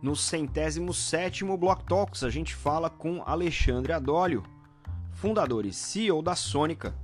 No 0.00 0.14
centésimo 0.14 0.94
sétimo 0.94 1.56
Block 1.56 1.84
Talks, 1.84 2.22
a 2.22 2.30
gente 2.30 2.54
fala 2.54 2.88
com 2.88 3.20
Alexandre 3.26 3.92
Adólio, 3.92 4.44
fundador 5.10 5.66
e 5.66 5.72
CEO 5.72 6.22
da 6.22 6.36
Sônica, 6.36 6.94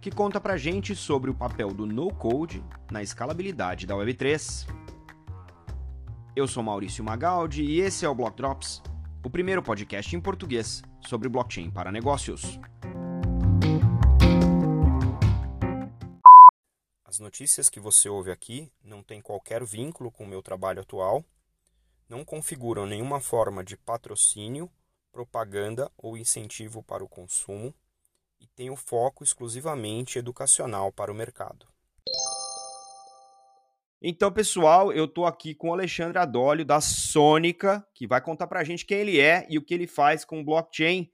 que 0.00 0.12
conta 0.12 0.40
pra 0.40 0.56
gente 0.56 0.94
sobre 0.94 1.28
o 1.28 1.34
papel 1.34 1.74
do 1.74 1.84
no-code 1.84 2.62
na 2.88 3.02
escalabilidade 3.02 3.84
da 3.84 3.96
Web3. 3.96 4.64
Eu 6.36 6.46
sou 6.46 6.62
Maurício 6.62 7.02
Magaldi 7.02 7.64
e 7.64 7.80
esse 7.80 8.04
é 8.04 8.08
o 8.08 8.14
Block 8.14 8.36
Drops, 8.36 8.80
o 9.24 9.28
primeiro 9.28 9.60
podcast 9.60 10.14
em 10.14 10.20
português 10.20 10.84
sobre 11.00 11.28
blockchain 11.28 11.68
para 11.68 11.90
negócios. 11.90 12.60
As 17.04 17.18
notícias 17.18 17.68
que 17.68 17.80
você 17.80 18.08
ouve 18.08 18.30
aqui 18.30 18.70
não 18.84 19.02
têm 19.02 19.20
qualquer 19.20 19.64
vínculo 19.64 20.12
com 20.12 20.22
o 20.22 20.28
meu 20.28 20.42
trabalho 20.42 20.82
atual, 20.82 21.24
não 22.08 22.24
configuram 22.24 22.86
nenhuma 22.86 23.20
forma 23.20 23.64
de 23.64 23.76
patrocínio, 23.76 24.70
propaganda 25.10 25.90
ou 25.96 26.16
incentivo 26.16 26.82
para 26.82 27.02
o 27.02 27.08
consumo 27.08 27.74
e 28.40 28.46
têm 28.46 28.70
o 28.70 28.76
foco 28.76 29.24
exclusivamente 29.24 30.18
educacional 30.18 30.92
para 30.92 31.10
o 31.10 31.14
mercado. 31.14 31.66
Então, 34.00 34.30
pessoal, 34.30 34.92
eu 34.92 35.06
estou 35.06 35.24
aqui 35.24 35.54
com 35.54 35.70
o 35.70 35.72
Alexandre 35.72 36.18
Adólio, 36.18 36.64
da 36.64 36.80
Sônica, 36.80 37.84
que 37.94 38.06
vai 38.06 38.20
contar 38.20 38.46
para 38.46 38.60
a 38.60 38.64
gente 38.64 38.84
quem 38.84 38.98
ele 38.98 39.18
é 39.18 39.46
e 39.48 39.56
o 39.56 39.62
que 39.62 39.72
ele 39.72 39.86
faz 39.86 40.24
com 40.24 40.40
o 40.40 40.44
blockchain. 40.44 41.10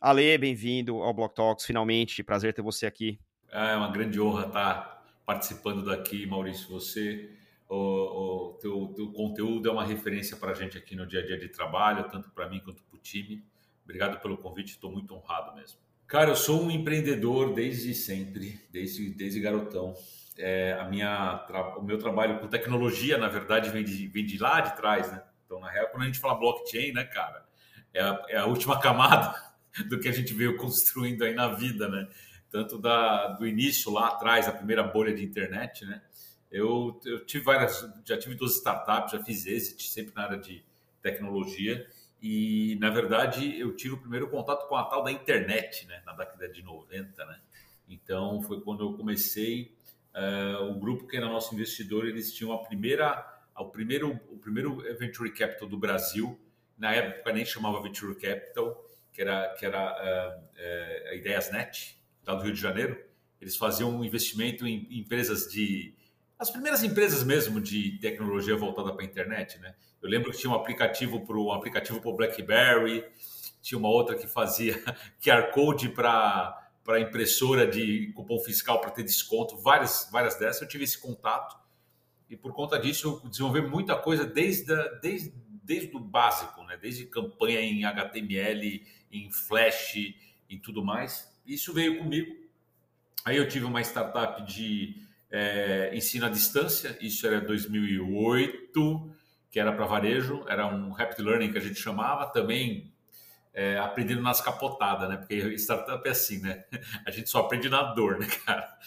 Ale, 0.00 0.38
bem-vindo 0.38 1.02
ao 1.02 1.12
Block 1.12 1.34
Talks, 1.34 1.66
finalmente. 1.66 2.22
Prazer 2.22 2.54
ter 2.54 2.62
você 2.62 2.86
aqui. 2.86 3.18
É 3.50 3.74
uma 3.74 3.90
grande 3.90 4.20
honra 4.20 4.46
estar 4.46 5.04
participando 5.26 5.84
daqui, 5.84 6.24
Maurício. 6.24 6.68
Você, 6.68 7.36
o, 7.68 7.74
o 7.76 8.58
teu, 8.60 8.92
teu 8.96 9.12
conteúdo 9.12 9.68
é 9.68 9.72
uma 9.72 9.84
referência 9.84 10.36
para 10.36 10.52
a 10.52 10.54
gente 10.54 10.78
aqui 10.78 10.96
no 10.96 11.06
dia 11.06 11.20
a 11.20 11.26
dia 11.26 11.38
de 11.38 11.48
trabalho, 11.48 12.08
tanto 12.10 12.30
para 12.30 12.48
mim 12.48 12.60
quanto 12.60 12.82
para 12.82 12.96
o 12.96 13.00
time. 13.00 13.44
Obrigado 13.84 14.20
pelo 14.20 14.36
convite, 14.38 14.72
estou 14.72 14.90
muito 14.90 15.14
honrado 15.14 15.54
mesmo. 15.54 15.78
Cara, 16.06 16.30
eu 16.30 16.36
sou 16.36 16.62
um 16.62 16.70
empreendedor 16.70 17.52
desde 17.52 17.94
sempre, 17.94 18.58
desde, 18.70 19.10
desde 19.10 19.40
garotão. 19.40 19.94
É, 20.38 20.72
a 20.80 20.84
minha, 20.84 21.46
o 21.76 21.82
meu 21.82 21.98
trabalho 21.98 22.38
com 22.38 22.48
tecnologia, 22.48 23.18
na 23.18 23.28
verdade, 23.28 23.68
vem 23.70 23.84
de, 23.84 24.06
vem 24.06 24.24
de 24.24 24.38
lá 24.38 24.60
de 24.60 24.74
trás, 24.76 25.10
né? 25.12 25.22
Então, 25.44 25.60
na 25.60 25.70
real, 25.70 25.88
quando 25.88 26.04
a 26.04 26.06
gente 26.06 26.18
fala 26.18 26.38
blockchain, 26.38 26.92
né, 26.92 27.04
cara, 27.04 27.44
é 27.92 28.00
a, 28.00 28.24
é 28.28 28.36
a 28.38 28.46
última 28.46 28.78
camada 28.80 29.34
do 29.88 30.00
que 30.00 30.08
a 30.08 30.12
gente 30.12 30.32
veio 30.32 30.56
construindo 30.56 31.24
aí 31.24 31.34
na 31.34 31.48
vida, 31.48 31.88
né? 31.88 32.08
Tanto 32.50 32.78
da, 32.78 33.28
do 33.28 33.46
início 33.46 33.92
lá 33.92 34.08
atrás, 34.08 34.48
a 34.48 34.52
primeira 34.52 34.82
bolha 34.82 35.14
de 35.14 35.22
internet, 35.22 35.84
né? 35.84 36.00
Eu, 36.50 36.98
eu 37.04 37.24
tive 37.26 37.44
várias, 37.44 37.86
já 38.04 38.16
tive 38.16 38.34
duas 38.34 38.56
startups, 38.56 39.12
já 39.12 39.22
fiz 39.22 39.46
exit, 39.46 39.88
sempre 39.88 40.14
na 40.14 40.22
área 40.22 40.38
de 40.38 40.64
tecnologia. 41.02 41.86
E, 42.20 42.76
na 42.80 42.90
verdade, 42.90 43.58
eu 43.58 43.76
tive 43.76 43.94
o 43.94 43.98
primeiro 43.98 44.28
contato 44.28 44.66
com 44.68 44.76
a 44.76 44.84
tal 44.84 45.02
da 45.02 45.12
internet, 45.12 45.86
né? 45.86 46.02
Na 46.04 46.12
década 46.12 46.48
de 46.48 46.62
90, 46.62 47.24
né? 47.24 47.40
Então, 47.88 48.42
foi 48.42 48.60
quando 48.60 48.82
eu 48.84 48.94
comecei 48.94 49.72
uh, 50.14 50.70
o 50.70 50.74
grupo 50.74 51.06
que 51.06 51.16
era 51.16 51.26
nosso 51.26 51.54
investidor, 51.54 52.06
eles 52.06 52.32
tinham 52.32 52.52
a 52.52 52.58
primeira, 52.58 53.24
o 53.56 53.66
primeiro, 53.66 54.20
o 54.30 54.38
primeiro 54.38 54.76
venture 54.98 55.30
capital 55.32 55.68
do 55.68 55.78
Brasil. 55.78 56.38
Na 56.76 56.92
época 56.92 57.32
nem 57.32 57.44
chamava 57.44 57.82
venture 57.82 58.14
capital, 58.14 58.84
que 59.12 59.20
era 59.20 59.54
que 59.54 59.64
era 59.64 59.92
uh, 59.92 60.40
uh, 60.40 61.08
a 61.10 61.14
Ideiasnet, 61.14 61.96
lá 62.26 62.34
do 62.34 62.42
Rio 62.42 62.52
de 62.52 62.60
Janeiro. 62.60 63.00
Eles 63.40 63.56
faziam 63.56 63.96
um 63.96 64.04
investimento 64.04 64.66
em 64.66 64.98
empresas 64.98 65.50
de 65.50 65.94
as 66.38 66.50
primeiras 66.50 66.82
empresas 66.84 67.24
mesmo 67.24 67.60
de 67.60 67.98
tecnologia 67.98 68.56
voltada 68.56 68.92
para 68.92 69.02
a 69.02 69.06
internet, 69.06 69.58
né? 69.58 69.74
Eu 70.00 70.08
lembro 70.08 70.30
que 70.30 70.38
tinha 70.38 70.50
um 70.50 70.54
aplicativo 70.54 71.26
para 71.26 71.36
um 71.36 71.52
aplicativo 71.52 72.00
para 72.00 72.12
BlackBerry, 72.12 73.04
tinha 73.60 73.78
uma 73.78 73.88
outra 73.88 74.16
que 74.16 74.28
fazia 74.28 74.80
QR 75.20 75.50
code 75.52 75.88
para 75.88 76.64
para 76.84 77.00
impressora 77.00 77.66
de 77.66 78.10
cupom 78.14 78.38
fiscal 78.38 78.80
para 78.80 78.90
ter 78.90 79.02
desconto, 79.02 79.58
várias, 79.58 80.08
várias 80.10 80.38
dessas. 80.38 80.62
Eu 80.62 80.68
tive 80.68 80.84
esse 80.84 80.98
contato 80.98 81.54
e 82.30 82.34
por 82.34 82.54
conta 82.54 82.78
disso 82.78 83.20
eu 83.22 83.28
desenvolvi 83.28 83.60
muita 83.60 83.94
coisa 83.94 84.24
desde, 84.24 84.74
desde, 85.02 85.34
desde 85.62 85.94
o 85.94 86.00
básico, 86.00 86.62
né? 86.64 86.78
desde 86.78 87.04
campanha 87.04 87.60
em 87.60 87.84
HTML, 87.84 88.86
em 89.12 89.30
Flash 89.30 89.96
e 90.48 90.58
tudo 90.62 90.82
mais. 90.82 91.30
Isso 91.46 91.74
veio 91.74 91.98
comigo. 91.98 92.34
Aí 93.22 93.36
eu 93.36 93.46
tive 93.46 93.66
uma 93.66 93.82
startup 93.82 94.42
de 94.50 95.06
é, 95.30 95.90
ensino 95.94 96.26
à 96.26 96.28
distância, 96.28 96.96
isso 97.00 97.26
era 97.26 97.40
2008, 97.40 99.10
que 99.50 99.60
era 99.60 99.72
para 99.72 99.86
varejo, 99.86 100.44
era 100.48 100.66
um 100.66 100.90
Rapid 100.90 101.20
Learning 101.20 101.52
que 101.52 101.58
a 101.58 101.60
gente 101.60 101.80
chamava, 101.80 102.26
também 102.26 102.92
é, 103.52 103.78
aprendendo 103.78 104.22
nas 104.22 104.40
capotadas, 104.40 105.08
né? 105.08 105.16
Porque 105.16 105.34
startup 105.54 106.06
é 106.06 106.12
assim, 106.12 106.40
né? 106.40 106.64
A 107.04 107.10
gente 107.10 107.28
só 107.28 107.40
aprende 107.40 107.68
na 107.68 107.82
dor, 107.94 108.18
né, 108.18 108.26
cara? 108.44 108.78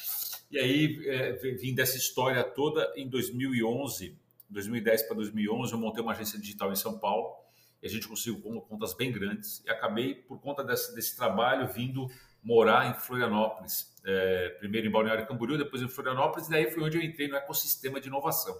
E 0.49 0.57
aí, 0.57 1.01
é, 1.07 1.33
vim 1.33 1.73
dessa 1.73 1.97
história 1.97 2.43
toda 2.43 2.91
em 2.95 3.09
2011, 3.09 4.17
2010 4.49 5.03
para 5.03 5.15
2011, 5.15 5.73
eu 5.73 5.79
montei 5.79 6.01
uma 6.03 6.11
agência 6.11 6.39
digital 6.39 6.71
em 6.71 6.75
São 6.75 6.97
Paulo 6.99 7.35
e 7.81 7.87
a 7.87 7.89
gente 7.89 8.07
conseguiu 8.07 8.41
contas 8.41 8.93
bem 8.93 9.11
grandes 9.11 9.63
e 9.65 9.69
acabei, 9.69 10.15
por 10.15 10.39
conta 10.39 10.63
desse, 10.63 10.93
desse 10.93 11.15
trabalho, 11.15 11.67
vindo 11.67 12.07
morar 12.43 12.89
em 12.89 12.99
Florianópolis. 12.99 13.90
É, 14.03 14.49
primeiro 14.59 14.87
em 14.87 14.91
Balneário 14.91 15.27
Camboriú, 15.27 15.57
depois 15.57 15.81
em 15.81 15.87
Florianópolis, 15.87 16.47
e 16.47 16.51
daí 16.51 16.71
foi 16.71 16.83
onde 16.83 16.97
eu 16.97 17.03
entrei 17.03 17.27
no 17.27 17.35
ecossistema 17.35 18.01
de 18.01 18.07
inovação. 18.07 18.59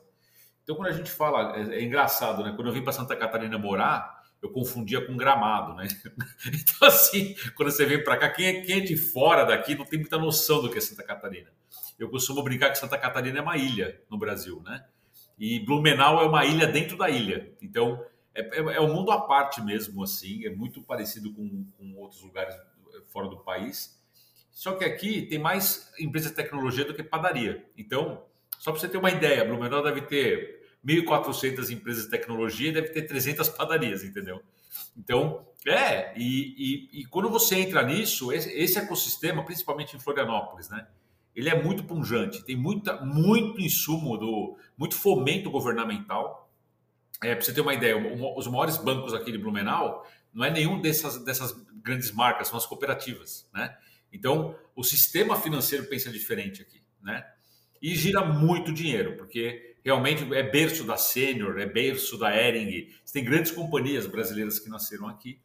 Então, 0.63 0.75
quando 0.75 0.90
a 0.90 0.94
gente 0.94 1.12
fala, 1.12 1.57
é, 1.57 1.79
é 1.79 1.84
engraçado, 1.84 2.44
né? 2.44 2.53
Quando 2.56 2.68
eu 2.68 2.74
vim 2.74 2.84
para 2.84 2.94
Santa 2.94 3.16
Catarina 3.16 3.57
morar, 3.57 4.22
eu 4.41 4.52
confundia 4.52 5.06
com 5.06 5.16
gramado, 5.16 5.75
né? 5.75 5.88
Então, 6.46 6.88
assim, 6.88 7.35
quando 7.56 7.72
você 7.72 7.85
vem 7.85 8.03
para 8.03 8.18
cá, 8.18 8.29
quem 8.29 8.46
é, 8.46 8.62
quem 8.62 8.78
é 8.78 8.79
de 8.79 8.97
fora 8.97 9.44
daqui 9.44 9.75
não 9.75 9.85
tem 9.85 10.00
muita 10.00 10.18
noção 10.18 10.62
do 10.62 10.69
que 10.69 10.78
é 10.78 10.81
Santa 10.81 11.03
Catarina. 11.03 11.50
Eu 11.97 12.09
costumo 12.09 12.44
brincar 12.44 12.72
que 12.72 12.78
Santa 12.78 12.97
Catarina 12.97 13.40
é 13.40 13.41
uma 13.41 13.58
ilha 13.58 14.02
no 14.09 14.18
Brasil, 14.18 14.62
né? 14.63 14.85
E 15.38 15.59
Blumenau 15.59 16.22
é 16.22 16.25
uma 16.25 16.46
ilha 16.46 16.68
dentro 16.68 16.97
da 16.97 17.09
ilha. 17.09 17.52
Então, 17.62 18.03
é, 18.34 18.41
é, 18.41 18.59
é 18.59 18.81
um 18.81 18.94
mundo 18.94 19.12
à 19.12 19.22
parte 19.22 19.62
mesmo, 19.62 20.03
assim. 20.03 20.46
É 20.46 20.50
muito 20.50 20.81
parecido 20.81 21.31
com, 21.34 21.66
com 21.78 21.96
outros 21.97 22.22
lugares 22.22 22.56
fora 23.09 23.28
do 23.28 23.38
país. 23.38 24.00
Só 24.51 24.73
que 24.73 24.84
aqui 24.84 25.23
tem 25.23 25.39
mais 25.39 25.91
empresa 26.00 26.29
de 26.29 26.35
tecnologia 26.35 26.85
do 26.85 26.94
que 26.94 27.03
padaria. 27.03 27.66
Então, 27.78 28.23
só 28.59 28.72
para 28.72 28.79
você 28.79 28.88
ter 28.88 28.97
uma 28.97 29.09
ideia, 29.09 29.45
Blumenau 29.45 29.81
deve 29.81 30.01
ter 30.01 30.62
1.400 30.85 31.69
empresas 31.72 32.06
de 32.06 32.12
tecnologia 32.12 32.69
e 32.69 32.73
deve 32.73 32.90
ter 32.90 33.03
300 33.03 33.50
padarias, 33.50 34.03
entendeu? 34.03 34.41
Então, 34.97 35.45
é, 35.66 36.13
e, 36.17 36.90
e, 36.94 37.01
e 37.01 37.06
quando 37.06 37.29
você 37.29 37.56
entra 37.56 37.84
nisso, 37.84 38.31
esse, 38.31 38.78
ecossistema, 38.78 39.44
principalmente 39.44 39.95
em 39.95 40.00
Florianópolis, 40.00 40.69
né? 40.69 40.88
Ele 41.35 41.50
é 41.50 41.63
muito 41.63 41.84
punjante, 41.85 42.44
tem 42.44 42.57
muita, 42.57 43.00
muito 43.01 43.61
insumo, 43.61 44.17
do, 44.17 44.57
muito 44.78 44.95
fomento 44.95 45.50
governamental. 45.50 46.50
É, 47.23 47.34
para 47.34 47.44
você 47.44 47.53
ter 47.53 47.61
uma 47.61 47.73
ideia, 47.73 47.95
os 48.35 48.47
maiores 48.47 48.78
bancos 48.78 49.13
aqui 49.13 49.31
de 49.31 49.38
Blumenau 49.38 50.06
não 50.34 50.44
é 50.44 50.50
nenhum 50.50 50.81
dessas, 50.81 51.23
dessas 51.23 51.53
grandes 51.81 52.11
marcas, 52.11 52.47
são 52.47 52.57
as 52.57 52.66
cooperativas, 52.66 53.47
né? 53.53 53.75
Então, 54.11 54.55
o 54.75 54.83
sistema 54.83 55.39
financeiro 55.39 55.85
pensa 55.85 56.11
diferente 56.11 56.61
aqui, 56.61 56.81
né? 57.01 57.25
E 57.81 57.95
gira 57.95 58.23
muito 58.23 58.72
dinheiro, 58.72 59.17
porque 59.17 59.75
realmente 59.83 60.31
é 60.33 60.44
berço 60.44 60.83
da 60.83 60.97
Senior, 60.97 61.59
é 61.59 61.66
berço 61.66 62.17
da 62.17 62.35
Ering. 62.35 62.89
Tem 63.11 63.23
grandes 63.23 63.51
companhias 63.51 64.05
brasileiras 64.05 64.59
que 64.59 64.69
nasceram 64.69 65.07
aqui. 65.07 65.39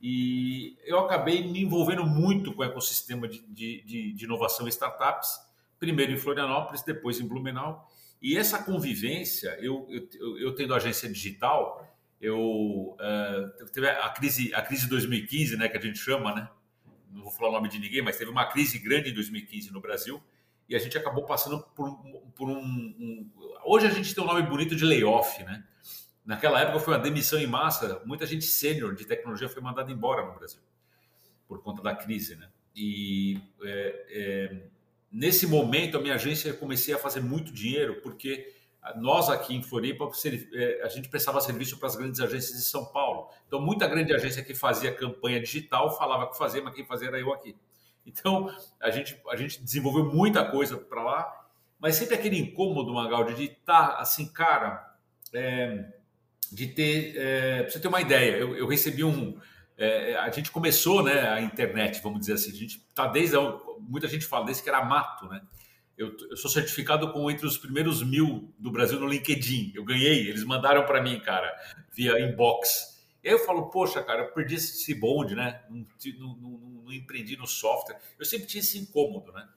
E 0.00 0.76
eu 0.84 0.98
acabei 0.98 1.42
me 1.42 1.62
envolvendo 1.62 2.04
muito 2.04 2.52
com 2.52 2.62
o 2.62 2.64
ecossistema 2.64 3.26
de, 3.26 3.40
de, 3.48 4.12
de 4.12 4.24
inovação 4.24 4.66
e 4.66 4.70
startups, 4.70 5.30
primeiro 5.78 6.12
em 6.12 6.18
Florianópolis, 6.18 6.82
depois 6.82 7.18
em 7.18 7.26
Blumenau. 7.26 7.88
E 8.20 8.36
essa 8.36 8.62
convivência, 8.62 9.56
eu, 9.60 9.86
eu, 9.90 10.38
eu 10.38 10.54
tendo 10.54 10.74
agência 10.74 11.08
digital, 11.10 11.86
eu 12.20 12.96
uh, 12.98 13.66
teve 13.72 13.88
a 13.88 14.08
crise, 14.10 14.54
a 14.54 14.62
crise 14.62 14.84
de 14.84 14.90
2015, 14.90 15.56
né, 15.56 15.68
que 15.68 15.76
a 15.76 15.80
gente 15.80 15.98
chama, 15.98 16.34
né? 16.34 16.48
Não 17.14 17.22
vou 17.22 17.30
falar 17.30 17.50
o 17.50 17.52
nome 17.52 17.68
de 17.68 17.78
ninguém, 17.78 18.02
mas 18.02 18.18
teve 18.18 18.30
uma 18.30 18.44
crise 18.44 18.78
grande 18.78 19.10
em 19.10 19.14
2015 19.14 19.72
no 19.72 19.80
Brasil 19.80 20.20
e 20.68 20.74
a 20.74 20.78
gente 20.78 20.98
acabou 20.98 21.24
passando 21.24 21.60
por, 21.74 21.96
por 22.34 22.48
um, 22.48 22.58
um, 22.58 23.30
Hoje 23.64 23.86
a 23.86 23.90
gente 23.90 24.14
tem 24.14 24.22
um 24.22 24.26
nome 24.26 24.42
bonito 24.42 24.74
de 24.74 24.84
layoff, 24.84 25.42
né? 25.44 25.64
Naquela 26.24 26.60
época 26.60 26.80
foi 26.80 26.94
uma 26.94 27.00
demissão 27.00 27.38
em 27.38 27.46
massa, 27.46 28.02
muita 28.04 28.26
gente 28.26 28.44
sênior 28.46 28.94
de 28.94 29.04
tecnologia 29.04 29.48
foi 29.48 29.62
mandada 29.62 29.92
embora 29.92 30.26
no 30.26 30.34
Brasil, 30.34 30.60
por 31.46 31.62
conta 31.62 31.82
da 31.82 31.94
crise, 31.94 32.34
né? 32.34 32.48
E 32.74 33.40
é, 33.62 34.06
é, 34.10 34.62
nesse 35.12 35.46
momento 35.46 35.96
a 35.96 36.00
minha 36.00 36.14
agência 36.14 36.52
comecei 36.52 36.94
a 36.94 36.98
fazer 36.98 37.20
muito 37.20 37.52
dinheiro, 37.52 38.00
porque 38.00 38.52
nós 38.96 39.28
aqui 39.30 39.54
em 39.54 39.62
Floripa, 39.62 40.10
é, 40.52 40.82
a 40.82 40.88
gente 40.88 41.08
prestava 41.08 41.40
serviço 41.40 41.78
para 41.78 41.88
as 41.88 41.96
grandes 41.96 42.20
agências 42.20 42.58
de 42.58 42.64
São 42.64 42.84
Paulo. 42.84 43.28
Então, 43.46 43.60
muita 43.60 43.86
grande 43.86 44.12
agência 44.12 44.44
que 44.44 44.54
fazia 44.54 44.94
campanha 44.94 45.40
digital 45.40 45.96
falava 45.96 46.28
que 46.28 46.36
fazia, 46.36 46.62
mas 46.62 46.74
quem 46.74 46.84
fazia 46.84 47.08
era 47.08 47.18
eu 47.18 47.32
aqui. 47.32 47.56
Então, 48.06 48.54
a 48.80 48.90
gente, 48.90 49.18
a 49.30 49.36
gente 49.36 49.62
desenvolveu 49.62 50.04
muita 50.04 50.44
coisa 50.44 50.76
para 50.76 51.02
lá, 51.02 51.46
mas 51.78 51.96
sempre 51.96 52.14
aquele 52.14 52.38
incômodo, 52.38 52.92
Magaldi, 52.92 53.34
de 53.34 53.44
estar 53.44 53.88
tá, 53.88 53.98
assim, 53.98 54.26
cara, 54.26 54.94
é, 55.32 55.86
de 56.52 56.66
ter, 56.68 57.16
é, 57.16 57.62
para 57.62 57.72
você 57.72 57.80
ter 57.80 57.88
uma 57.88 58.00
ideia, 58.00 58.36
eu, 58.36 58.54
eu 58.54 58.66
recebi 58.66 59.02
um, 59.02 59.38
é, 59.76 60.14
a 60.16 60.30
gente 60.30 60.50
começou, 60.50 61.02
né, 61.02 61.28
a 61.30 61.40
internet, 61.40 62.00
vamos 62.02 62.20
dizer 62.20 62.34
assim, 62.34 62.50
a 62.50 62.54
gente 62.54 62.80
tá 62.94 63.06
desde, 63.06 63.36
muita 63.80 64.06
gente 64.06 64.24
fala 64.24 64.44
desde 64.44 64.62
que 64.62 64.68
era 64.68 64.84
mato, 64.84 65.26
né? 65.26 65.42
Eu, 65.96 66.16
eu 66.30 66.36
sou 66.36 66.50
certificado 66.50 67.12
com 67.12 67.30
entre 67.30 67.46
os 67.46 67.56
primeiros 67.56 68.02
mil 68.02 68.52
do 68.58 68.70
Brasil 68.70 68.98
no 68.98 69.06
LinkedIn. 69.06 69.72
Eu 69.74 69.84
ganhei, 69.84 70.28
eles 70.28 70.44
mandaram 70.44 70.84
para 70.84 71.02
mim, 71.02 71.20
cara, 71.20 71.54
via 71.92 72.18
inbox. 72.20 72.94
E 73.22 73.28
aí 73.28 73.34
eu 73.34 73.38
falo, 73.38 73.70
poxa, 73.70 74.02
cara, 74.02 74.22
eu 74.22 74.32
perdi 74.32 74.56
esse 74.56 74.94
bonde, 74.94 75.34
né? 75.34 75.62
Não, 75.70 75.86
não, 76.18 76.36
não, 76.36 76.50
não 76.84 76.92
empreendi 76.92 77.36
no 77.36 77.46
software. 77.46 77.98
Eu 78.18 78.24
sempre 78.24 78.46
tinha 78.46 78.60
esse 78.60 78.78
incômodo, 78.78 79.32
né? 79.32 79.48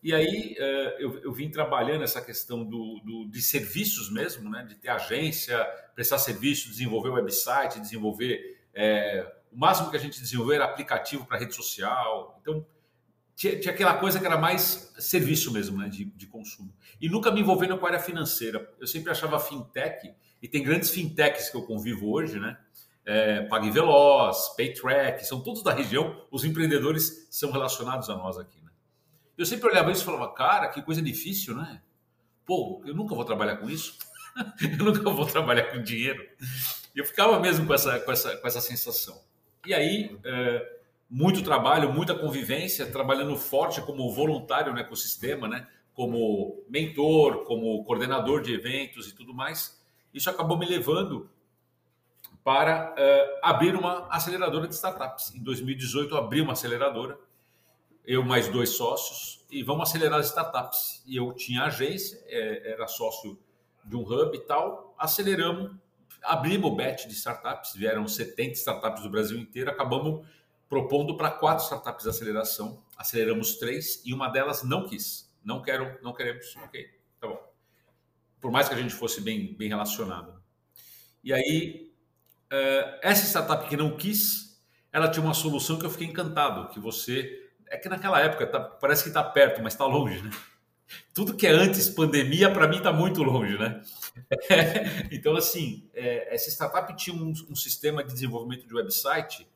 E 0.00 0.14
aí 0.14 0.56
uh, 0.58 1.00
eu, 1.00 1.18
eu, 1.24 1.32
vim 1.32 1.50
trabalhando 1.50 2.04
essa 2.04 2.20
questão 2.20 2.64
do, 2.64 3.00
do, 3.00 3.28
de 3.28 3.42
serviços 3.42 4.10
mesmo, 4.10 4.48
né? 4.48 4.64
De 4.68 4.76
ter 4.76 4.90
agência, 4.90 5.58
prestar 5.94 6.18
serviço, 6.18 6.68
desenvolver 6.68 7.08
website, 7.08 7.80
desenvolver 7.80 8.58
é, 8.72 9.26
o 9.50 9.58
máximo 9.58 9.90
que 9.90 9.96
a 9.96 10.00
gente 10.00 10.20
desenvolveu 10.20 10.54
era 10.54 10.64
aplicativo 10.64 11.26
para 11.26 11.38
rede 11.38 11.54
social. 11.54 12.38
Então, 12.40 12.64
tinha, 13.38 13.56
tinha, 13.56 13.72
aquela 13.72 13.94
coisa 13.94 14.18
que 14.18 14.26
era 14.26 14.36
mais 14.36 14.92
serviço 14.98 15.52
mesmo, 15.52 15.78
né, 15.78 15.88
de, 15.88 16.06
de, 16.06 16.26
consumo. 16.26 16.74
E 17.00 17.08
nunca 17.08 17.30
me 17.30 17.40
envolvendo 17.40 17.78
com 17.78 17.86
a 17.86 17.90
área 17.90 18.00
financeira. 18.00 18.68
Eu 18.80 18.86
sempre 18.88 19.12
achava 19.12 19.38
fintech, 19.38 20.12
e 20.42 20.48
tem 20.48 20.60
grandes 20.60 20.90
fintechs 20.90 21.48
que 21.48 21.56
eu 21.56 21.62
convivo 21.62 22.10
hoje, 22.10 22.40
né? 22.40 22.58
É, 23.04 23.42
PagVeloz, 23.42 24.56
PayTrack, 24.56 25.24
são 25.24 25.40
todos 25.40 25.62
da 25.62 25.72
região, 25.72 26.26
os 26.32 26.44
empreendedores 26.44 27.28
são 27.30 27.52
relacionados 27.52 28.10
a 28.10 28.16
nós 28.16 28.36
aqui. 28.38 28.60
Né? 28.60 28.70
Eu 29.36 29.46
sempre 29.46 29.68
olhava 29.68 29.92
isso 29.92 30.02
e 30.02 30.04
falava, 30.04 30.34
cara, 30.34 30.68
que 30.68 30.82
coisa 30.82 31.00
difícil, 31.00 31.54
né? 31.54 31.80
Pô, 32.44 32.82
eu 32.84 32.94
nunca 32.94 33.14
vou 33.14 33.24
trabalhar 33.24 33.58
com 33.58 33.70
isso, 33.70 33.96
eu 34.60 34.84
nunca 34.84 35.08
vou 35.10 35.24
trabalhar 35.24 35.70
com 35.70 35.80
dinheiro. 35.80 36.22
Eu 36.94 37.04
ficava 37.04 37.38
mesmo 37.38 37.66
com 37.66 37.72
essa, 37.72 38.00
com 38.00 38.10
essa, 38.10 38.36
com 38.36 38.46
essa 38.48 38.60
sensação. 38.60 39.22
E 39.64 39.72
aí, 39.72 40.18
é, 40.24 40.77
muito 41.08 41.42
trabalho, 41.42 41.92
muita 41.92 42.14
convivência, 42.14 42.90
trabalhando 42.90 43.36
forte 43.36 43.80
como 43.80 44.12
voluntário 44.12 44.72
no 44.72 44.78
ecossistema, 44.78 45.48
né? 45.48 45.66
como 45.94 46.62
mentor, 46.68 47.44
como 47.44 47.82
coordenador 47.84 48.40
de 48.40 48.54
eventos 48.54 49.08
e 49.08 49.14
tudo 49.14 49.34
mais. 49.34 49.82
Isso 50.14 50.30
acabou 50.30 50.56
me 50.56 50.66
levando 50.66 51.28
para 52.44 52.94
uh, 52.94 53.40
abrir 53.42 53.74
uma 53.74 54.06
aceleradora 54.08 54.68
de 54.68 54.74
startups. 54.74 55.34
Em 55.34 55.42
2018, 55.42 56.14
eu 56.14 56.18
abri 56.18 56.40
uma 56.40 56.52
aceleradora, 56.52 57.18
eu 58.06 58.24
mais 58.24 58.48
dois 58.48 58.70
sócios, 58.70 59.44
e 59.50 59.62
vamos 59.62 59.88
acelerar 59.88 60.20
as 60.20 60.26
startups. 60.26 61.02
E 61.06 61.16
eu 61.16 61.32
tinha 61.32 61.64
agência, 61.64 62.22
é, 62.26 62.72
era 62.72 62.86
sócio 62.86 63.38
de 63.84 63.96
um 63.96 64.02
hub 64.02 64.36
e 64.36 64.40
tal, 64.40 64.94
aceleramos 64.96 65.72
abrimos 66.22 66.70
o 66.70 66.74
batch 66.74 67.06
de 67.06 67.14
startups, 67.14 67.74
vieram 67.74 68.06
70 68.06 68.52
startups 68.52 69.02
do 69.02 69.10
Brasil 69.10 69.38
inteiro, 69.38 69.70
acabamos 69.70 70.26
propondo 70.68 71.16
para 71.16 71.30
quatro 71.30 71.64
startups 71.64 72.04
de 72.04 72.10
aceleração, 72.10 72.82
aceleramos 72.96 73.56
três 73.56 74.02
e 74.04 74.12
uma 74.12 74.28
delas 74.28 74.62
não 74.62 74.86
quis, 74.86 75.32
não 75.44 75.62
quero, 75.62 75.98
não 76.02 76.12
queremos, 76.12 76.54
ok, 76.56 76.86
tá 77.20 77.28
bom. 77.28 77.40
Por 78.40 78.50
mais 78.50 78.68
que 78.68 78.74
a 78.74 78.78
gente 78.78 78.94
fosse 78.94 79.20
bem, 79.20 79.54
bem 79.56 79.68
relacionado. 79.68 80.40
E 81.24 81.32
aí, 81.32 81.92
uh, 82.52 82.98
essa 83.02 83.26
startup 83.26 83.68
que 83.68 83.76
não 83.76 83.96
quis, 83.96 84.62
ela 84.92 85.10
tinha 85.10 85.24
uma 85.24 85.34
solução 85.34 85.78
que 85.78 85.86
eu 85.86 85.90
fiquei 85.90 86.06
encantado, 86.06 86.68
que 86.68 86.78
você... 86.78 87.44
É 87.70 87.76
que 87.76 87.88
naquela 87.88 88.18
época 88.20 88.46
tá, 88.46 88.60
parece 88.60 89.02
que 89.02 89.10
está 89.10 89.22
perto, 89.22 89.62
mas 89.62 89.74
está 89.74 89.84
longe, 89.84 90.22
né? 90.22 90.30
Tudo 91.12 91.34
que 91.34 91.46
é 91.46 91.50
antes 91.50 91.90
pandemia, 91.90 92.50
para 92.50 92.66
mim, 92.66 92.78
está 92.78 92.92
muito 92.92 93.22
longe, 93.22 93.58
né? 93.58 93.82
então, 95.12 95.36
assim, 95.36 95.88
é, 95.92 96.34
essa 96.34 96.50
startup 96.50 96.96
tinha 96.96 97.14
um, 97.14 97.32
um, 97.50 97.54
sistema 97.54 98.02
de 98.02 98.12
desenvolvimento 98.12 98.66
de 98.66 98.74
website, 98.74 99.46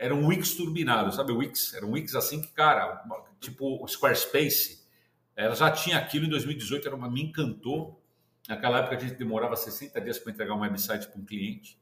era 0.00 0.14
um 0.14 0.26
Wix 0.28 0.54
turbinado, 0.54 1.12
sabe 1.12 1.30
Wix? 1.30 1.74
Era 1.74 1.84
um 1.84 1.92
Wix 1.92 2.14
assim 2.14 2.40
que, 2.40 2.48
cara, 2.48 3.04
tipo 3.38 3.86
Squarespace, 3.86 4.82
ela 5.36 5.54
já 5.54 5.70
tinha 5.70 5.98
aquilo 5.98 6.24
em 6.24 6.30
2018, 6.30 6.88
era 6.88 6.96
uma, 6.96 7.10
me 7.10 7.22
encantou. 7.22 8.02
Naquela 8.48 8.78
época 8.78 8.96
a 8.96 8.98
gente 8.98 9.14
demorava 9.14 9.54
60 9.54 10.00
dias 10.00 10.18
para 10.18 10.32
entregar 10.32 10.54
um 10.54 10.60
website 10.60 11.06
para 11.06 11.20
um 11.20 11.24
cliente. 11.24 11.78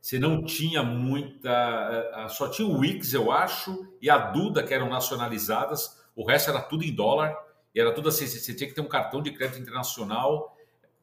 Você 0.00 0.18
não 0.18 0.42
tinha 0.42 0.82
muita. 0.82 2.28
Só 2.30 2.48
tinha 2.48 2.66
o 2.66 2.78
Wix, 2.78 3.12
eu 3.12 3.30
acho, 3.30 3.94
e 4.00 4.08
a 4.08 4.16
Duda, 4.16 4.62
que 4.62 4.72
eram 4.72 4.88
nacionalizadas, 4.88 6.02
o 6.16 6.24
resto 6.24 6.50
era 6.50 6.62
tudo 6.62 6.84
em 6.84 6.94
dólar, 6.94 7.36
e 7.74 7.80
era 7.80 7.92
tudo 7.92 8.08
assim: 8.08 8.26
você 8.26 8.54
tinha 8.54 8.68
que 8.68 8.74
ter 8.74 8.80
um 8.80 8.88
cartão 8.88 9.20
de 9.20 9.30
crédito 9.32 9.60
internacional 9.60 10.56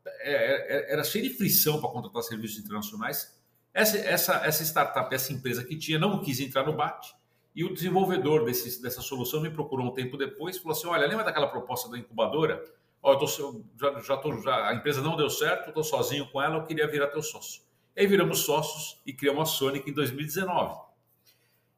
é, 0.06 0.32
é, 0.32 0.78
é, 0.78 0.94
era 0.94 1.04
cheio 1.04 1.24
de 1.24 1.36
frição 1.36 1.80
para 1.80 1.90
contratar 1.90 2.24
serviços 2.24 2.58
internacionais. 2.64 3.36
Essa, 3.75 3.98
essa, 3.98 4.36
essa 4.45 4.63
startup, 4.63 5.13
essa 5.13 5.33
empresa 5.33 5.62
que 5.62 5.77
tinha, 5.77 6.00
não 6.00 6.22
quis 6.22 6.39
entrar 6.39 6.66
no 6.66 6.72
BAT. 6.72 7.13
E 7.54 7.62
o 7.66 7.74
desenvolvedor 7.74 8.45
desse, 8.45 8.81
dessa 8.81 9.01
solução 9.01 9.42
me 9.42 9.50
procurou 9.50 9.88
um 9.88 9.92
tempo 9.92 10.16
depois 10.16 10.56
e 10.56 10.60
falou 10.60 10.77
assim: 10.77 10.88
Olha, 10.88 11.06
lembra 11.06 11.25
daquela 11.25 11.48
proposta 11.48 11.89
da 11.89 11.98
incubadora? 11.98 12.63
Ó, 13.04 13.12
eu 13.12 13.18
tô, 13.18 13.27
já, 13.27 14.00
já, 14.00 14.18
tô, 14.18 14.42
já, 14.42 14.69
a 14.69 14.74
empresa 14.74 15.01
não 15.01 15.18
deu 15.18 15.30
certo, 15.30 15.68
estou 15.68 15.83
sozinho 15.83 16.25
com 16.31 16.42
ela, 16.42 16.56
eu 16.56 16.63
queria 16.63 16.88
virar 16.88 17.07
teu 17.07 17.22
sócio. 17.22 17.63
E 17.94 18.00
aí 18.00 18.07
viramos 18.07 18.39
sócios 18.39 19.01
e 19.06 19.12
criamos 19.12 19.42
a 19.42 19.45
Sonic 19.54 19.89
em 19.89 19.94
2019. 19.94 20.80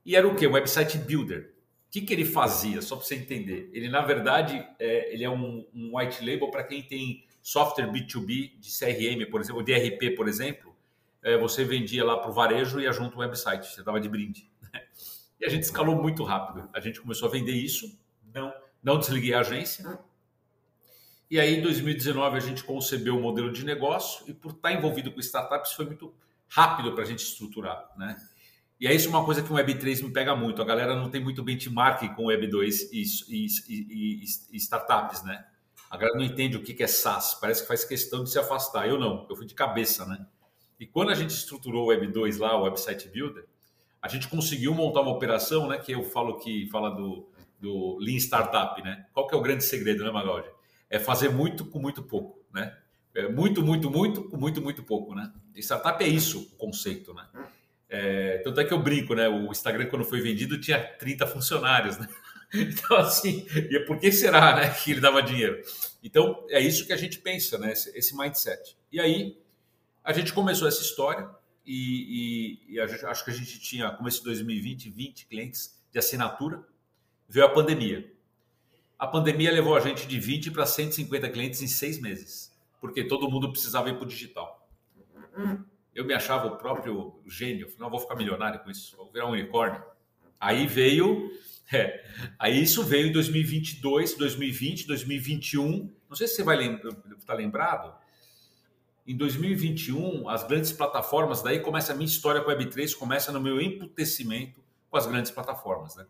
E 0.06 0.16
era 0.16 0.28
o 0.28 0.36
quê? 0.36 0.48
Um 0.48 0.54
website 0.54 1.00
builder. 1.00 1.52
O 1.88 1.92
que, 1.92 2.02
que 2.02 2.14
ele 2.14 2.26
fazia? 2.26 2.80
Só 2.82 2.96
para 2.96 3.06
você 3.06 3.16
entender. 3.16 3.72
Ele, 3.74 3.90
na 3.90 4.02
verdade, 4.02 4.66
é, 4.80 5.12
ele 5.14 5.24
é 5.24 5.30
um, 5.30 5.66
um 5.74 5.98
white 5.98 6.24
label 6.24 6.52
para 6.52 6.64
quem 6.64 6.84
tem 6.84 7.26
software 7.42 7.92
B2B 7.92 8.60
de 8.60 8.70
CRM, 8.70 9.30
por 9.32 9.42
exemplo, 9.42 9.64
de 9.64 9.74
RP, 9.74 10.16
por 10.16 10.28
exemplo, 10.28 10.67
é, 11.28 11.38
você 11.38 11.66
vendia 11.66 12.06
lá 12.06 12.18
para 12.18 12.30
o 12.30 12.34
varejo 12.34 12.80
e 12.80 12.84
ia 12.84 12.94
junto 12.94 13.18
um 13.18 13.20
website, 13.20 13.68
você 13.68 13.84
dava 13.84 14.00
de 14.00 14.08
brinde. 14.08 14.50
E 15.40 15.46
a 15.46 15.50
gente 15.50 15.62
escalou 15.62 15.96
muito 15.96 16.24
rápido. 16.24 16.68
A 16.74 16.80
gente 16.80 17.00
começou 17.00 17.28
a 17.28 17.32
vender 17.32 17.52
isso, 17.52 17.96
não, 18.34 18.52
não 18.82 18.98
desliguei 18.98 19.36
a 19.36 19.42
agência. 19.42 20.00
E 21.30 21.40
aí, 21.40 21.60
em 21.60 21.62
2019, 21.62 22.38
a 22.38 22.40
gente 22.40 22.64
concebeu 22.64 23.14
o 23.14 23.20
um 23.20 23.22
modelo 23.22 23.52
de 23.52 23.64
negócio 23.64 24.28
e 24.28 24.34
por 24.34 24.54
estar 24.54 24.74
envolvido 24.74 25.12
com 25.12 25.20
startups 25.20 25.74
foi 25.74 25.86
muito 25.86 26.12
rápido 26.48 26.92
para 26.94 27.04
a 27.04 27.06
gente 27.06 27.20
estruturar, 27.20 27.88
né? 27.96 28.18
E 28.80 28.88
é 28.88 28.96
isso 28.96 29.10
uma 29.10 29.24
coisa 29.24 29.44
que 29.44 29.54
o 29.54 29.56
Web3 29.56 30.02
me 30.02 30.12
pega 30.12 30.36
muito. 30.36 30.60
A 30.60 30.66
galera 30.66 30.96
não 30.96 31.12
tem 31.12 31.24
muito 31.24 31.44
benchmarking 31.44 32.16
com 32.16 32.24
Web2 32.24 32.90
e, 32.92 33.04
e, 33.30 33.48
e, 33.70 34.24
e 34.54 34.58
startups, 34.58 35.24
né? 35.24 35.46
A 35.88 35.98
galera 35.98 36.18
não 36.18 36.26
entende 36.26 36.58
o 36.58 36.64
que 36.64 36.82
é 36.82 36.88
SaaS, 36.88 37.36
parece 37.36 37.62
que 37.62 37.68
faz 37.68 37.86
questão 37.86 38.24
de 38.24 38.32
se 38.32 38.40
afastar. 38.40 38.88
Eu 38.88 38.98
não, 38.98 39.28
eu 39.30 39.36
fui 39.36 39.46
de 39.46 39.54
cabeça, 39.54 40.04
né? 40.08 40.26
E 40.80 40.86
quando 40.86 41.10
a 41.10 41.16
gente 41.16 41.32
estruturou 41.32 41.86
o 41.86 41.88
Web 41.88 42.08
2 42.08 42.38
lá, 42.38 42.58
o 42.58 42.64
Website 42.64 43.08
Builder, 43.10 43.46
a 44.02 44.08
gente 44.08 44.28
conseguiu 44.28 44.74
montar 44.74 45.02
uma 45.02 45.12
operação, 45.12 45.68
né? 45.68 45.78
Que 45.78 45.92
eu 45.92 46.04
falo 46.04 46.38
que 46.38 46.68
fala 46.70 46.90
do, 46.92 47.28
do 47.60 47.98
Lean 48.00 48.18
Startup, 48.18 48.82
né? 48.82 49.06
Qual 49.14 49.28
que 49.28 49.36
é 49.36 49.38
o 49.38 49.42
grande 49.42 49.64
segredo, 49.64 50.04
né, 50.04 50.12
Magaldi? 50.12 50.50
É 50.90 51.00
fazer 51.00 51.30
muito 51.30 51.66
com 51.66 51.80
muito 51.80 52.04
pouco, 52.04 52.40
né? 52.54 52.78
É 53.14 53.28
muito, 53.28 53.64
muito, 53.64 53.90
muito 53.90 54.24
com 54.30 54.38
muito, 54.38 54.62
muito 54.62 54.84
pouco, 54.84 55.16
né? 55.16 55.32
E 55.56 55.60
startup 55.60 56.04
é 56.04 56.08
isso, 56.08 56.52
o 56.54 56.58
conceito, 56.58 57.14
né? 57.14 57.26
É, 57.90 58.38
tanto 58.44 58.60
é 58.60 58.66
que 58.66 58.74
eu 58.74 58.82
brinco, 58.82 59.16
né? 59.16 59.28
O 59.28 59.52
Instagram, 59.52 59.88
quando 59.88 60.06
foi 60.06 60.22
vendido, 60.22 60.60
tinha 60.60 60.80
30 60.80 61.26
funcionários, 61.28 61.98
né? 61.98 62.08
Então, 62.54 62.96
assim, 62.96 63.46
e 63.54 63.78
por 63.82 64.00
que 64.00 64.10
será 64.10 64.56
né, 64.56 64.70
que 64.70 64.92
ele 64.92 65.02
dava 65.02 65.22
dinheiro? 65.22 65.62
Então, 66.02 66.46
é 66.50 66.62
isso 66.62 66.88
que 66.88 66.94
a 66.94 66.96
gente 66.96 67.20
pensa, 67.20 67.58
né, 67.58 67.74
esse, 67.74 67.90
esse 67.98 68.16
mindset. 68.16 68.78
E 68.90 69.02
aí, 69.02 69.38
a 70.08 70.14
gente 70.14 70.32
começou 70.32 70.70
essa 70.70 70.82
história 70.82 71.30
e, 71.66 72.62
e, 72.70 72.80
e 72.80 72.88
gente, 72.88 73.06
acho 73.06 73.26
que 73.26 73.30
a 73.30 73.34
gente 73.34 73.60
tinha, 73.60 73.92
começo 73.92 74.20
de 74.20 74.24
2020, 74.24 74.90
20 74.90 75.26
clientes 75.26 75.84
de 75.92 76.00
assinatura, 76.00 76.64
veio 77.28 77.46
a 77.46 77.50
pandemia. 77.50 78.10
A 78.98 79.06
pandemia 79.06 79.52
levou 79.52 79.76
a 79.76 79.82
gente 79.82 80.08
de 80.08 80.18
20 80.18 80.52
para 80.52 80.66
150 80.66 81.30
clientes 81.30 81.62
em 81.62 81.68
seis 81.68 82.00
meses, 82.00 82.58
porque 82.80 83.04
todo 83.04 83.30
mundo 83.30 83.52
precisava 83.52 83.90
ir 83.90 83.96
para 83.96 84.06
o 84.06 84.08
digital. 84.08 84.66
Eu 85.94 86.06
me 86.06 86.14
achava 86.14 86.48
o 86.48 86.56
próprio 86.56 87.20
gênio, 87.28 87.70
não 87.78 87.90
vou 87.90 88.00
ficar 88.00 88.16
milionário 88.16 88.62
com 88.62 88.72
isso, 88.72 88.96
vou 88.96 89.12
virar 89.12 89.26
um 89.26 89.32
unicórnio. 89.32 89.84
Aí 90.40 90.66
veio 90.66 91.30
é. 91.74 92.02
Aí 92.40 92.64
isso 92.64 92.82
veio 92.82 93.08
em 93.08 93.12
2022, 93.12 94.14
2020, 94.16 94.88
2021. 94.88 95.94
Não 96.10 96.16
sei 96.16 96.28
se 96.28 96.36
você 96.36 96.44
vai 96.44 96.56
lembrar, 96.56 96.96
tá 97.26 97.34
lembrado. 97.34 97.94
Em 99.08 99.16
2021, 99.16 100.28
as 100.28 100.44
grandes 100.44 100.74
plataformas, 100.74 101.42
daí 101.42 101.62
começa 101.62 101.94
a 101.94 101.96
minha 101.96 102.06
história 102.06 102.42
com 102.42 102.52
a 102.52 102.56
Web3, 102.56 102.94
começa 102.94 103.32
no 103.32 103.40
meu 103.40 103.62
emputecimento 103.62 104.62
com 104.90 104.98
as 104.98 105.06
grandes 105.06 105.32
plataformas, 105.32 105.96
né? 105.96 106.06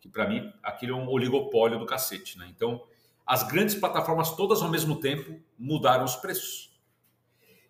Que 0.00 0.08
para 0.08 0.26
mim 0.26 0.50
aquilo 0.62 0.92
é 0.92 0.96
um 0.96 1.08
oligopólio 1.10 1.78
do 1.78 1.84
cacete, 1.84 2.38
né? 2.38 2.46
Então, 2.48 2.82
as 3.26 3.42
grandes 3.42 3.74
plataformas 3.74 4.34
todas 4.34 4.62
ao 4.62 4.70
mesmo 4.70 4.98
tempo 4.98 5.38
mudaram 5.58 6.06
os 6.06 6.16
preços. 6.16 6.74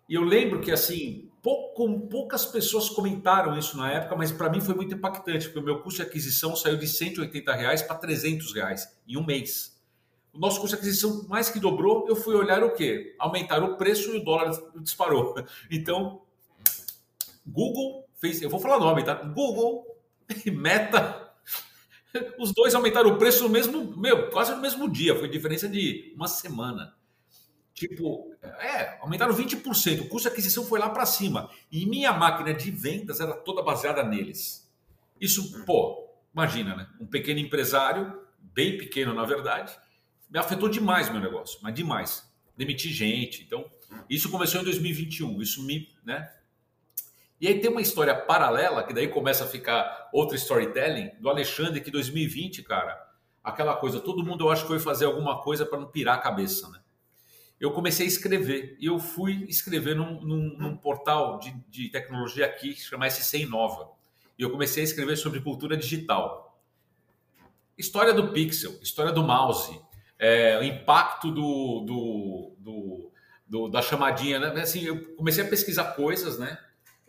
E 0.07 0.13
eu 0.13 0.23
lembro 0.23 0.61
que 0.61 0.71
assim, 0.71 1.29
pouco, 1.41 2.07
poucas 2.07 2.45
pessoas 2.45 2.87
comentaram 2.87 3.57
isso 3.57 3.75
na 3.75 3.91
época, 3.91 4.15
mas 4.15 4.31
para 4.31 4.49
mim 4.49 4.61
foi 4.61 4.75
muito 4.75 4.95
impactante, 4.95 5.47
porque 5.47 5.59
o 5.59 5.63
meu 5.63 5.81
custo 5.81 6.01
de 6.01 6.07
aquisição 6.07 6.55
saiu 6.55 6.77
de 6.77 6.87
180 6.87 7.53
reais 7.53 7.81
para 7.81 7.97
300 7.97 8.53
reais 8.53 8.97
em 9.05 9.17
um 9.17 9.25
mês. 9.25 9.76
O 10.37 10.39
nosso 10.39 10.61
custo 10.61 10.75
de 10.75 10.81
aquisição 10.81 11.25
mais 11.27 11.49
que 11.49 11.59
dobrou, 11.59 12.07
eu 12.07 12.15
fui 12.15 12.35
olhar 12.35 12.63
o 12.63 12.71
quê? 12.71 13.15
Aumentaram 13.17 13.71
o 13.71 13.75
preço 13.75 14.11
e 14.11 14.17
o 14.17 14.23
dólar 14.23 14.51
disparou. 14.75 15.33
Então, 15.71 16.21
Google 17.43 18.07
fez, 18.13 18.39
eu 18.43 18.49
vou 18.49 18.59
falar 18.59 18.79
nome, 18.79 19.03
tá? 19.03 19.15
Google 19.15 19.83
e 20.45 20.51
Meta, 20.51 21.33
os 22.37 22.53
dois 22.53 22.75
aumentaram 22.75 23.09
o 23.09 23.17
preço 23.17 23.43
no 23.43 23.49
mesmo, 23.49 23.97
meu, 23.97 24.29
quase 24.29 24.53
no 24.53 24.61
mesmo 24.61 24.87
dia, 24.87 25.17
foi 25.17 25.27
diferença 25.27 25.67
de 25.67 26.13
uma 26.15 26.27
semana. 26.27 26.93
Tipo, 27.73 28.31
é, 28.43 28.99
aumentaram 29.01 29.33
20%, 29.33 30.01
o 30.01 30.07
custo 30.07 30.29
de 30.29 30.33
aquisição 30.33 30.63
foi 30.65 30.77
lá 30.77 30.89
para 30.89 31.05
cima. 31.07 31.49
E 31.71 31.83
minha 31.87 32.13
máquina 32.13 32.53
de 32.53 32.69
vendas 32.69 33.19
era 33.19 33.33
toda 33.33 33.63
baseada 33.63 34.03
neles. 34.03 34.71
Isso, 35.19 35.65
pô, 35.65 36.07
imagina, 36.31 36.75
né? 36.75 36.87
Um 37.01 37.07
pequeno 37.07 37.39
empresário, 37.39 38.21
bem 38.39 38.77
pequeno 38.77 39.15
na 39.15 39.25
verdade, 39.25 39.75
me 40.29 40.39
afetou 40.39 40.69
demais 40.69 41.09
meu 41.09 41.21
negócio, 41.21 41.59
mas 41.61 41.73
demais. 41.73 42.31
Demiti 42.55 42.91
gente, 42.91 43.43
então, 43.43 43.69
isso 44.09 44.29
começou 44.29 44.61
em 44.61 44.63
2021, 44.63 45.41
isso 45.41 45.63
me, 45.63 45.89
né? 46.03 46.31
E 47.39 47.47
aí 47.47 47.59
tem 47.59 47.69
uma 47.69 47.81
história 47.81 48.15
paralela, 48.15 48.83
que 48.83 48.93
daí 48.93 49.07
começa 49.07 49.43
a 49.43 49.47
ficar 49.47 50.09
outro 50.11 50.35
storytelling, 50.35 51.11
do 51.19 51.29
Alexandre, 51.29 51.81
que 51.81 51.91
2020, 51.91 52.63
cara, 52.63 52.99
aquela 53.43 53.75
coisa, 53.75 53.99
todo 53.99 54.25
mundo 54.25 54.45
eu 54.45 54.49
acho 54.49 54.63
que 54.63 54.69
foi 54.69 54.79
fazer 54.79 55.05
alguma 55.05 55.41
coisa 55.41 55.65
para 55.65 55.79
não 55.79 55.87
pirar 55.87 56.15
a 56.15 56.21
cabeça, 56.21 56.67
né? 56.69 56.79
Eu 57.59 57.71
comecei 57.71 58.05
a 58.05 58.09
escrever, 58.09 58.75
e 58.79 58.85
eu 58.85 58.99
fui 58.99 59.45
escrever 59.47 59.95
num, 59.95 60.21
num, 60.21 60.57
num 60.57 60.77
portal 60.77 61.39
de, 61.39 61.51
de, 61.69 61.89
tecnologia 61.89 62.45
aqui, 62.45 62.73
que 62.73 62.81
se 62.81 62.87
chama 62.87 63.09
SC 63.09 63.39
Inova. 63.39 63.89
E 64.37 64.43
eu 64.43 64.51
comecei 64.51 64.83
a 64.83 64.83
escrever 64.83 65.15
sobre 65.15 65.41
cultura 65.41 65.75
digital. 65.75 66.59
História 67.75 68.13
do 68.13 68.31
pixel, 68.31 68.77
história 68.81 69.11
do 69.11 69.23
mouse, 69.23 69.79
é, 70.19 70.57
o 70.57 70.63
impacto 70.63 71.31
do, 71.31 71.83
do, 71.85 72.55
do, 72.59 73.11
do, 73.47 73.67
da 73.69 73.81
chamadinha, 73.81 74.39
né? 74.39 74.61
Assim, 74.61 74.83
eu 74.83 75.15
comecei 75.15 75.43
a 75.43 75.47
pesquisar 75.47 75.95
coisas, 75.95 76.37
né? 76.37 76.57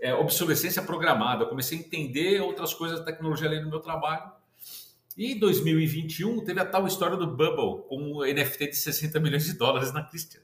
É, 0.01 0.15
obsolescência 0.15 0.83
programada, 0.83 1.43
eu 1.43 1.49
comecei 1.49 1.77
a 1.77 1.81
entender 1.81 2.41
outras 2.41 2.73
coisas 2.73 3.01
da 3.01 3.05
tecnologia 3.05 3.49
ali 3.49 3.61
no 3.61 3.69
meu 3.69 3.81
trabalho. 3.81 4.31
E 5.17 5.35
2021 5.35 6.45
teve 6.45 6.61
a 6.61 6.65
tal 6.65 6.87
história 6.87 7.17
do 7.17 7.27
Bubble, 7.27 7.83
com 7.89 7.97
um 7.97 8.21
NFT 8.21 8.69
de 8.69 8.77
60 8.77 9.19
milhões 9.19 9.45
de 9.45 9.55
dólares 9.55 9.93
na 9.93 10.05
Christian, 10.05 10.41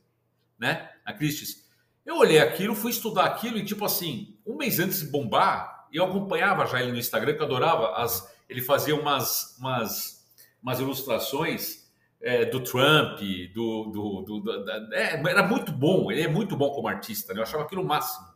né? 0.58 0.90
Na 1.06 1.12
Christie's. 1.12 1.64
Eu 2.04 2.16
olhei 2.16 2.40
aquilo, 2.40 2.74
fui 2.74 2.90
estudar 2.90 3.24
aquilo 3.24 3.56
e 3.56 3.64
tipo 3.64 3.84
assim, 3.84 4.36
um 4.44 4.56
mês 4.56 4.80
antes 4.80 5.00
de 5.00 5.06
bombar, 5.06 5.86
eu 5.92 6.04
acompanhava 6.04 6.66
já 6.66 6.82
ele 6.82 6.90
no 6.90 6.98
Instagram, 6.98 7.34
que 7.34 7.40
eu 7.40 7.46
adorava 7.46 7.94
as, 7.94 8.34
ele 8.48 8.60
fazia 8.60 8.96
umas, 8.96 9.56
umas, 9.58 10.26
umas 10.60 10.80
ilustrações 10.80 11.83
é, 12.24 12.46
do 12.46 12.60
Trump, 12.60 13.20
do, 13.52 13.84
do, 13.84 14.22
do, 14.22 14.40
do 14.40 14.64
da, 14.64 14.88
é, 14.92 15.20
era 15.28 15.46
muito 15.46 15.70
bom, 15.70 16.10
ele 16.10 16.22
é 16.22 16.28
muito 16.28 16.56
bom 16.56 16.70
como 16.70 16.88
artista, 16.88 17.34
né? 17.34 17.40
eu 17.40 17.42
achava 17.42 17.64
aquilo 17.64 17.82
o 17.82 17.86
máximo. 17.86 18.26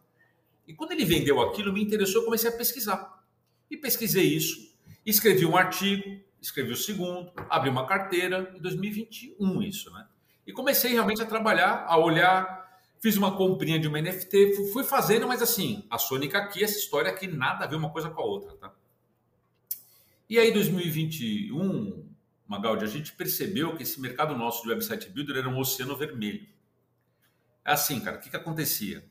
E 0.67 0.75
quando 0.75 0.93
ele 0.93 1.07
vendeu 1.07 1.41
aquilo, 1.41 1.73
me 1.73 1.83
interessou, 1.83 2.21
eu 2.21 2.25
comecei 2.27 2.51
a 2.51 2.53
pesquisar. 2.53 3.25
E 3.71 3.79
pesquisei 3.79 4.25
isso, 4.25 4.77
escrevi 5.07 5.47
um 5.47 5.57
artigo, 5.57 6.21
escrevi 6.41 6.73
o 6.73 6.77
segundo, 6.77 7.33
abri 7.49 7.71
uma 7.71 7.87
carteira 7.87 8.53
em 8.55 8.61
2021 8.61 9.63
isso, 9.63 9.91
né? 9.91 10.07
E 10.47 10.53
comecei 10.53 10.93
realmente 10.93 11.23
a 11.23 11.27
trabalhar, 11.27 11.87
a 11.89 11.97
olhar, 11.99 12.69
fiz 13.01 13.17
uma 13.17 13.37
comprinha 13.37 13.79
de 13.79 13.89
uma 13.89 14.01
NFT, 14.01 14.71
fui 14.71 14.85
fazendo, 14.85 15.27
mas 15.27 15.41
assim, 15.41 15.87
a 15.89 15.97
Sônica 15.97 16.37
aqui, 16.37 16.63
essa 16.63 16.79
história 16.79 17.11
aqui, 17.11 17.27
nada 17.27 17.65
a 17.65 17.69
ver 17.69 17.77
uma 17.77 17.91
coisa 17.91 18.11
com 18.11 18.21
a 18.21 18.25
outra, 18.25 18.55
tá? 18.57 18.73
E 20.29 20.39
aí, 20.39 20.53
2021, 20.53 22.08
Magaldi, 22.49 22.85
a 22.85 22.89
gente 22.89 23.13
percebeu 23.13 23.77
que 23.77 23.85
esse 23.85 24.01
mercado 24.01 24.37
nosso 24.37 24.63
de 24.63 24.71
website 24.71 25.11
builder 25.11 25.37
era 25.37 25.49
um 25.49 25.59
oceano 25.59 25.97
vermelho. 25.97 26.47
É 27.65 27.73
assim, 27.73 28.01
cara, 28.01 28.17
o 28.17 28.21
que, 28.21 28.31
que 28.31 28.37
acontecia? 28.37 29.05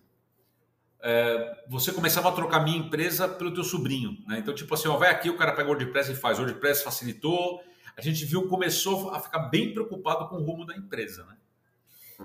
é, 1.02 1.64
você 1.68 1.92
começava 1.92 2.30
a 2.30 2.32
trocar 2.32 2.64
minha 2.64 2.78
empresa 2.78 3.28
pelo 3.28 3.54
teu 3.54 3.64
sobrinho, 3.64 4.18
né? 4.28 4.40
Então, 4.40 4.54
tipo 4.54 4.74
assim, 4.74 4.88
ó, 4.88 4.98
vai 4.98 5.10
aqui, 5.10 5.30
o 5.30 5.38
cara 5.38 5.54
pega 5.54 5.70
o 5.70 5.72
WordPress 5.72 6.12
e 6.12 6.16
faz. 6.16 6.40
O 6.40 6.42
WordPress 6.42 6.84
facilitou. 6.84 7.62
A 7.96 8.02
gente 8.02 8.26
viu, 8.26 8.48
começou 8.48 9.12
a 9.12 9.20
ficar 9.20 9.40
bem 9.40 9.74
preocupado 9.74 10.28
com 10.28 10.36
o 10.36 10.44
rumo 10.44 10.66
da 10.66 10.76
empresa, 10.76 11.26
né? 11.26 11.38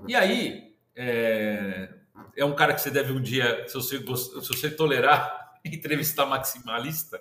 E 0.09 0.14
aí, 0.14 0.75
é, 0.97 1.95
é 2.37 2.45
um 2.45 2.54
cara 2.54 2.75
que 2.75 2.81
você 2.81 2.90
deve 2.90 3.12
um 3.12 3.21
dia, 3.21 3.66
se 3.69 3.75
você, 3.75 3.99
se 3.99 4.49
você 4.49 4.71
tolerar, 4.71 5.61
entrevistar 5.64 6.26
maximalista. 6.26 7.21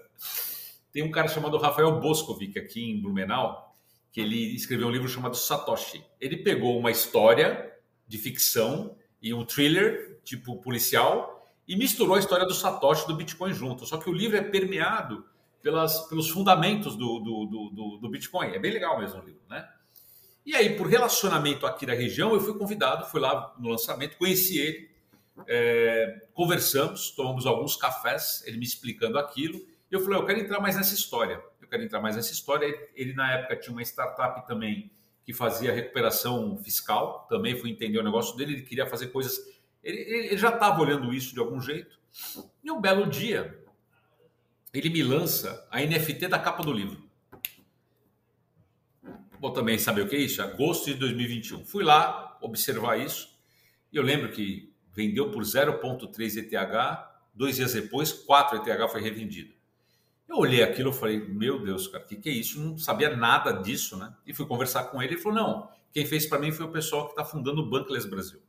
Tem 0.92 1.04
um 1.04 1.12
cara 1.12 1.28
chamado 1.28 1.58
Rafael 1.58 2.00
Boscovic 2.00 2.58
aqui 2.60 2.92
em 2.92 3.02
Blumenau, 3.02 3.71
que 4.12 4.20
ele 4.20 4.56
escreveu 4.56 4.88
um 4.88 4.92
livro 4.92 5.08
chamado 5.08 5.36
Satoshi. 5.36 6.04
Ele 6.20 6.38
pegou 6.38 6.78
uma 6.78 6.92
história 6.92 7.72
de 8.08 8.18
ficção 8.18 8.98
e 9.22 9.34
um 9.34 9.46
thriller, 9.46 10.20
tipo 10.24 10.60
policial, 10.62 11.50
e 11.68 11.76
misturou 11.76 12.16
a 12.16 12.20
história 12.20 12.46
do 12.46 12.54
Satoshi 12.54 13.08
do 13.08 13.16
Bitcoin 13.16 13.54
junto. 13.54 13.86
Só 13.86 13.98
que 13.98 14.10
o 14.10 14.14
livro 14.14 14.36
é 14.36 14.42
permeado 14.42 15.26
pelas, 15.62 16.08
pelos 16.10 16.30
fundamentos 16.30 16.96
do, 16.96 17.20
do, 17.20 17.46
do, 17.46 17.98
do, 17.98 18.10
Bitcoin. 18.10 18.48
É 18.50 18.60
bem 18.60 18.74
legal 18.74 19.00
mesmo 19.00 19.22
o 19.22 19.26
livro, 19.26 19.42
né? 19.50 19.68
E 20.46 20.56
aí, 20.56 20.76
por 20.76 20.88
relacionamento 20.88 21.66
aqui 21.68 21.86
da 21.86 21.94
região, 21.94 22.34
eu 22.34 22.42
fui 22.42 22.58
convidado, 22.58 23.06
fui 23.06 23.22
lá 23.22 23.54
no 23.60 23.70
lançamento, 23.70 24.18
conheci 24.18 24.58
ele, 24.58 24.90
é, 25.48 26.26
conversamos, 26.34 27.12
tomamos 27.12 27.46
alguns 27.46 27.76
cafés, 27.76 28.44
ele 28.46 28.58
me 28.58 28.66
explicando 28.66 29.20
aquilo. 29.20 29.60
E 29.90 29.94
eu 29.94 30.02
falei, 30.02 30.20
eu 30.20 30.26
quero 30.26 30.40
entrar 30.40 30.60
mais 30.60 30.76
nessa 30.76 30.96
história. 30.96 31.42
Quero 31.72 31.82
entrar 31.82 32.02
mais 32.02 32.16
nessa 32.16 32.32
história. 32.32 32.68
Ele, 32.94 33.14
na 33.14 33.32
época, 33.32 33.56
tinha 33.56 33.74
uma 33.74 33.82
startup 33.82 34.46
também 34.46 34.92
que 35.26 35.34
fazia 35.34 35.74
recuperação 35.74 36.56
fiscal. 36.58 37.26
Também 37.28 37.56
fui 37.56 37.72
entender 37.72 37.98
o 37.98 38.04
negócio 38.04 38.38
dele. 38.38 38.54
Ele 38.54 38.62
queria 38.62 38.86
fazer 38.86 39.08
coisas 39.08 39.40
ele, 39.84 40.00
ele 40.00 40.38
já 40.38 40.50
estava 40.50 40.80
olhando 40.82 41.14
isso 41.14 41.34
de 41.34 41.40
algum 41.40 41.60
jeito. 41.60 42.00
E 42.64 42.72
um 42.72 42.80
belo 42.80 43.10
dia, 43.10 43.60
ele 44.74 44.90
me 44.90 45.02
lança 45.02 45.68
a 45.72 45.82
NFT 45.82 46.28
da 46.28 46.40
capa 46.40 46.64
do 46.64 46.72
livro. 46.72 47.10
Vou 49.40 49.52
também 49.52 49.78
saber 49.80 50.02
o 50.02 50.08
que 50.08 50.16
é 50.16 50.20
isso? 50.20 50.42
Agosto 50.42 50.86
de 50.86 50.94
2021. 50.96 51.66
Fui 51.66 51.84
lá 51.84 52.38
observar 52.42 53.00
isso. 53.00 53.40
E 53.92 53.98
eu 53.98 54.04
lembro 54.04 54.32
que 54.32 54.72
vendeu 54.94 55.32
por 55.32 55.42
0,3 55.42 56.38
ETH. 56.38 57.12
Dois 57.34 57.56
dias 57.56 57.74
depois, 57.74 58.12
4 58.12 58.58
ETH 58.58 58.92
foi 58.92 59.02
revendido. 59.02 59.54
Eu 60.32 60.38
olhei 60.38 60.64
aquilo 60.64 60.92
e 60.92 60.94
falei, 60.94 61.20
meu 61.20 61.62
Deus, 61.62 61.90
cara, 61.90 62.06
o 62.06 62.08
que, 62.08 62.16
que 62.16 62.30
é 62.30 62.32
isso? 62.32 62.58
não 62.58 62.78
sabia 62.78 63.14
nada 63.14 63.52
disso, 63.52 63.98
né? 63.98 64.16
E 64.26 64.34
fui 64.34 64.46
conversar 64.46 64.86
com 64.86 65.02
ele. 65.02 65.16
Ele 65.16 65.22
falou, 65.22 65.38
não, 65.38 65.70
quem 65.92 66.06
fez 66.06 66.26
para 66.26 66.40
mim 66.40 66.54
foi 66.54 66.66
o 66.66 66.72
pessoal 66.72 67.04
que 67.04 67.12
está 67.12 67.26
fundando 67.26 67.62
o 67.62 67.70
Bankless 67.70 68.10
Brasil. 68.10 68.42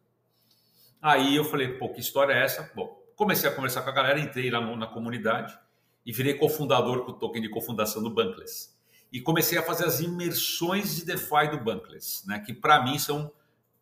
Aí 1.01 1.35
eu 1.35 1.45
falei, 1.45 1.77
pô, 1.77 1.89
que 1.89 1.99
história 1.99 2.35
é 2.35 2.45
essa? 2.45 2.71
Bom, 2.73 3.03
comecei 3.17 3.51
a 3.51 3.53
conversar 3.53 3.83
com 3.83 3.91
a 3.91 3.93
galera, 3.93 4.21
entrei 4.21 4.49
lá 4.49 4.61
na 4.77 4.87
comunidade 4.87 5.59
e 6.07 6.13
virei 6.13 6.35
cofundador 6.35 7.05
com 7.05 7.11
o 7.11 7.15
token 7.15 7.43
de 7.43 7.49
cofundação 7.49 8.01
do 8.01 8.11
Bankless. 8.11 8.71
E 9.13 9.21
comecei 9.21 9.59
a 9.59 9.63
fazer 9.65 9.85
as 9.85 9.99
imersões 9.99 10.95
de 10.95 11.05
DeFi 11.05 11.51
do 11.51 11.59
Bankless, 11.59 12.25
né? 12.29 12.39
que 12.39 12.55
para 12.55 12.85
mim 12.85 12.97
são, 12.97 13.33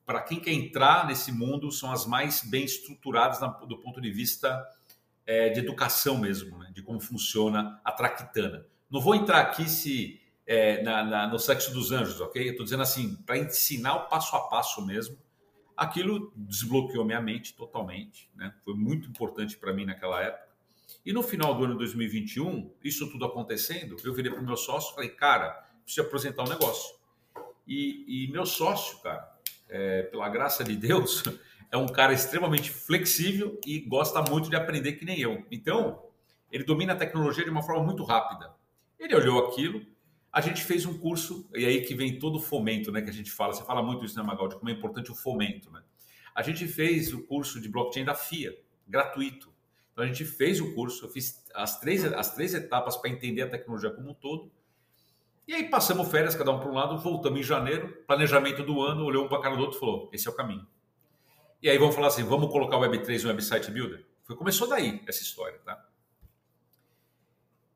para 0.07 0.23
quem 0.23 0.40
quer 0.40 0.52
entrar 0.52 1.07
nesse 1.07 1.30
mundo, 1.30 1.71
são 1.71 1.92
as 1.92 2.07
mais 2.07 2.42
bem 2.42 2.64
estruturadas 2.64 3.40
do 3.69 3.76
ponto 3.76 4.00
de 4.00 4.11
vista 4.11 4.66
é, 5.31 5.49
de 5.51 5.61
educação 5.61 6.19
mesmo, 6.19 6.59
né? 6.59 6.71
de 6.75 6.83
como 6.83 6.99
funciona 6.99 7.81
a 7.85 7.93
traquitana. 7.93 8.67
Não 8.91 9.01
vou 9.01 9.15
entrar 9.15 9.41
aqui 9.41 9.69
se 9.69 10.21
é, 10.47 10.83
na, 10.83 11.05
na, 11.05 11.27
no 11.29 11.39
sexo 11.39 11.73
dos 11.73 11.93
anjos, 11.93 12.21
ok? 12.21 12.43
Eu 12.43 12.51
estou 12.51 12.65
dizendo 12.65 12.83
assim, 12.83 13.15
para 13.25 13.39
ensinar 13.39 13.95
o 13.95 14.09
passo 14.09 14.35
a 14.35 14.49
passo 14.49 14.85
mesmo, 14.85 15.17
Aquilo 15.81 16.31
desbloqueou 16.37 17.07
minha 17.07 17.23
mente 17.23 17.55
totalmente, 17.55 18.31
né? 18.35 18.55
Foi 18.63 18.75
muito 18.75 19.09
importante 19.09 19.57
para 19.57 19.73
mim 19.73 19.87
naquela 19.87 20.21
época. 20.23 20.47
E 21.07 21.11
no 21.11 21.23
final 21.23 21.55
do 21.55 21.65
ano 21.65 21.75
2021, 21.79 22.71
isso 22.85 23.11
tudo 23.11 23.25
acontecendo, 23.25 23.97
eu 24.05 24.13
virei 24.13 24.31
para 24.31 24.43
o 24.43 24.45
meu 24.45 24.59
sócio 24.59 24.93
e 24.93 24.95
falei, 24.95 25.09
cara, 25.09 25.53
preciso 25.83 26.07
apresentar 26.07 26.43
um 26.43 26.51
negócio. 26.51 26.95
E, 27.67 28.27
e 28.27 28.31
meu 28.31 28.45
sócio, 28.45 28.99
cara, 28.99 29.27
é, 29.71 30.03
pela 30.03 30.29
graça 30.29 30.63
de 30.63 30.77
Deus, 30.77 31.23
é 31.71 31.77
um 31.77 31.87
cara 31.87 32.12
extremamente 32.12 32.71
flexível 32.71 33.61
e 33.65 33.81
gosta 33.81 34.21
muito 34.23 34.50
de 34.50 34.57
aprender 34.57 34.93
que 34.95 35.05
nem 35.05 35.21
eu. 35.21 35.47
Então, 35.50 36.03
ele 36.50 36.65
domina 36.65 36.93
a 36.93 36.97
tecnologia 36.97 37.45
de 37.45 37.50
uma 37.50 37.62
forma 37.62 37.85
muito 37.85 38.03
rápida. 38.03 38.53
Ele 38.99 39.15
olhou 39.15 39.47
aquilo, 39.47 39.87
a 40.33 40.41
gente 40.41 40.62
fez 40.65 40.85
um 40.85 40.99
curso, 40.99 41.49
e 41.55 41.65
aí 41.65 41.83
que 41.83 41.95
vem 41.95 42.19
todo 42.19 42.37
o 42.37 42.41
fomento, 42.41 42.91
né, 42.91 43.00
que 43.00 43.11
a 43.11 43.12
gente 43.12 43.31
fala, 43.31 43.53
você 43.53 43.65
fala 43.65 43.83
muito 43.83 44.05
isso, 44.05 44.17
né, 44.17 44.23
Magal, 44.23 44.49
de 44.49 44.57
como 44.57 44.69
é 44.69 44.73
importante 44.73 45.11
o 45.11 45.15
fomento, 45.15 45.71
né? 45.71 45.83
A 46.35 46.43
gente 46.43 46.67
fez 46.67 47.12
o 47.12 47.23
curso 47.25 47.61
de 47.61 47.69
blockchain 47.69 48.05
da 48.05 48.15
FIA, 48.15 48.57
gratuito. 48.87 49.53
Então 49.93 50.05
a 50.05 50.07
gente 50.07 50.25
fez 50.25 50.61
o 50.61 50.75
curso, 50.75 51.05
eu 51.05 51.11
fiz 51.11 51.45
as 51.55 51.81
três, 51.81 52.05
as 52.05 52.35
três 52.35 52.55
etapas 52.55 52.97
para 52.97 53.11
entender 53.11 53.43
a 53.43 53.49
tecnologia 53.49 53.91
como 53.91 54.11
um 54.11 54.15
todo. 54.15 54.50
E 55.47 55.55
aí 55.55 55.69
passamos 55.69 56.09
férias, 56.09 56.37
cada 56.37 56.53
um 56.53 56.61
para 56.61 56.71
um 56.71 56.75
lado, 56.75 56.99
voltamos 56.99 57.41
em 57.41 57.43
janeiro, 57.43 58.05
planejamento 58.07 58.62
do 58.62 58.81
ano, 58.81 59.05
olhou 59.05 59.25
um 59.25 59.29
para 59.29 59.39
a 59.39 59.43
cara 59.43 59.57
do 59.57 59.62
outro 59.62 59.77
e 59.77 59.81
falou: 59.81 60.11
esse 60.12 60.29
é 60.29 60.31
o 60.31 60.35
caminho. 60.35 60.67
E 61.62 61.69
aí 61.69 61.79
vamos 61.79 61.95
falar 61.95 62.09
assim: 62.09 62.25
vamos 62.25 62.50
colocar 62.50 62.76
o 62.76 62.81
Web3 62.81 63.23
no 63.23 63.29
Website 63.29 63.71
Builder? 63.71 64.07
Foi, 64.23 64.37
começou 64.37 64.69
daí 64.69 65.02
essa 65.07 65.23
história, 65.23 65.59
tá? 65.64 65.87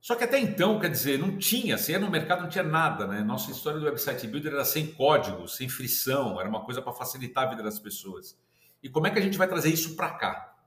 Só 0.04 0.14
que 0.14 0.22
até 0.22 0.38
então, 0.38 0.78
quer 0.78 0.90
dizer, 0.90 1.18
não 1.18 1.38
tinha, 1.38 1.78
se 1.78 1.94
era 1.94 2.04
no 2.04 2.10
mercado 2.10 2.42
não 2.42 2.48
tinha 2.50 2.62
nada, 2.62 3.06
né? 3.06 3.22
Nossa 3.22 3.50
história 3.50 3.80
do 3.80 3.86
website 3.86 4.26
builder 4.26 4.52
era 4.52 4.64
sem 4.64 4.92
código, 4.92 5.48
sem 5.48 5.66
frição, 5.66 6.38
era 6.38 6.46
uma 6.46 6.62
coisa 6.62 6.82
para 6.82 6.92
facilitar 6.92 7.44
a 7.44 7.50
vida 7.50 7.62
das 7.62 7.78
pessoas. 7.78 8.38
E 8.82 8.88
como 8.90 9.06
é 9.06 9.10
que 9.10 9.18
a 9.18 9.22
gente 9.22 9.38
vai 9.38 9.48
trazer 9.48 9.70
isso 9.70 9.96
para 9.96 10.10
cá? 10.10 10.58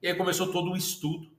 E 0.00 0.08
aí 0.08 0.14
começou 0.14 0.50
todo 0.50 0.70
um 0.70 0.76
estudo 0.76 1.30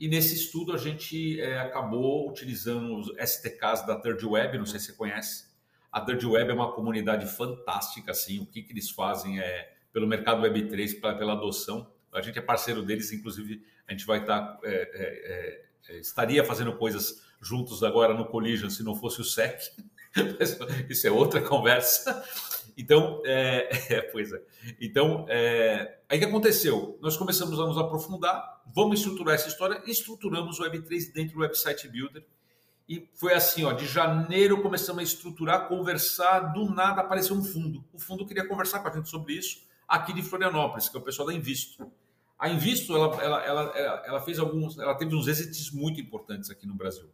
E 0.00 0.08
nesse 0.08 0.34
estudo 0.34 0.72
a 0.72 0.78
gente 0.78 1.38
é, 1.38 1.60
acabou 1.60 2.30
utilizando 2.30 2.96
os 2.96 3.08
STKs 3.18 3.86
da 3.86 4.00
Third 4.00 4.24
Web, 4.24 4.56
não 4.56 4.64
sei 4.64 4.80
se 4.80 4.86
você 4.86 4.92
conhece. 4.94 5.46
A 5.92 6.00
Third 6.00 6.24
Web 6.24 6.50
é 6.50 6.54
uma 6.54 6.72
comunidade 6.72 7.26
fantástica, 7.26 8.12
assim. 8.12 8.38
O 8.38 8.46
que, 8.46 8.62
que 8.62 8.72
eles 8.72 8.88
fazem 8.88 9.38
é 9.38 9.76
pelo 9.98 10.06
mercado 10.06 10.42
Web3, 10.42 11.00
pra, 11.00 11.14
pela 11.14 11.32
adoção. 11.32 11.90
A 12.12 12.22
gente 12.22 12.38
é 12.38 12.42
parceiro 12.42 12.82
deles, 12.82 13.12
inclusive 13.12 13.64
a 13.86 13.90
gente 13.90 14.06
vai 14.06 14.20
estar 14.20 14.40
tá, 14.40 14.60
é, 14.62 15.64
é, 15.90 15.92
é, 15.92 15.98
estaria 15.98 16.44
fazendo 16.44 16.72
coisas 16.74 17.24
juntos 17.40 17.82
agora 17.82 18.14
no 18.14 18.26
Collision 18.26 18.70
se 18.70 18.84
não 18.84 18.94
fosse 18.94 19.20
o 19.20 19.24
SEC. 19.24 19.60
Isso 20.88 21.06
é 21.06 21.10
outra 21.10 21.42
conversa. 21.42 22.24
Então, 22.76 23.20
é, 23.24 23.68
é, 23.92 24.02
pois 24.02 24.32
é. 24.32 24.40
Então, 24.80 25.26
é, 25.28 25.98
aí 26.08 26.20
que 26.20 26.24
aconteceu? 26.24 26.96
Nós 27.02 27.16
começamos 27.16 27.58
a 27.58 27.66
nos 27.66 27.76
aprofundar, 27.76 28.62
vamos 28.72 29.00
estruturar 29.00 29.34
essa 29.34 29.48
história, 29.48 29.82
estruturamos 29.84 30.60
o 30.60 30.62
Web3 30.62 31.12
dentro 31.12 31.34
do 31.34 31.40
Website 31.40 31.88
Builder. 31.88 32.24
E 32.88 33.10
foi 33.14 33.34
assim, 33.34 33.64
ó, 33.64 33.72
de 33.72 33.86
janeiro 33.86 34.62
começamos 34.62 35.00
a 35.00 35.02
estruturar, 35.02 35.66
conversar, 35.66 36.52
do 36.52 36.70
nada 36.70 37.00
apareceu 37.00 37.34
um 37.34 37.42
fundo. 37.42 37.84
O 37.92 37.98
fundo 37.98 38.24
queria 38.24 38.46
conversar 38.46 38.78
com 38.78 38.88
a 38.88 38.92
gente 38.92 39.10
sobre 39.10 39.34
isso, 39.34 39.67
aqui 39.88 40.12
de 40.12 40.22
Florianópolis, 40.22 40.88
que 40.88 40.96
é 40.96 41.00
o 41.00 41.02
pessoal 41.02 41.26
da 41.26 41.34
Invisto. 41.34 41.90
A 42.38 42.48
Invisto, 42.48 42.94
ela, 42.94 43.22
ela, 43.22 43.44
ela, 43.44 44.02
ela 44.06 44.20
fez 44.20 44.38
alguns, 44.38 44.78
ela 44.78 44.94
teve 44.94 45.14
uns 45.14 45.26
exits 45.26 45.72
muito 45.72 46.00
importantes 46.00 46.50
aqui 46.50 46.66
no 46.66 46.74
Brasil, 46.74 47.10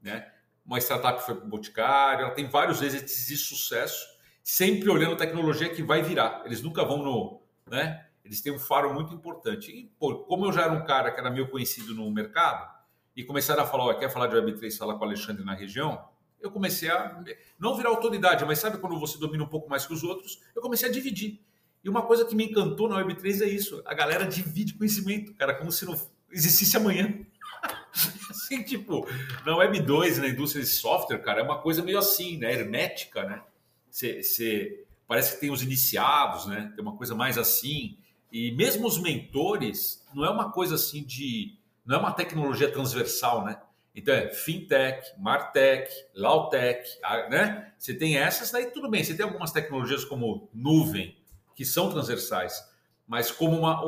né? 0.00 0.32
Uma 0.64 0.78
startup 0.78 1.20
foi 1.24 1.34
para 1.34 1.44
o 1.44 1.48
Boticário, 1.48 2.24
ela 2.24 2.34
tem 2.34 2.48
vários 2.48 2.80
exits 2.80 3.26
de 3.26 3.36
sucesso 3.36 4.12
sempre 4.42 4.88
olhando 4.88 5.16
tecnologia 5.16 5.68
que 5.68 5.82
vai 5.82 6.02
virar. 6.02 6.42
Eles 6.44 6.62
nunca 6.62 6.84
vão 6.84 6.98
no. 6.98 7.42
Né? 7.66 8.06
Eles 8.24 8.40
têm 8.40 8.52
um 8.52 8.58
faro 8.58 8.92
muito 8.92 9.12
importante. 9.12 9.70
E, 9.70 9.86
pô, 9.98 10.20
como 10.24 10.46
eu 10.46 10.52
já 10.52 10.62
era 10.62 10.72
um 10.72 10.84
cara 10.84 11.10
que 11.10 11.20
era 11.20 11.30
meio 11.30 11.50
conhecido 11.50 11.94
no 11.94 12.10
mercado, 12.10 12.70
e 13.14 13.24
começaram 13.24 13.62
a 13.62 13.66
falar, 13.66 13.94
quer 13.96 14.10
falar 14.10 14.26
de 14.26 14.36
Web3, 14.36 14.76
fala 14.76 14.94
com 14.94 15.00
o 15.00 15.04
Alexandre 15.04 15.44
na 15.44 15.54
região, 15.54 16.08
eu 16.40 16.50
comecei 16.50 16.90
a. 16.90 17.22
Não 17.58 17.76
virar 17.76 17.90
autoridade, 17.90 18.44
mas 18.44 18.58
sabe 18.58 18.78
quando 18.78 18.98
você 18.98 19.18
domina 19.18 19.44
um 19.44 19.48
pouco 19.48 19.68
mais 19.68 19.86
que 19.86 19.92
os 19.92 20.02
outros? 20.02 20.40
Eu 20.54 20.62
comecei 20.62 20.88
a 20.88 20.92
dividir. 20.92 21.40
E 21.84 21.88
uma 21.88 22.02
coisa 22.02 22.24
que 22.24 22.34
me 22.34 22.44
encantou 22.44 22.88
na 22.88 23.02
Web3 23.04 23.42
é 23.42 23.48
isso: 23.48 23.82
a 23.84 23.94
galera 23.94 24.24
divide 24.26 24.74
conhecimento, 24.74 25.34
cara, 25.34 25.54
como 25.54 25.72
se 25.72 25.84
não 25.84 25.98
existisse 26.30 26.76
amanhã. 26.76 27.14
assim, 28.30 28.62
tipo, 28.62 29.06
na 29.44 29.56
Web 29.56 29.80
2, 29.80 30.18
na 30.18 30.28
indústria 30.28 30.62
de 30.62 30.70
software, 30.70 31.18
cara, 31.18 31.40
é 31.40 31.44
uma 31.44 31.60
coisa 31.60 31.82
meio 31.82 31.98
assim, 31.98 32.38
né? 32.38 32.52
Hermética, 32.52 33.24
né? 33.24 33.42
Você, 33.90 34.22
você, 34.22 34.84
parece 35.06 35.34
que 35.34 35.40
tem 35.40 35.50
os 35.50 35.62
iniciados, 35.62 36.46
né? 36.46 36.72
Tem 36.74 36.82
uma 36.82 36.96
coisa 36.96 37.14
mais 37.14 37.36
assim. 37.36 37.98
E 38.30 38.52
mesmo 38.52 38.86
os 38.86 38.98
mentores, 38.98 40.06
não 40.14 40.24
é 40.24 40.30
uma 40.30 40.50
coisa 40.50 40.76
assim 40.76 41.04
de. 41.04 41.56
Não 41.84 41.96
é 41.96 41.98
uma 41.98 42.12
tecnologia 42.12 42.70
transversal, 42.70 43.44
né? 43.44 43.60
Então 43.94 44.14
é 44.14 44.30
fintech, 44.30 45.06
martech, 45.18 45.92
lautech, 46.14 46.88
né? 47.28 47.72
Você 47.76 47.92
tem 47.92 48.16
essas, 48.16 48.50
daí 48.50 48.66
tudo 48.70 48.88
bem. 48.88 49.04
Você 49.04 49.14
tem 49.14 49.24
algumas 49.24 49.52
tecnologias 49.52 50.04
como 50.04 50.48
nuvem, 50.54 51.16
que 51.54 51.64
são 51.64 51.90
transversais, 51.90 52.62
mas 53.06 53.30
como 53.30 53.58
uma 53.58 53.80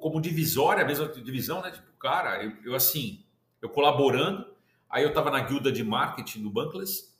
como 0.00 0.20
divisória, 0.20 0.82
a 0.82 0.86
mesma 0.86 1.06
divisão, 1.08 1.60
né? 1.60 1.70
Tipo, 1.70 1.92
cara, 1.98 2.42
eu, 2.42 2.52
eu 2.64 2.74
assim, 2.74 3.24
eu 3.60 3.68
colaborando, 3.68 4.46
aí 4.88 5.02
eu 5.02 5.10
estava 5.10 5.30
na 5.30 5.40
guilda 5.40 5.70
de 5.70 5.84
marketing 5.84 6.42
do 6.42 6.50
Bankless, 6.50 7.14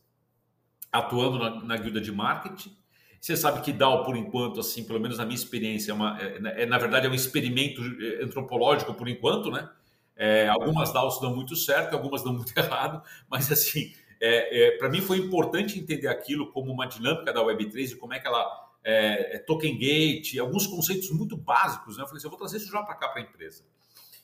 atuando 0.91 1.39
na, 1.39 1.65
na 1.65 1.77
guilda 1.77 2.01
de 2.01 2.13
marketing. 2.13 2.77
Você 3.21 3.37
sabe 3.37 3.61
que 3.61 3.73
DAO, 3.73 4.03
por 4.05 4.17
enquanto, 4.17 4.61
assim, 4.61 4.83
pelo 4.83 4.99
menos 4.99 5.19
na 5.19 5.27
minha 5.27 5.37
experiência, 5.37 5.93
é, 5.93 5.95
uma, 5.95 6.19
é, 6.19 6.63
é 6.63 6.67
na 6.67 6.79
verdade 6.79 7.07
é 7.07 7.11
um 7.11 7.15
experimento 7.15 7.83
é, 7.83 8.25
antropológico 8.25 8.95
por 8.95 9.09
enquanto, 9.09 9.51
né? 9.51 9.69
É, 10.17 10.49
algumas 10.49 10.93
DAOs 10.93 11.21
dão 11.21 11.35
muito 11.35 11.55
certo, 11.55 11.95
algumas 11.95 12.23
dão 12.23 12.33
muito 12.33 12.53
errado, 12.57 13.03
mas 13.29 13.53
assim, 13.53 13.93
é, 14.21 14.69
é 14.69 14.79
para 14.79 14.89
mim 14.89 15.01
foi 15.01 15.19
importante 15.19 15.79
entender 15.79 16.09
aquilo 16.09 16.51
como 16.51 16.73
uma 16.73 16.87
dinâmica 16.87 17.33
da 17.33 17.41
Web3 17.41 17.93
e 17.93 17.97
como 17.97 18.15
é 18.15 18.19
que 18.19 18.27
ela 18.27 18.70
é, 18.83 19.39
token 19.39 19.79
gate, 19.79 20.39
alguns 20.39 20.67
conceitos 20.67 21.11
muito 21.11 21.37
básicos, 21.37 21.97
né? 21.97 22.03
Eu 22.03 22.07
falei 22.07 22.19
assim, 22.19 22.27
eu 22.27 22.31
vou 22.31 22.39
trazer 22.39 22.57
isso 22.59 22.71
já 22.71 22.83
para 22.83 22.95
cá 22.95 23.09
para 23.09 23.21
a 23.21 23.25
empresa. 23.25 23.65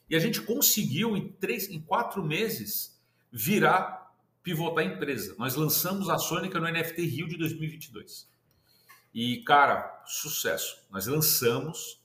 E 0.08 0.14
a 0.14 0.18
gente 0.18 0.40
conseguiu 0.40 1.16
em 1.16 1.28
três, 1.28 1.68
em 1.68 1.80
quatro 1.80 2.24
meses 2.24 3.00
virar 3.30 4.06
pivotar 4.42 4.84
a 4.84 4.86
empresa. 4.86 5.34
Nós 5.38 5.56
lançamos 5.56 6.08
a 6.08 6.18
Sônica 6.18 6.60
no 6.60 6.70
NFT 6.70 7.02
Rio 7.02 7.26
de 7.26 7.36
2022. 7.36 8.30
E, 9.12 9.42
cara, 9.42 10.04
sucesso. 10.06 10.86
Nós 10.88 11.08
lançamos 11.08 12.00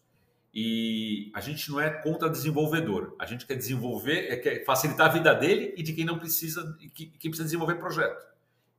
e 0.52 1.32
a 1.36 1.40
gente 1.40 1.70
não 1.70 1.80
é 1.80 1.90
contra 1.90 2.28
desenvolvedor. 2.28 3.16
A 3.20 3.28
gente 3.28 3.46
quer 3.46 3.56
desenvolver, 3.56 4.32
é, 4.32 4.38
quer 4.38 4.66
facilitar 4.66 5.08
a 5.08 5.14
vida 5.14 5.36
dele 5.36 5.76
e 5.78 5.84
de 5.84 5.94
quem 5.94 6.04
não 6.04 6.18
precisa, 6.18 6.76
que, 6.96 7.06
quem 7.06 7.30
precisa 7.30 7.44
desenvolver 7.44 7.76
projeto. 7.76 8.26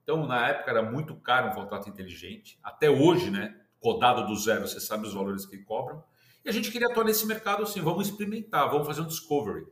Então, 0.03 0.27
na 0.27 0.49
época 0.49 0.71
era 0.71 0.83
muito 0.83 1.15
caro 1.15 1.51
um 1.51 1.55
contrato 1.55 1.89
inteligente. 1.89 2.59
Até 2.65 2.91
hoje, 2.91 3.31
né? 3.31 3.57
Codado 3.83 4.27
do 4.27 4.35
zero, 4.37 4.67
você 4.67 4.81
sabe 4.81 5.07
os 5.07 5.13
valores 5.13 5.45
que 5.45 5.59
cobram. 5.59 6.03
E 6.45 6.49
a 6.49 6.53
gente 6.53 6.71
queria 6.71 6.89
atuar 6.89 7.05
nesse 7.05 7.27
mercado 7.27 7.63
assim, 7.65 7.81
vamos 7.81 8.09
experimentar, 8.09 8.71
vamos 8.71 8.87
fazer 8.87 9.03
um 9.03 9.07
discovery. 9.07 9.67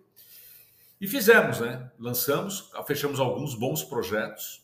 E 1.01 1.09
fizemos, 1.09 1.61
né? 1.61 1.91
Lançamos, 1.99 2.71
fechamos 2.87 3.19
alguns 3.19 3.55
bons 3.55 3.83
projetos, 3.83 4.63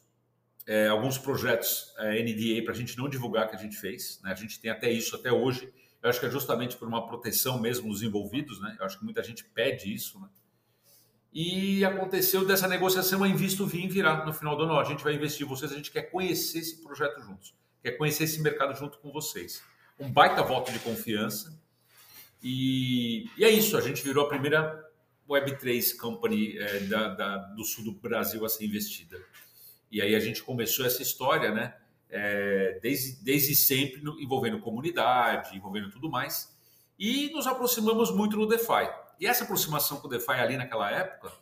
é, 0.66 0.88
alguns 0.88 1.16
projetos 1.16 1.94
é, 1.96 2.22
NDA 2.22 2.62
para 2.62 2.74
a 2.74 2.76
gente 2.76 2.98
não 2.98 3.08
divulgar 3.08 3.48
que 3.48 3.56
a 3.56 3.58
gente 3.58 3.76
fez. 3.76 4.20
Né? 4.22 4.32
A 4.32 4.34
gente 4.34 4.60
tem 4.60 4.70
até 4.70 4.90
isso 4.90 5.16
até 5.16 5.32
hoje. 5.32 5.72
Eu 6.02 6.10
acho 6.10 6.20
que 6.20 6.26
é 6.26 6.30
justamente 6.30 6.76
por 6.76 6.86
uma 6.86 7.06
proteção 7.06 7.58
mesmo 7.58 7.88
dos 7.88 8.02
envolvidos, 8.02 8.60
né? 8.60 8.76
Eu 8.78 8.84
acho 8.84 8.98
que 8.98 9.04
muita 9.04 9.22
gente 9.22 9.44
pede 9.44 9.92
isso, 9.92 10.20
né? 10.20 10.28
E 11.32 11.84
aconteceu 11.84 12.46
dessa 12.46 12.66
negociação 12.66 13.22
a 13.22 13.28
Invisto 13.28 13.66
vir 13.66 13.88
virar 13.88 14.24
no 14.24 14.32
final 14.32 14.56
do 14.56 14.62
ano. 14.64 14.78
A 14.78 14.84
gente 14.84 15.04
vai 15.04 15.14
investir 15.14 15.44
em 15.46 15.48
vocês, 15.48 15.72
a 15.72 15.76
gente 15.76 15.90
quer 15.90 16.10
conhecer 16.10 16.58
esse 16.60 16.82
projeto 16.82 17.20
juntos, 17.20 17.54
quer 17.82 17.92
conhecer 17.92 18.24
esse 18.24 18.40
mercado 18.40 18.76
junto 18.76 18.98
com 18.98 19.10
vocês. 19.10 19.62
Um 19.98 20.10
baita 20.10 20.42
voto 20.42 20.72
de 20.72 20.78
confiança. 20.78 21.58
E, 22.42 23.30
e 23.36 23.44
é 23.44 23.50
isso, 23.50 23.76
a 23.76 23.80
gente 23.80 24.02
virou 24.02 24.26
a 24.26 24.28
primeira 24.28 24.84
Web3 25.28 25.96
company 25.96 26.58
é, 26.58 26.80
da, 26.80 27.08
da, 27.08 27.36
do 27.36 27.64
sul 27.64 27.84
do 27.84 27.92
Brasil 27.92 28.44
a 28.44 28.48
ser 28.48 28.64
investida. 28.64 29.18
E 29.90 30.00
aí 30.00 30.14
a 30.14 30.20
gente 30.20 30.42
começou 30.42 30.84
essa 30.84 31.02
história, 31.02 31.50
né? 31.50 31.74
É, 32.08 32.78
desde, 32.80 33.24
desde 33.24 33.54
sempre 33.54 34.00
envolvendo 34.20 34.60
comunidade, 34.60 35.56
envolvendo 35.56 35.90
tudo 35.90 36.08
mais. 36.08 36.56
E 36.98 37.30
nos 37.30 37.46
aproximamos 37.46 38.10
muito 38.10 38.36
no 38.36 38.46
DeFi. 38.46 38.88
E 39.18 39.26
essa 39.26 39.44
aproximação 39.44 39.98
com 39.98 40.06
o 40.06 40.10
DeFi 40.10 40.32
ali 40.32 40.56
naquela 40.56 40.90
época 40.90 41.32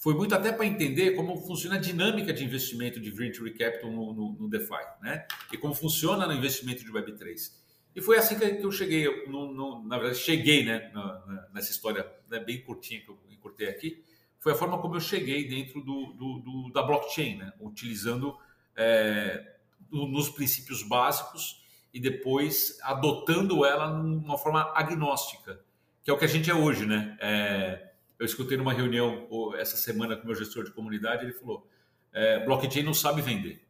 foi 0.00 0.14
muito 0.14 0.34
até 0.34 0.50
para 0.50 0.64
entender 0.64 1.10
como 1.10 1.36
funciona 1.36 1.76
a 1.76 1.78
dinâmica 1.78 2.32
de 2.32 2.42
investimento 2.42 2.98
de 2.98 3.10
Venture 3.10 3.52
Capital 3.52 3.92
no, 3.92 4.14
no, 4.14 4.32
no 4.32 4.48
DeFi, 4.48 4.82
né? 5.02 5.26
E 5.52 5.58
como 5.58 5.74
funciona 5.74 6.26
no 6.26 6.32
investimento 6.32 6.82
de 6.82 6.90
Web3. 6.90 7.52
E 7.94 8.00
foi 8.00 8.16
assim 8.16 8.38
que 8.38 8.44
eu 8.44 8.72
cheguei, 8.72 9.26
no, 9.26 9.52
no, 9.52 9.86
na 9.86 9.98
verdade, 9.98 10.18
cheguei 10.18 10.64
né, 10.64 10.90
na, 10.94 11.48
nessa 11.52 11.70
história 11.70 12.10
né, 12.30 12.38
bem 12.38 12.62
curtinha 12.62 13.02
que 13.02 13.10
eu 13.10 13.18
encurtei 13.28 13.68
aqui, 13.68 14.02
foi 14.38 14.52
a 14.52 14.54
forma 14.54 14.78
como 14.78 14.96
eu 14.96 15.00
cheguei 15.00 15.46
dentro 15.46 15.82
do, 15.82 16.14
do, 16.14 16.38
do 16.38 16.72
da 16.72 16.82
blockchain, 16.82 17.36
né, 17.36 17.52
utilizando 17.60 18.38
é, 18.74 19.56
nos 19.90 20.30
princípios 20.30 20.82
básicos 20.82 21.62
e 21.92 22.00
depois 22.00 22.78
adotando 22.82 23.66
ela 23.66 23.90
numa 23.90 24.38
forma 24.38 24.72
agnóstica, 24.74 25.60
que 26.02 26.10
é 26.10 26.14
o 26.14 26.16
que 26.16 26.24
a 26.24 26.28
gente 26.28 26.48
é 26.48 26.54
hoje. 26.54 26.86
Né? 26.86 27.18
É, 27.20 27.89
eu 28.20 28.26
escutei 28.26 28.58
numa 28.58 28.74
reunião 28.74 29.26
essa 29.56 29.78
semana 29.78 30.14
com 30.14 30.24
o 30.24 30.26
meu 30.26 30.36
gestor 30.36 30.62
de 30.62 30.70
comunidade, 30.72 31.24
ele 31.24 31.32
falou, 31.32 31.66
é, 32.12 32.44
blockchain 32.44 32.82
não 32.82 32.92
sabe 32.92 33.22
vender. 33.22 33.64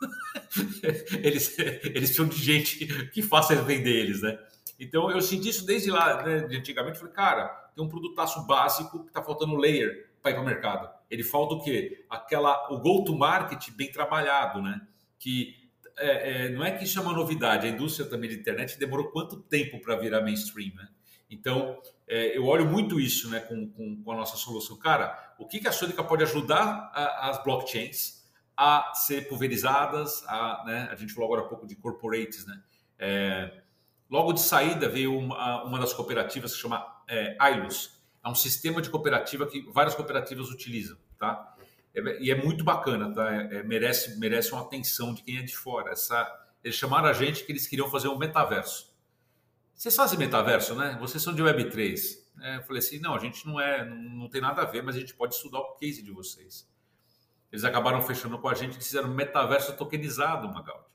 eles, 1.22 1.58
eles 1.58 1.92
precisam 1.92 2.26
de 2.26 2.42
gente 2.42 2.86
que 3.10 3.20
faça 3.20 3.54
vender 3.54 3.94
eles, 3.94 4.22
né? 4.22 4.38
Então 4.80 5.10
eu 5.10 5.20
senti 5.20 5.50
isso 5.50 5.66
desde 5.66 5.90
lá, 5.90 6.22
né, 6.22 6.40
de 6.40 6.56
antigamente. 6.56 6.98
Falei, 6.98 7.12
cara, 7.12 7.48
tem 7.76 7.84
um 7.84 7.88
produtaço 7.88 8.46
básico 8.46 9.00
que 9.00 9.08
está 9.08 9.22
faltando 9.22 9.56
layer 9.56 10.10
para 10.22 10.30
ir 10.30 10.34
para 10.34 10.42
o 10.42 10.46
mercado. 10.46 10.90
Ele 11.10 11.22
falta 11.22 11.54
o 11.54 11.62
quê? 11.62 12.06
Aquela, 12.08 12.72
o 12.72 12.78
go-to-market 12.78 13.70
bem 13.72 13.92
trabalhado, 13.92 14.62
né? 14.62 14.80
Que 15.18 15.54
é, 15.98 16.46
é, 16.46 16.48
não 16.48 16.64
é 16.64 16.70
que 16.70 16.84
isso 16.84 16.98
é 16.98 17.02
uma 17.02 17.12
novidade. 17.12 17.66
A 17.66 17.70
indústria 17.70 18.08
também 18.08 18.30
de 18.30 18.36
internet 18.36 18.78
demorou 18.78 19.10
quanto 19.10 19.36
tempo 19.36 19.78
para 19.80 19.96
virar 19.96 20.22
mainstream, 20.22 20.74
né? 20.74 20.88
Então, 21.30 21.78
é, 22.12 22.36
eu 22.36 22.44
olho 22.44 22.66
muito 22.66 23.00
isso 23.00 23.30
né, 23.30 23.40
com, 23.40 23.68
com, 23.70 24.02
com, 24.02 24.12
a 24.12 24.16
nossa 24.16 24.36
solução. 24.36 24.76
Cara, 24.78 25.34
o 25.38 25.46
que, 25.46 25.60
que 25.60 25.68
a 25.68 25.72
Sônica 25.72 26.04
pode 26.04 26.22
ajudar 26.22 26.90
a, 26.94 27.30
as 27.30 27.42
blockchains 27.42 28.22
a 28.56 28.92
ser 28.94 29.28
pulverizadas. 29.28 30.22
A, 30.26 30.62
né, 30.66 30.88
a 30.90 30.94
gente 30.94 31.12
falou 31.12 31.32
agora 31.32 31.46
há 31.46 31.48
pouco 31.48 31.66
de 31.66 31.74
corporates. 31.76 32.46
Né? 32.46 32.62
É, 32.98 33.62
logo 34.10 34.32
de 34.32 34.40
saída 34.40 34.88
veio 34.88 35.16
uma, 35.18 35.64
uma 35.64 35.78
das 35.78 35.92
cooperativas 35.92 36.54
que 36.54 36.60
chama 36.60 36.86
é, 37.08 37.36
ILUS. 37.50 38.00
É 38.24 38.28
um 38.28 38.34
sistema 38.34 38.80
de 38.80 38.90
cooperativa 38.90 39.46
que 39.46 39.62
várias 39.72 39.94
cooperativas 39.94 40.50
utilizam. 40.50 40.96
Tá? 41.18 41.56
É, 41.94 42.22
e 42.22 42.30
é 42.30 42.34
muito 42.34 42.62
bacana, 42.62 43.12
tá? 43.12 43.34
É, 43.34 43.56
é, 43.56 43.62
merece, 43.62 44.18
merece 44.18 44.52
uma 44.52 44.62
atenção 44.62 45.14
de 45.14 45.22
quem 45.22 45.38
é 45.38 45.42
de 45.42 45.56
fora. 45.56 45.92
Essa, 45.92 46.30
eles 46.62 46.76
chamaram 46.76 47.08
a 47.08 47.12
gente 47.12 47.44
que 47.44 47.52
eles 47.52 47.66
queriam 47.66 47.88
fazer 47.90 48.08
um 48.08 48.18
metaverso. 48.18 48.91
Vocês 49.74 49.96
fazem 49.96 50.18
metaverso, 50.18 50.74
né? 50.74 50.96
Vocês 51.00 51.22
são 51.22 51.34
de 51.34 51.42
Web3. 51.42 52.22
É, 52.40 52.56
eu 52.56 52.62
falei 52.62 52.78
assim, 52.78 52.98
não, 52.98 53.14
a 53.14 53.18
gente 53.18 53.46
não 53.46 53.60
é, 53.60 53.84
não, 53.84 53.96
não, 53.96 54.28
tem 54.28 54.40
nada 54.40 54.62
a 54.62 54.64
ver, 54.64 54.82
mas 54.82 54.96
a 54.96 55.00
gente 55.00 55.14
pode 55.14 55.34
estudar 55.34 55.58
o 55.58 55.74
case 55.74 56.02
de 56.02 56.10
vocês. 56.10 56.68
Eles 57.50 57.64
acabaram 57.64 58.00
fechando 58.00 58.38
com 58.38 58.48
a 58.48 58.54
gente 58.54 58.78
que 58.78 58.84
fizeram 58.84 59.08
metaverso 59.08 59.76
tokenizado, 59.76 60.48
Magaldi. 60.48 60.86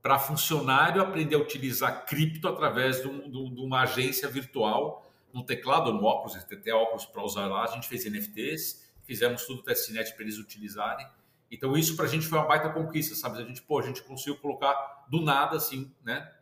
Para 0.00 0.18
funcionário 0.18 1.02
aprender 1.02 1.36
a 1.36 1.38
utilizar 1.38 2.06
cripto 2.06 2.48
através 2.48 3.02
de, 3.02 3.08
um, 3.08 3.30
de, 3.30 3.60
uma 3.60 3.82
agência 3.82 4.28
virtual, 4.28 5.06
no 5.32 5.44
teclado, 5.44 5.92
no 5.92 6.04
óculos, 6.04 6.34
eles 6.34 6.62
têm 6.62 6.72
óculos 6.72 7.06
para 7.06 7.22
usar 7.22 7.46
lá. 7.46 7.64
A 7.64 7.68
gente 7.68 7.88
fez 7.88 8.04
NFTs, 8.04 8.90
fizemos 9.04 9.46
tudo 9.46 9.62
testnet 9.62 10.12
para 10.14 10.22
eles 10.22 10.38
utilizarem. 10.38 11.06
Então 11.50 11.76
isso 11.76 11.94
para 11.94 12.06
a 12.06 12.08
gente 12.08 12.26
foi 12.26 12.38
uma 12.38 12.46
baita 12.46 12.70
conquista, 12.70 13.14
sabe? 13.14 13.42
A 13.42 13.44
gente, 13.44 13.62
pô, 13.62 13.78
a 13.78 13.82
gente 13.82 14.02
conseguiu 14.02 14.36
colocar 14.38 15.04
do 15.08 15.20
nada, 15.20 15.56
assim, 15.56 15.92
né? 16.02 16.32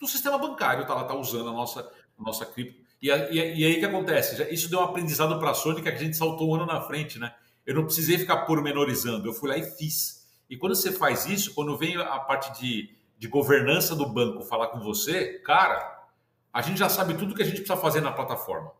No 0.00 0.06
sistema 0.06 0.38
bancário, 0.38 0.86
tá 0.86 0.94
lá, 0.94 1.04
tá 1.04 1.14
usando 1.14 1.48
a 1.48 1.52
nossa, 1.52 1.80
a 1.80 2.22
nossa 2.22 2.44
cripto. 2.44 2.84
E, 3.00 3.08
e, 3.08 3.60
e 3.60 3.64
aí 3.64 3.76
o 3.76 3.78
que 3.78 3.84
acontece? 3.84 4.42
Isso 4.52 4.70
deu 4.70 4.80
um 4.80 4.84
aprendizado 4.84 5.38
para 5.38 5.50
a 5.50 5.54
Sony 5.54 5.82
que 5.82 5.88
a 5.88 5.94
gente 5.94 6.16
saltou 6.16 6.50
um 6.50 6.54
ano 6.54 6.66
na 6.66 6.80
frente, 6.80 7.18
né? 7.18 7.34
Eu 7.64 7.74
não 7.74 7.84
precisei 7.84 8.18
ficar 8.18 8.38
pormenorizando, 8.46 9.28
eu 9.28 9.32
fui 9.32 9.48
lá 9.48 9.56
e 9.56 9.62
fiz. 9.62 10.26
E 10.48 10.56
quando 10.56 10.74
você 10.74 10.92
faz 10.92 11.26
isso, 11.26 11.54
quando 11.54 11.76
vem 11.76 11.96
a 11.96 12.18
parte 12.20 12.60
de, 12.60 12.96
de 13.18 13.26
governança 13.26 13.94
do 13.94 14.06
banco 14.06 14.42
falar 14.44 14.68
com 14.68 14.80
você, 14.80 15.40
cara, 15.40 16.04
a 16.52 16.62
gente 16.62 16.78
já 16.78 16.88
sabe 16.88 17.14
tudo 17.14 17.34
que 17.34 17.42
a 17.42 17.44
gente 17.44 17.58
precisa 17.58 17.76
fazer 17.76 18.00
na 18.00 18.12
plataforma. 18.12 18.72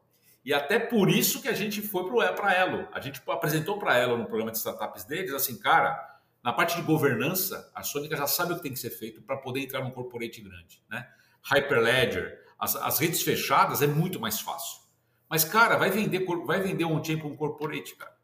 E 0.44 0.55
até 0.55 0.79
por 0.79 1.11
isso 1.11 1.42
que 1.42 1.48
a 1.48 1.52
gente 1.52 1.83
foi 1.83 2.05
para 2.35 2.48
a 2.48 2.55
Elo. 2.55 2.88
A 2.92 3.00
gente 3.00 3.20
apresentou 3.26 3.79
para 3.81 3.94
a 3.94 3.96
Elo 3.96 4.16
no 4.16 4.26
programa 4.26 4.52
de 4.52 4.59
startups 4.59 5.05
deles, 5.05 5.33
assim, 5.33 5.59
cara, 5.59 6.15
na 6.46 6.52
parte 6.52 6.76
de 6.76 6.82
governança, 6.82 7.72
a 7.74 7.82
Sônica 7.82 8.16
já 8.16 8.28
sabe 8.28 8.52
o 8.52 8.56
que 8.56 8.62
tem 8.62 8.72
que 8.72 8.78
ser 8.78 8.90
feito 8.90 9.20
para 9.20 9.37
poder 9.37 9.62
entrar 9.62 9.82
num 9.82 9.90
corporate 9.90 10.40
grande. 10.40 10.80
Né? 10.88 11.04
Hyperledger, 11.42 12.40
as, 12.56 12.76
as, 12.76 13.00
redes 13.00 13.20
fechadas 13.20 13.82
é 13.82 13.88
muito 13.88 14.20
mais 14.20 14.38
fácil. 14.38 14.80
Mas, 15.28 15.42
cara, 15.42 15.76
vai 15.76 15.90
vender, 15.90 16.24
vai 16.44 16.61
vender 16.61 16.85
um 16.85 17.02
para 17.02 17.26
um 17.26 17.35
corporate, 17.35 17.96
cara. 17.96 18.16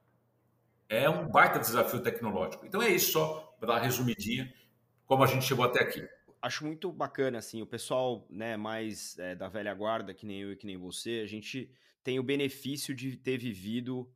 É 0.89 1.11
um 1.11 1.29
baita 1.29 1.59
desafio 1.59 1.99
tecnológico. 1.99 2.65
Então 2.65 2.81
é 2.81 2.91
isso, 2.91 3.11
só 3.11 3.57
para 3.59 3.67
dar 3.67 3.73
uma 3.73 3.81
resumidinha, 3.81 4.55
como 5.05 5.25
a 5.25 5.27
gente 5.27 5.45
chegou 5.45 5.65
até 5.65 5.81
aqui 5.81 6.09
acho 6.41 6.65
muito 6.65 6.91
bacana, 6.91 7.39
assim, 7.39 7.63
o 7.63 7.67
pessoal, 7.67 8.27
né, 8.29 8.57
mais 8.57 9.17
é, 9.17 9.33
da 9.33 9.49
velha 9.49 9.73
guarda, 9.73 10.13
que 10.13 10.27
nem 10.27 10.41
eu 10.41 10.51
e 10.51 10.57
que 10.57 10.67
nem 10.67 10.77
você, 10.77 11.21
a 11.23 11.27
gente 11.29 11.71
tem 12.03 12.19
o 12.19 12.23
benefício 12.23 12.93
de 12.93 13.17
ter 13.17 13.39
vivido 13.39 14.13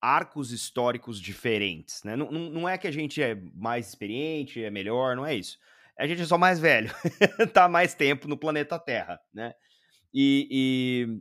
arcos 0.00 0.50
históricos 0.50 1.20
diferentes, 1.20 2.02
né? 2.02 2.16
Não, 2.16 2.30
não, 2.30 2.50
não 2.50 2.68
é 2.68 2.78
que 2.78 2.86
a 2.86 2.90
gente 2.90 3.22
é 3.22 3.34
mais 3.54 3.88
experiente, 3.88 4.64
é 4.64 4.70
melhor, 4.70 5.14
não 5.14 5.26
é 5.26 5.34
isso. 5.34 5.58
A 5.98 6.06
gente 6.06 6.22
é 6.22 6.24
só 6.24 6.38
mais 6.38 6.58
velho, 6.58 6.90
tá 7.52 7.68
mais 7.68 7.94
tempo 7.94 8.26
no 8.26 8.36
planeta 8.36 8.78
Terra, 8.78 9.20
né? 9.32 9.54
E, 10.12 11.20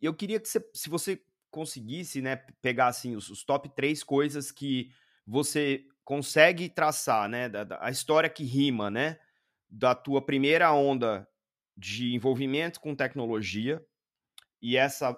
e 0.00 0.06
eu 0.06 0.14
queria 0.14 0.40
que 0.40 0.48
você, 0.48 0.66
se 0.72 0.88
você 0.88 1.22
conseguisse, 1.50 2.20
né, 2.20 2.36
pegar 2.60 2.88
assim 2.88 3.14
os, 3.14 3.30
os 3.30 3.44
top 3.44 3.68
três 3.74 4.02
coisas 4.02 4.50
que 4.50 4.90
você 5.26 5.84
consegue 6.04 6.68
traçar, 6.68 7.28
né, 7.28 7.48
da, 7.48 7.64
da, 7.64 7.84
a 7.84 7.90
história 7.90 8.30
que 8.30 8.44
rima, 8.44 8.90
né, 8.90 9.18
da 9.68 9.94
tua 9.94 10.24
primeira 10.24 10.72
onda 10.72 11.28
de 11.76 12.14
envolvimento 12.14 12.80
com 12.80 12.94
tecnologia, 12.94 13.84
e 14.62 14.76
essa 14.76 15.14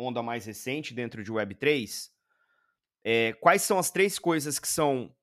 onda 0.00 0.22
mais 0.22 0.46
recente 0.46 0.94
dentro 0.94 1.22
de 1.22 1.32
Web3, 1.32 2.10
é, 3.04 3.32
quais 3.34 3.62
são 3.62 3.78
as 3.78 3.90
três 3.90 4.18
coisas 4.18 4.58
que 4.58 4.68
são 4.68 5.14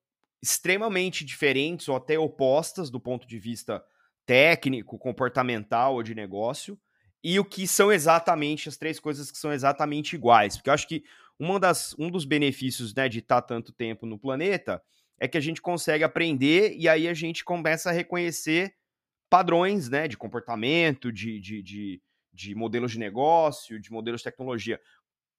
extremamente 0.42 1.24
diferentes 1.24 1.88
ou 1.88 1.96
até 1.96 2.18
opostas 2.18 2.90
do 2.90 3.00
ponto 3.00 3.26
de 3.26 3.38
vista 3.38 3.84
técnico, 4.24 4.98
comportamental 4.98 5.94
ou 5.94 6.02
de 6.02 6.14
negócio, 6.14 6.78
e 7.22 7.38
o 7.40 7.44
que 7.44 7.66
são 7.66 7.90
exatamente 7.90 8.68
as 8.68 8.76
três 8.76 9.00
coisas 9.00 9.30
que 9.30 9.38
são 9.38 9.52
exatamente 9.52 10.14
iguais? 10.14 10.56
Porque 10.56 10.70
eu 10.70 10.74
acho 10.74 10.86
que 10.86 11.02
uma 11.38 11.58
das, 11.58 11.94
um 11.98 12.10
dos 12.10 12.24
benefícios 12.24 12.94
né, 12.94 13.08
de 13.08 13.20
estar 13.20 13.42
tanto 13.42 13.72
tempo 13.72 14.06
no 14.06 14.18
planeta 14.18 14.82
é 15.20 15.26
que 15.26 15.38
a 15.38 15.40
gente 15.40 15.60
consegue 15.60 16.04
aprender 16.04 16.74
e 16.76 16.88
aí 16.88 17.08
a 17.08 17.14
gente 17.14 17.44
começa 17.44 17.90
a 17.90 17.92
reconhecer 17.92 18.74
padrões 19.28 19.88
né, 19.88 20.08
de 20.08 20.16
comportamento, 20.16 21.12
de, 21.12 21.40
de, 21.40 21.62
de, 21.62 22.02
de 22.38 22.54
modelos 22.54 22.92
de 22.92 23.00
negócio, 23.00 23.80
de 23.80 23.90
modelos 23.90 24.20
de 24.20 24.24
tecnologia. 24.24 24.80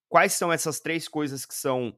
Quais 0.09 0.33
são 0.33 0.51
essas 0.51 0.81
três 0.81 1.07
coisas 1.07 1.45
que 1.45 1.55
são 1.55 1.97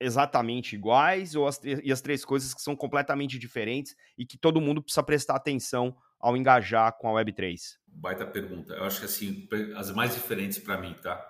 exatamente 0.00 0.74
iguais 0.74 1.36
ou 1.36 1.46
as, 1.46 1.60
e 1.62 1.92
as 1.92 2.00
três 2.00 2.24
coisas 2.24 2.52
que 2.52 2.60
são 2.60 2.74
completamente 2.74 3.38
diferentes 3.38 3.94
e 4.18 4.26
que 4.26 4.36
todo 4.36 4.60
mundo 4.60 4.82
precisa 4.82 5.04
prestar 5.04 5.36
atenção 5.36 5.96
ao 6.18 6.36
engajar 6.36 6.92
com 6.98 7.16
a 7.16 7.22
Web3? 7.22 7.76
Baita 7.86 8.26
pergunta. 8.26 8.74
Eu 8.74 8.84
acho 8.84 8.98
que 8.98 9.04
assim, 9.04 9.48
as 9.76 9.92
mais 9.92 10.14
diferentes 10.14 10.58
para 10.58 10.78
mim, 10.78 10.94
tá? 11.00 11.24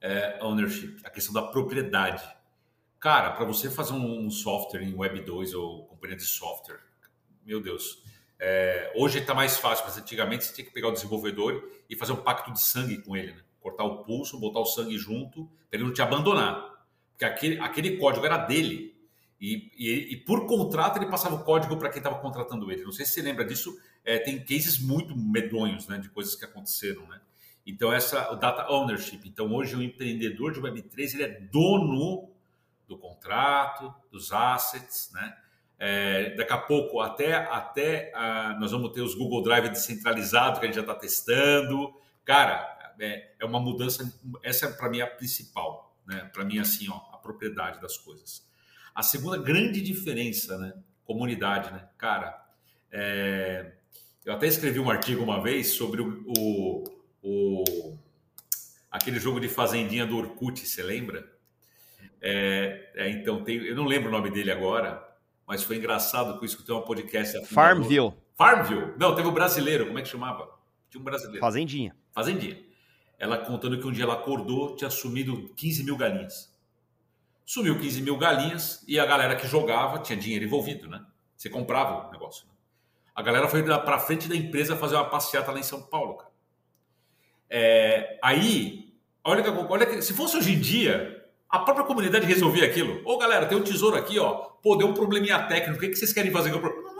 É 0.00 0.38
ownership, 0.42 0.96
a 1.04 1.10
questão 1.10 1.34
da 1.34 1.42
propriedade. 1.42 2.24
Cara, 2.98 3.32
para 3.32 3.44
você 3.44 3.68
fazer 3.70 3.92
um 3.92 4.30
software 4.30 4.82
em 4.82 4.94
Web 4.94 5.20
2 5.20 5.52
ou 5.52 5.84
companhia 5.86 6.16
de 6.16 6.24
software, 6.24 6.80
meu 7.44 7.60
Deus, 7.60 8.02
é, 8.40 8.90
hoje 8.96 9.18
está 9.18 9.34
mais 9.34 9.58
fácil, 9.58 9.84
mas 9.84 9.98
antigamente 9.98 10.46
você 10.46 10.54
tinha 10.54 10.64
que 10.64 10.72
pegar 10.72 10.88
o 10.88 10.92
desenvolvedor 10.92 11.70
e 11.88 11.94
fazer 11.94 12.12
um 12.12 12.16
pacto 12.16 12.50
de 12.50 12.60
sangue 12.60 12.96
com 13.02 13.14
ele, 13.14 13.32
né? 13.32 13.42
cortar 13.60 13.84
o 13.84 14.02
pulso, 14.02 14.40
botar 14.40 14.60
o 14.60 14.64
sangue 14.64 14.96
junto, 14.96 15.44
para 15.68 15.78
ele 15.78 15.84
não 15.84 15.92
te 15.92 16.00
abandonar. 16.00 16.86
Porque 17.10 17.26
aquele, 17.26 17.60
aquele 17.60 17.98
código 17.98 18.24
era 18.24 18.38
dele. 18.38 18.98
E, 19.38 19.70
e, 19.76 20.14
e 20.14 20.16
por 20.16 20.46
contrato 20.46 20.96
ele 20.96 21.10
passava 21.10 21.34
o 21.34 21.44
código 21.44 21.76
para 21.76 21.90
quem 21.90 21.98
estava 21.98 22.18
contratando 22.18 22.72
ele. 22.72 22.82
Não 22.82 22.92
sei 22.92 23.04
se 23.04 23.12
você 23.12 23.22
lembra 23.22 23.44
disso, 23.44 23.78
é, 24.02 24.18
tem 24.18 24.38
cases 24.42 24.78
muito 24.78 25.14
medonhos 25.14 25.86
né, 25.86 25.98
de 25.98 26.08
coisas 26.08 26.34
que 26.34 26.44
aconteceram. 26.44 27.06
Né? 27.08 27.20
Então, 27.66 27.92
essa 27.92 28.32
o 28.32 28.36
data 28.36 28.70
ownership. 28.70 29.20
Então, 29.26 29.52
hoje 29.54 29.76
o 29.76 29.82
empreendedor 29.82 30.52
de 30.52 30.60
Web3 30.60 31.14
ele 31.14 31.22
é 31.24 31.40
dono 31.40 32.30
do 32.88 32.96
contrato, 32.96 33.94
dos 34.10 34.32
assets, 34.32 35.10
né? 35.12 35.36
É, 35.82 36.34
daqui 36.34 36.52
a 36.52 36.58
pouco, 36.58 37.00
até, 37.00 37.32
até 37.32 38.12
ah, 38.14 38.54
nós 38.60 38.70
vamos 38.70 38.92
ter 38.92 39.00
os 39.00 39.14
Google 39.14 39.42
Drive 39.42 39.70
descentralizados 39.70 40.58
que 40.60 40.66
a 40.66 40.68
gente 40.68 40.74
já 40.74 40.82
está 40.82 40.94
testando. 40.94 41.94
Cara, 42.22 42.94
é, 43.00 43.30
é, 43.40 43.44
uma 43.46 43.58
mudança. 43.58 44.12
Essa 44.42 44.66
é 44.66 44.72
para 44.72 44.90
mim 44.90 45.00
a 45.00 45.06
principal, 45.06 45.96
né? 46.06 46.30
Para 46.34 46.44
mim, 46.44 46.58
assim, 46.58 46.86
ó, 46.90 46.96
a 47.14 47.16
propriedade 47.16 47.80
das 47.80 47.96
coisas. 47.96 48.46
A 48.94 49.02
segunda 49.02 49.38
grande 49.38 49.80
diferença, 49.80 50.58
né? 50.58 50.74
Comunidade, 51.02 51.72
né? 51.72 51.88
Cara, 51.96 52.38
é, 52.92 53.72
eu 54.22 54.34
até 54.34 54.46
escrevi 54.46 54.78
um 54.78 54.90
artigo 54.90 55.22
uma 55.22 55.42
vez 55.42 55.68
sobre 55.68 56.02
o, 56.02 56.24
o, 56.38 56.84
o 57.22 57.98
aquele 58.90 59.18
jogo 59.18 59.40
de 59.40 59.48
fazendinha 59.48 60.04
do 60.04 60.18
Orkut, 60.18 60.60
você 60.60 60.82
lembra? 60.82 61.26
É, 62.20 62.90
é, 62.96 63.08
então, 63.08 63.42
tem, 63.42 63.56
eu 63.64 63.74
não 63.74 63.86
lembro 63.86 64.10
o 64.10 64.12
nome 64.12 64.30
dele 64.30 64.50
agora, 64.50 65.09
mas 65.50 65.64
foi 65.64 65.78
engraçado 65.78 66.38
que 66.38 66.62
tem 66.62 66.72
um 66.72 66.82
podcast. 66.82 67.44
Farmville. 67.46 68.14
Farmville. 68.38 68.94
Não, 68.96 69.16
teve 69.16 69.26
um 69.26 69.32
brasileiro, 69.32 69.84
como 69.84 69.98
é 69.98 70.02
que 70.02 70.06
chamava? 70.06 70.48
Tinha 70.88 71.00
um 71.00 71.04
brasileiro. 71.04 71.40
Fazendinha. 71.40 71.96
Fazendinha. 72.12 72.56
Ela 73.18 73.36
contando 73.36 73.76
que 73.80 73.84
um 73.84 73.90
dia 73.90 74.04
ela 74.04 74.14
acordou, 74.14 74.76
tinha 74.76 74.88
sumido 74.88 75.52
15 75.56 75.82
mil 75.82 75.96
galinhas. 75.96 76.56
Sumiu 77.44 77.76
15 77.80 78.00
mil 78.00 78.16
galinhas 78.16 78.84
e 78.86 79.00
a 79.00 79.04
galera 79.04 79.34
que 79.34 79.44
jogava 79.48 79.98
tinha 79.98 80.16
dinheiro 80.16 80.44
envolvido, 80.44 80.88
né? 80.88 81.04
Você 81.36 81.50
comprava 81.50 82.06
o 82.06 82.12
negócio. 82.12 82.46
Né? 82.46 82.52
A 83.12 83.20
galera 83.20 83.48
foi 83.48 83.64
para 83.64 83.98
frente 83.98 84.28
da 84.28 84.36
empresa 84.36 84.76
fazer 84.76 84.94
uma 84.94 85.10
passeata 85.10 85.50
lá 85.50 85.58
em 85.58 85.64
São 85.64 85.82
Paulo, 85.82 86.14
cara. 86.14 86.30
É, 87.50 88.20
aí, 88.22 88.94
olha 89.24 89.42
que, 89.42 89.50
olha 89.50 89.84
que 89.84 90.00
se 90.00 90.14
fosse 90.14 90.36
hoje 90.36 90.52
em 90.52 90.60
dia, 90.60 91.19
a 91.50 91.58
própria 91.58 91.84
comunidade 91.84 92.26
resolvia 92.26 92.64
aquilo. 92.64 93.02
Ô 93.04 93.18
galera, 93.18 93.46
tem 93.46 93.58
um 93.58 93.62
tesouro 93.62 93.96
aqui, 93.96 94.18
ó. 94.18 94.34
Pô, 94.62 94.76
deu 94.76 94.86
um 94.86 94.94
probleminha 94.94 95.42
técnico. 95.48 95.78
O 95.78 95.80
que, 95.80 95.96
vocês 95.96 96.12
querem 96.12 96.30
fazer 96.30 96.50
problema? 96.50 96.90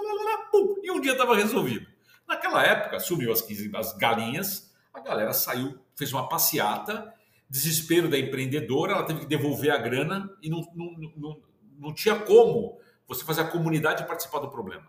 E 0.82 0.90
um 0.90 1.00
dia 1.00 1.12
estava 1.12 1.36
resolvido. 1.36 1.86
Naquela 2.26 2.64
época, 2.64 2.98
sumiu 2.98 3.30
as, 3.32 3.42
15, 3.42 3.70
as 3.76 3.96
galinhas, 3.96 4.74
a 4.92 4.98
galera 5.00 5.32
saiu, 5.32 5.78
fez 5.94 6.12
uma 6.12 6.28
passeata, 6.28 7.14
desespero 7.48 8.08
da 8.08 8.18
empreendedora, 8.18 8.92
ela 8.92 9.04
teve 9.04 9.20
que 9.20 9.26
devolver 9.26 9.70
a 9.70 9.78
grana 9.78 10.28
e 10.42 10.50
não, 10.50 10.60
não, 10.74 11.12
não, 11.16 11.42
não 11.78 11.94
tinha 11.94 12.16
como 12.16 12.80
você 13.06 13.24
fazer 13.24 13.42
a 13.42 13.48
comunidade 13.48 14.04
participar 14.06 14.40
do 14.40 14.48
problema. 14.48 14.86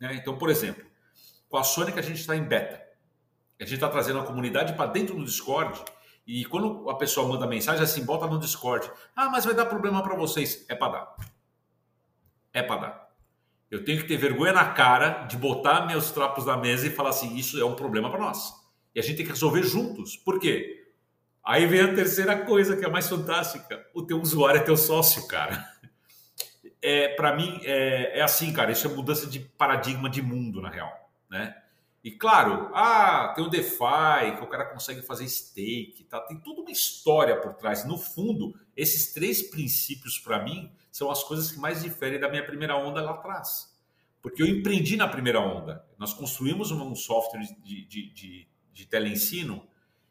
Né? 0.00 0.14
Então, 0.14 0.36
por 0.36 0.50
exemplo, 0.50 0.84
com 1.48 1.56
a 1.56 1.62
Sonic 1.62 1.98
a 1.98 2.02
gente 2.02 2.20
está 2.20 2.36
em 2.36 2.42
beta. 2.42 2.82
A 3.60 3.64
gente 3.64 3.74
está 3.74 3.88
trazendo 3.88 4.20
a 4.20 4.24
comunidade 4.24 4.74
para 4.74 4.90
dentro 4.90 5.16
do 5.16 5.24
Discord 5.24 5.82
e 6.28 6.44
quando 6.44 6.90
a 6.90 6.94
pessoa 6.94 7.26
manda 7.26 7.46
mensagem 7.46 7.82
assim, 7.82 8.04
bota 8.04 8.26
no 8.26 8.38
Discord. 8.38 8.90
Ah, 9.16 9.30
mas 9.30 9.46
vai 9.46 9.54
dar 9.54 9.64
problema 9.64 10.02
para 10.02 10.14
vocês. 10.14 10.66
É 10.68 10.74
para 10.74 10.92
dar. 10.92 11.16
É 12.52 12.62
para 12.62 12.80
dar. 12.82 13.08
Eu 13.70 13.82
tenho 13.82 14.02
que 14.02 14.06
ter 14.06 14.18
vergonha 14.18 14.52
na 14.52 14.66
cara 14.66 15.24
de 15.24 15.38
botar 15.38 15.86
meus 15.86 16.10
trapos 16.10 16.44
na 16.44 16.54
mesa 16.54 16.86
e 16.86 16.90
falar 16.90 17.10
assim, 17.10 17.34
isso 17.34 17.58
é 17.58 17.64
um 17.64 17.74
problema 17.74 18.10
para 18.10 18.20
nós. 18.20 18.52
E 18.94 19.00
a 19.00 19.02
gente 19.02 19.16
tem 19.16 19.24
que 19.24 19.32
resolver 19.32 19.62
juntos. 19.62 20.18
Por 20.18 20.38
quê? 20.38 20.92
Aí 21.42 21.64
vem 21.64 21.80
a 21.80 21.94
terceira 21.94 22.36
coisa 22.44 22.76
que 22.76 22.84
é 22.84 22.90
mais 22.90 23.08
fantástica. 23.08 23.82
O 23.94 24.02
teu 24.02 24.20
usuário 24.20 24.60
é 24.60 24.62
teu 24.62 24.76
sócio, 24.76 25.26
cara. 25.26 25.66
É, 26.82 27.08
para 27.14 27.34
mim 27.34 27.58
é, 27.64 28.18
é 28.18 28.22
assim, 28.22 28.52
cara. 28.52 28.70
Isso 28.70 28.86
é 28.86 28.90
mudança 28.90 29.26
de 29.26 29.40
paradigma 29.40 30.10
de 30.10 30.20
mundo, 30.20 30.60
na 30.60 30.68
real, 30.68 31.10
né? 31.30 31.56
E 32.02 32.12
claro, 32.12 32.70
ah, 32.74 33.32
tem 33.34 33.44
o 33.44 33.48
DeFi, 33.48 34.36
que 34.36 34.44
o 34.44 34.46
cara 34.46 34.66
consegue 34.66 35.02
fazer 35.02 35.28
stake, 35.28 36.04
tá? 36.04 36.20
tem 36.20 36.38
toda 36.38 36.60
uma 36.60 36.70
história 36.70 37.40
por 37.40 37.54
trás. 37.54 37.84
No 37.84 37.98
fundo, 37.98 38.54
esses 38.76 39.12
três 39.12 39.42
princípios, 39.42 40.18
para 40.18 40.42
mim, 40.42 40.72
são 40.92 41.10
as 41.10 41.24
coisas 41.24 41.50
que 41.50 41.58
mais 41.58 41.82
diferem 41.82 42.20
da 42.20 42.28
minha 42.28 42.46
primeira 42.46 42.76
onda 42.76 43.02
lá 43.02 43.12
atrás. 43.12 43.76
Porque 44.22 44.42
eu 44.42 44.46
empreendi 44.46 44.96
na 44.96 45.08
primeira 45.08 45.40
onda. 45.40 45.84
Nós 45.98 46.12
construímos 46.12 46.70
um 46.70 46.94
software 46.94 47.42
de, 47.62 47.84
de, 47.84 48.10
de, 48.12 48.48
de 48.72 48.86
teleensino 48.86 49.66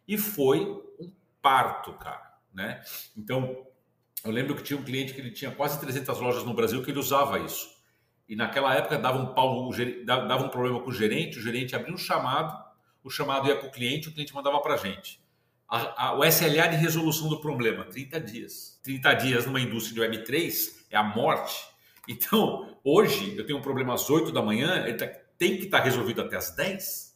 e 0.07 0.17
foi 0.17 0.59
um 0.99 1.11
parto, 1.41 1.93
cara. 1.93 2.37
Né? 2.53 2.81
Então, 3.15 3.65
eu 4.23 4.31
lembro 4.31 4.55
que 4.55 4.63
tinha 4.63 4.79
um 4.79 4.83
cliente 4.83 5.13
que 5.13 5.21
ele 5.21 5.31
tinha 5.31 5.51
quase 5.51 5.79
300 5.79 6.19
lojas 6.19 6.43
no 6.43 6.53
Brasil 6.53 6.83
que 6.83 6.91
ele 6.91 6.99
usava 6.99 7.39
isso. 7.39 7.76
E 8.27 8.35
naquela 8.35 8.75
época 8.75 8.97
dava 8.97 9.17
um, 9.17 9.33
pau, 9.33 9.69
dava 10.05 10.43
um 10.43 10.49
problema 10.49 10.81
com 10.81 10.89
o 10.89 10.93
gerente, 10.93 11.39
o 11.39 11.41
gerente 11.41 11.75
abria 11.75 11.93
um 11.93 11.97
chamado, 11.97 12.57
o 13.03 13.09
chamado 13.09 13.47
ia 13.47 13.55
para 13.55 13.67
o 13.67 13.71
cliente, 13.71 14.09
o 14.09 14.13
cliente 14.13 14.35
mandava 14.35 14.59
para 14.59 14.73
a 14.73 14.77
gente. 14.77 15.21
O 16.17 16.23
SLA 16.25 16.67
de 16.67 16.75
resolução 16.77 17.29
do 17.29 17.39
problema, 17.39 17.85
30 17.85 18.19
dias. 18.19 18.79
30 18.83 19.13
dias 19.13 19.45
numa 19.45 19.59
indústria 19.59 20.09
de 20.09 20.17
Web3 20.17 20.85
é 20.89 20.97
a 20.97 21.03
morte. 21.03 21.67
Então, 22.07 22.77
hoje 22.83 23.37
eu 23.37 23.45
tenho 23.45 23.59
um 23.59 23.61
problema 23.61 23.93
às 23.93 24.09
8 24.09 24.31
da 24.31 24.41
manhã, 24.41 24.85
ele 24.85 24.97
tá, 24.97 25.07
tem 25.37 25.57
que 25.57 25.65
estar 25.65 25.79
tá 25.79 25.83
resolvido 25.83 26.21
até 26.21 26.37
às 26.37 26.55
10. 26.55 27.07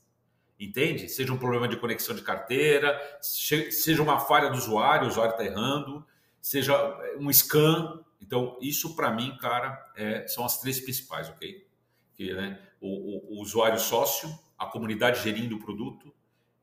Entende? 0.59 1.09
Seja 1.09 1.33
um 1.33 1.37
problema 1.37 1.67
de 1.67 1.75
conexão 1.77 2.15
de 2.15 2.21
carteira, 2.21 2.99
seja 3.19 4.03
uma 4.03 4.19
falha 4.19 4.49
do 4.49 4.57
usuário, 4.57 5.05
o 5.05 5.09
usuário 5.09 5.31
está 5.31 5.43
errando, 5.43 6.05
seja 6.39 6.75
um 7.17 7.31
scan, 7.31 7.99
então, 8.21 8.57
isso 8.61 8.95
para 8.95 9.11
mim, 9.11 9.35
cara, 9.37 9.91
é, 9.95 10.27
são 10.27 10.45
as 10.45 10.59
três 10.59 10.79
principais, 10.79 11.29
ok? 11.29 11.67
Que, 12.13 12.33
né, 12.33 12.61
o, 12.79 12.87
o, 12.87 13.37
o, 13.37 13.41
usuário 13.41 13.79
sócio, 13.79 14.29
a 14.57 14.65
comunidade 14.67 15.23
gerindo 15.23 15.55
o 15.55 15.59
produto 15.59 16.13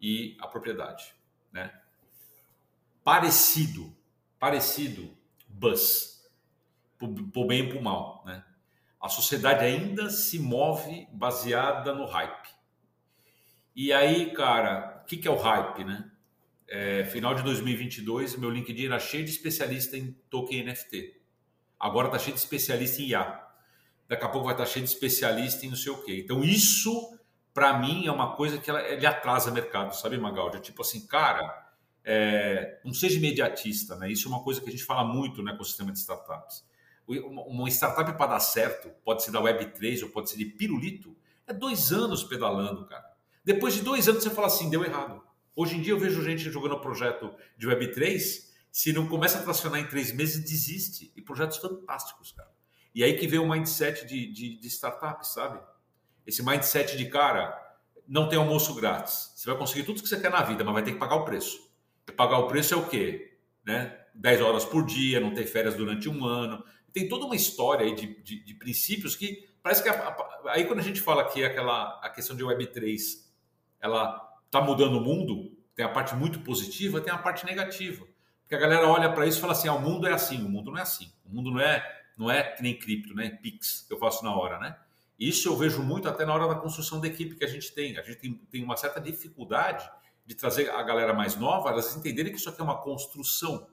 e 0.01 0.37
a 0.41 0.47
propriedade, 0.47 1.13
né? 1.53 1.73
Parecido, 3.03 3.93
parecido, 4.39 5.17
bus, 5.49 6.31
por 7.33 7.47
bem 7.47 7.69
e 7.69 7.73
por 7.73 7.83
mal, 7.83 8.23
né? 8.25 8.45
A 9.01 9.09
sociedade 9.09 9.65
ainda 9.65 10.11
se 10.11 10.39
move 10.39 11.07
baseada 11.13 11.95
no 11.95 12.05
hype. 12.05 12.49
E 13.75 13.93
aí, 13.93 14.33
cara, 14.33 15.03
o 15.03 15.07
que, 15.07 15.17
que 15.17 15.29
é 15.29 15.31
o 15.31 15.37
hype, 15.37 15.85
né? 15.85 16.11
É, 16.67 17.05
final 17.05 17.35
de 17.35 17.43
2022, 17.43 18.37
meu 18.37 18.51
LinkedIn 18.51 18.87
era 18.87 18.99
cheio 18.99 19.25
de 19.25 19.31
especialista 19.31 19.97
em 19.97 20.13
token 20.29 20.65
NFT. 20.65 21.19
Agora 21.79 22.09
está 22.09 22.19
cheio 22.19 22.35
de 22.35 22.41
especialista 22.41 23.03
em 23.03 23.07
IA. 23.07 23.45
Daqui 24.09 24.25
a 24.25 24.29
pouco 24.29 24.47
vai 24.47 24.55
estar 24.55 24.65
tá 24.65 24.71
cheio 24.71 24.85
de 24.85 24.91
especialista 24.91 25.67
em 25.67 25.69
não 25.69 25.77
sei 25.77 25.93
o 25.93 26.03
quê. 26.03 26.21
Então, 26.25 26.43
isso, 26.43 27.19
para 27.53 27.79
mim, 27.79 28.07
é 28.07 28.13
uma 28.13 28.35
coisa 28.35 28.59
que 28.59 28.69
ela, 28.69 28.83
ele 28.83 29.07
atrasa 29.07 29.51
o 29.51 29.55
mercado, 29.55 29.95
sabe, 29.95 30.17
Magaldi? 30.19 30.61
Tipo 30.61 30.83
assim, 30.83 31.07
cara, 31.07 31.69
é, 32.05 32.81
não 32.83 32.95
seja 32.95 33.19
imediatista, 33.19 33.95
né? 33.97 34.11
Isso 34.11 34.29
é 34.29 34.31
uma 34.31 34.43
coisa 34.43 34.61
que 34.61 34.69
a 34.69 34.73
gente 34.73 34.85
fala 34.85 35.05
muito 35.05 35.43
no 35.43 35.51
ecossistema 35.51 35.93
de 35.93 35.99
startups. 35.99 36.67
Uma 37.07 37.69
startup 37.69 38.17
para 38.17 38.33
dar 38.33 38.41
certo, 38.41 38.91
pode 39.05 39.23
ser 39.23 39.31
da 39.31 39.41
Web3 39.41 40.03
ou 40.03 40.09
pode 40.11 40.31
ser 40.31 40.37
de 40.37 40.47
pirulito, 40.47 41.17
é 41.47 41.53
dois 41.53 41.93
anos 41.93 42.25
pedalando, 42.25 42.87
cara. 42.87 43.05
Depois 43.45 43.75
de 43.75 43.83
dois 43.83 44.09
anos 44.09 44.23
você 44.23 44.31
fala 44.31 44.47
assim, 44.47 44.69
deu 44.69 44.85
errado. 44.85 45.23
Hoje 45.57 45.77
em 45.77 45.83
dia 45.83 45.93
eu 45.93 45.99
vejo 45.99 46.23
gente 46.23 46.51
jogando 46.51 46.79
projeto 46.81 47.35
de 47.57 47.67
Web3 47.67 48.48
se 48.71 48.93
não 48.93 49.07
começa 49.09 49.39
a 49.39 49.43
tracionar 49.43 49.81
em 49.81 49.87
três 49.87 50.13
meses, 50.13 50.43
desiste. 50.43 51.13
E 51.17 51.23
projetos 51.23 51.59
fantásticos, 51.59 52.33
cara. 52.33 52.51
E 52.95 53.05
aí 53.05 53.17
que 53.17 53.27
vem 53.27 53.39
o 53.39 53.49
mindset 53.49 54.07
de, 54.07 54.33
de, 54.33 54.59
de 54.59 54.67
startup, 54.69 55.27
sabe? 55.27 55.61
Esse 56.27 56.45
mindset 56.45 56.97
de, 56.97 57.07
cara, 57.07 57.57
não 58.07 58.29
tem 58.29 58.39
almoço 58.39 58.75
grátis. 58.75 59.33
Você 59.37 59.49
vai 59.49 59.59
conseguir 59.59 59.85
tudo 59.85 60.03
que 60.03 60.09
você 60.09 60.21
quer 60.21 60.31
na 60.31 60.43
vida, 60.43 60.65
mas 60.65 60.75
vai 60.75 60.83
ter 60.83 60.93
que 60.93 60.99
pagar 60.99 61.17
o 61.17 61.25
preço. 61.25 61.71
E 62.09 62.13
pagar 62.13 62.39
o 62.39 62.49
preço 62.49 62.75
é 62.75 62.77
o 62.77 62.89
quê? 62.89 63.39
Né? 63.65 63.99
10 64.15 64.41
horas 64.41 64.65
por 64.65 64.85
dia, 64.85 65.21
não 65.21 65.33
ter 65.33 65.47
férias 65.47 65.75
durante 65.75 66.09
um 66.09 66.25
ano. 66.25 66.65
Tem 66.93 67.09
toda 67.09 67.27
uma 67.27 67.37
história 67.37 67.87
aí 67.87 67.95
de, 67.95 68.21
de, 68.23 68.45
de 68.45 68.55
princípios 68.55 69.15
que 69.15 69.49
parece 69.63 69.83
que 69.83 69.89
a, 69.89 69.93
a, 69.93 70.53
aí 70.53 70.65
quando 70.65 70.81
a 70.81 70.83
gente 70.83 71.01
fala 71.01 71.25
que 71.25 71.45
aquela 71.45 72.01
a 72.03 72.09
questão 72.09 72.35
de 72.35 72.43
Web3 72.43 72.99
ela 73.81 74.29
está 74.47 74.61
mudando 74.61 74.97
o 74.97 75.01
mundo, 75.01 75.57
tem 75.75 75.85
a 75.85 75.89
parte 75.89 76.15
muito 76.17 76.41
positiva, 76.41 77.01
tem 77.01 77.13
a 77.13 77.19
parte 77.19 77.47
negativa. 77.47 78.05
Porque 78.49 78.55
a 78.55 78.59
galera 78.67 78.89
olha 78.89 79.13
para 79.13 79.27
isso 79.27 79.37
e 79.37 79.41
fala 79.43 79.53
assim: 79.53 79.69
ah, 79.69 79.75
o 79.75 79.81
mundo 79.81 80.07
é 80.07 80.13
assim, 80.15 80.43
o 80.43 80.49
mundo 80.49 80.71
não 80.71 80.79
é 80.79 80.81
assim. 80.81 81.13
O 81.27 81.29
mundo 81.29 81.51
não 81.51 81.61
é, 81.61 82.03
não 82.17 82.31
é 82.31 82.43
que 82.43 82.63
nem 82.63 82.79
cripto, 82.79 83.15
né? 83.15 83.29
Pix, 83.29 83.85
que 83.87 83.93
eu 83.93 83.99
faço 83.99 84.25
na 84.25 84.35
hora, 84.35 84.59
né? 84.59 84.75
Isso 85.21 85.51
eu 85.51 85.55
vejo 85.55 85.83
muito 85.83 86.09
até 86.09 86.25
na 86.25 86.33
hora 86.33 86.49
da 86.49 86.55
construção 86.55 86.99
da 86.99 87.07
equipe 87.07 87.35
que 87.35 87.45
a 87.45 87.47
gente 87.49 87.71
tem. 87.75 87.99
A 87.99 88.03
gente 88.03 88.17
tem, 88.17 88.33
tem 88.51 88.65
uma 88.65 88.75
certa 88.75 89.03
dificuldade 89.03 89.87
de 90.25 90.35
trazer 90.35 90.71
a 90.71 90.83
galera 90.83 91.13
mais 91.13 91.37
nova, 91.37 91.69
elas 91.69 91.95
entenderem 91.95 92.33
que 92.33 92.39
isso 92.39 92.49
aqui 92.49 92.59
é 92.59 92.65
uma 92.65 92.81
construção. 92.81 93.69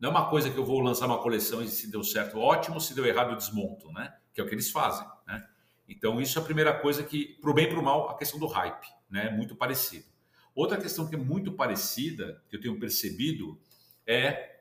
Não 0.00 0.08
é 0.08 0.12
uma 0.12 0.30
coisa 0.30 0.48
que 0.48 0.56
eu 0.56 0.64
vou 0.64 0.80
lançar 0.80 1.04
uma 1.04 1.18
coleção 1.18 1.62
e 1.62 1.68
se 1.68 1.90
deu 1.90 2.02
certo, 2.02 2.38
ótimo, 2.38 2.80
se 2.80 2.94
deu 2.94 3.04
errado, 3.04 3.32
eu 3.32 3.36
desmonto, 3.36 3.92
né? 3.92 4.14
Que 4.32 4.40
é 4.40 4.44
o 4.44 4.48
que 4.48 4.54
eles 4.54 4.70
fazem, 4.70 5.06
né? 5.26 5.46
Então, 5.86 6.18
isso 6.18 6.38
é 6.38 6.40
a 6.42 6.44
primeira 6.44 6.72
coisa 6.72 7.02
que, 7.02 7.36
para 7.42 7.50
o 7.50 7.54
bem 7.54 7.66
e 7.66 7.68
para 7.68 7.78
o 7.78 7.82
mal, 7.82 8.08
a 8.08 8.16
questão 8.16 8.40
do 8.40 8.46
hype, 8.46 8.86
né? 9.10 9.28
Muito 9.28 9.54
parecido. 9.54 10.06
Outra 10.54 10.78
questão 10.78 11.06
que 11.06 11.14
é 11.14 11.18
muito 11.18 11.52
parecida, 11.52 12.42
que 12.48 12.56
eu 12.56 12.60
tenho 12.60 12.78
percebido, 12.80 13.60
é 14.06 14.54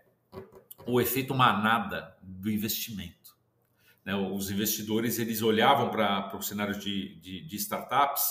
o 0.86 1.00
efeito 1.00 1.34
manada 1.34 2.16
do 2.22 2.52
investimento. 2.52 3.24
Né? 4.04 4.16
Os 4.16 4.52
investidores 4.52 5.20
eles 5.20 5.42
olhavam 5.42 5.90
para 5.90 6.36
o 6.36 6.42
cenário 6.42 6.78
de, 6.78 7.16
de, 7.20 7.42
de, 7.42 7.56
startups 7.56 8.24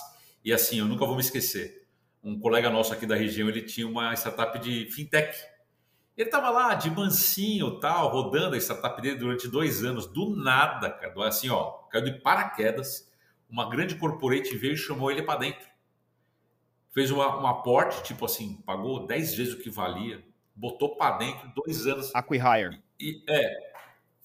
e 0.45 0.53
assim, 0.53 0.79
eu 0.79 0.87
nunca 0.87 1.07
vou 1.07 1.15
me 1.15 1.21
esquecer. 1.21 1.87
Um 2.23 2.39
colega 2.39 2.71
nosso 2.71 2.93
aqui 2.93 3.07
da 3.07 3.17
região 3.17 3.49
ele 3.49 3.63
tinha 3.63 3.87
uma 3.87 4.13
startup 4.15 4.59
de 4.59 4.87
fintech. 4.91 5.37
Ele 6.17 6.29
estava 6.29 6.51
lá 6.51 6.75
de 6.75 6.91
mansinho, 6.91 7.81
tal, 7.81 8.09
rodando 8.09 8.55
a 8.55 8.59
startup 8.59 9.01
dele 9.01 9.17
durante 9.17 9.49
dois 9.49 9.83
anos, 9.83 10.07
do 10.07 10.37
nada, 10.37 10.91
cara, 10.91 11.27
assim, 11.27 11.49
ó, 11.49 11.71
caiu 11.91 12.05
de 12.05 12.21
paraquedas. 12.21 13.11
Uma 13.49 13.69
grande 13.69 13.97
corporate 13.97 14.57
veio 14.57 14.75
e 14.75 14.77
chamou 14.77 15.11
ele 15.11 15.23
para 15.23 15.39
dentro. 15.39 15.67
Fez 16.91 17.11
uma, 17.11 17.41
um 17.41 17.47
aporte, 17.47 18.03
tipo 18.03 18.27
assim, 18.27 18.57
pagou 18.67 19.07
10 19.07 19.35
vezes 19.35 19.55
o 19.55 19.59
que 19.59 19.71
valia, 19.71 20.23
botou 20.55 20.97
para 20.97 21.19
dentro 21.19 21.51
dois 21.55 21.87
anos. 21.87 22.15
Acquihire. 22.15 22.83
E, 22.99 23.23
é, 23.29 23.73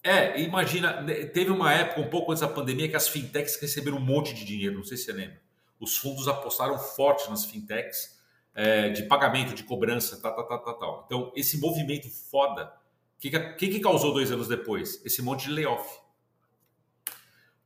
é, 0.04 0.42
imagina, 0.42 1.02
né, 1.02 1.26
teve 1.26 1.52
uma 1.52 1.74
época, 1.74 2.02
um 2.02 2.10
pouco 2.10 2.32
antes 2.32 2.42
da 2.42 2.48
pandemia, 2.48 2.88
que 2.88 2.96
as 2.96 3.08
fintechs 3.08 3.60
receberam 3.60 3.98
um 3.98 4.02
monte 4.02 4.34
de 4.34 4.46
dinheiro, 4.46 4.76
não 4.78 4.84
sei 4.84 4.98
se 4.98 5.06
você 5.06 5.12
lembra. 5.12 5.42
Os 5.80 5.98
fundos 5.98 6.28
apostaram 6.28 6.78
forte 6.80 7.30
nas 7.30 7.46
fintechs 7.46 8.18
é, 8.56 8.90
de 8.90 9.04
pagamento, 9.04 9.54
de 9.54 9.64
cobrança, 9.64 10.20
tal, 10.22 10.36
tal, 10.36 10.48
tal, 10.48 10.64
tal, 10.64 10.80
tal. 10.80 11.04
Então, 11.06 11.32
esse 11.36 11.60
movimento 11.60 12.10
foda, 12.10 12.74
o 13.18 13.20
que, 13.20 13.30
que, 13.30 13.68
que, 13.68 13.80
causou 13.80 14.14
dois 14.14 14.32
anos 14.32 14.48
depois? 14.48 15.04
Esse 15.06 15.22
monte 15.22 15.46
de 15.46 15.52
layoff. 15.52 16.00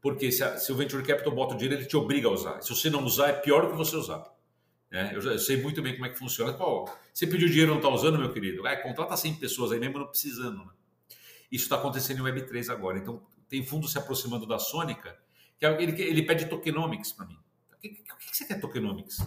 Porque 0.01 0.31
se, 0.31 0.43
a, 0.43 0.57
se 0.57 0.71
o 0.71 0.75
Venture 0.75 1.05
Capital 1.05 1.33
bota 1.33 1.53
o 1.53 1.57
dinheiro, 1.57 1.79
ele 1.79 1.87
te 1.87 1.95
obriga 1.95 2.27
a 2.27 2.31
usar. 2.31 2.61
Se 2.61 2.69
você 2.69 2.89
não 2.89 3.03
usar, 3.03 3.29
é 3.29 3.33
pior 3.33 3.61
do 3.61 3.71
que 3.71 3.77
você 3.77 3.95
usar. 3.95 4.25
É, 4.91 5.15
eu, 5.15 5.21
já, 5.21 5.31
eu, 5.31 5.39
sei 5.39 5.55
muito 5.55 5.81
bem 5.81 5.93
como 5.93 6.05
é 6.05 6.09
que 6.09 6.19
funciona. 6.19 6.51
Pô, 6.53 6.89
você 7.13 7.25
pediu 7.25 7.47
dinheiro 7.47 7.71
e 7.71 7.73
não 7.73 7.77
está 7.77 7.87
usando, 7.87 8.19
meu 8.19 8.31
querido? 8.33 8.67
É, 8.67 8.75
contrata 8.75 9.15
100 9.15 9.35
pessoas 9.35 9.71
aí 9.71 9.79
mesmo 9.79 9.97
não 9.97 10.07
precisando. 10.07 10.57
Né? 10.57 10.71
Isso 11.49 11.63
está 11.63 11.77
acontecendo 11.77 12.27
em 12.27 12.31
Web3 12.31 12.69
agora. 12.69 12.97
Então, 12.97 13.23
tem 13.47 13.65
fundo 13.65 13.87
se 13.87 13.97
aproximando 13.97 14.45
da 14.45 14.59
Sônica, 14.59 15.17
que 15.57 15.65
é 15.65 15.81
ele, 15.81 16.01
ele 16.01 16.23
pede 16.23 16.45
tokenomics 16.45 17.13
para 17.13 17.25
mim. 17.25 17.37
O 17.73 17.77
que, 17.79 17.89
que, 17.89 18.03
que, 18.03 18.35
você 18.37 18.45
quer 18.45 18.59
tokenomics? 18.59 19.17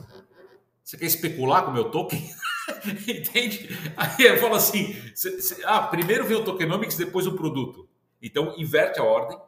Você 0.84 0.98
quer 0.98 1.06
especular 1.06 1.64
com 1.64 1.70
o 1.70 1.74
meu 1.74 1.90
token? 1.90 2.22
Entende? 3.08 3.68
Aí 3.96 4.26
eu 4.26 4.36
falo 4.36 4.56
assim: 4.56 4.94
ah, 5.64 5.86
primeiro 5.86 6.26
vem 6.26 6.36
o 6.36 6.44
tokenomics, 6.44 6.96
depois 6.96 7.26
o 7.26 7.34
produto. 7.34 7.88
Então, 8.20 8.54
inverte 8.58 9.00
a 9.00 9.02
ordem. 9.02 9.38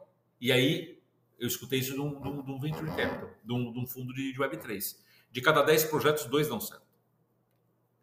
E 0.41 0.51
aí, 0.51 0.99
eu 1.39 1.47
escutei 1.47 1.79
isso 1.79 1.93
de 1.93 2.01
um, 2.01 2.59
venture 2.59 2.87
capital, 2.87 3.29
de 3.43 3.53
um, 3.53 3.71
de 3.71 3.91
fundo 3.91 4.13
de 4.13 4.33
Web3 4.33 5.06
de 5.37 5.41
cada 5.41 5.61
10 5.61 5.83
projetos, 5.83 6.25
dois 6.25 6.47
dão 6.47 6.59
certo. 6.59 6.81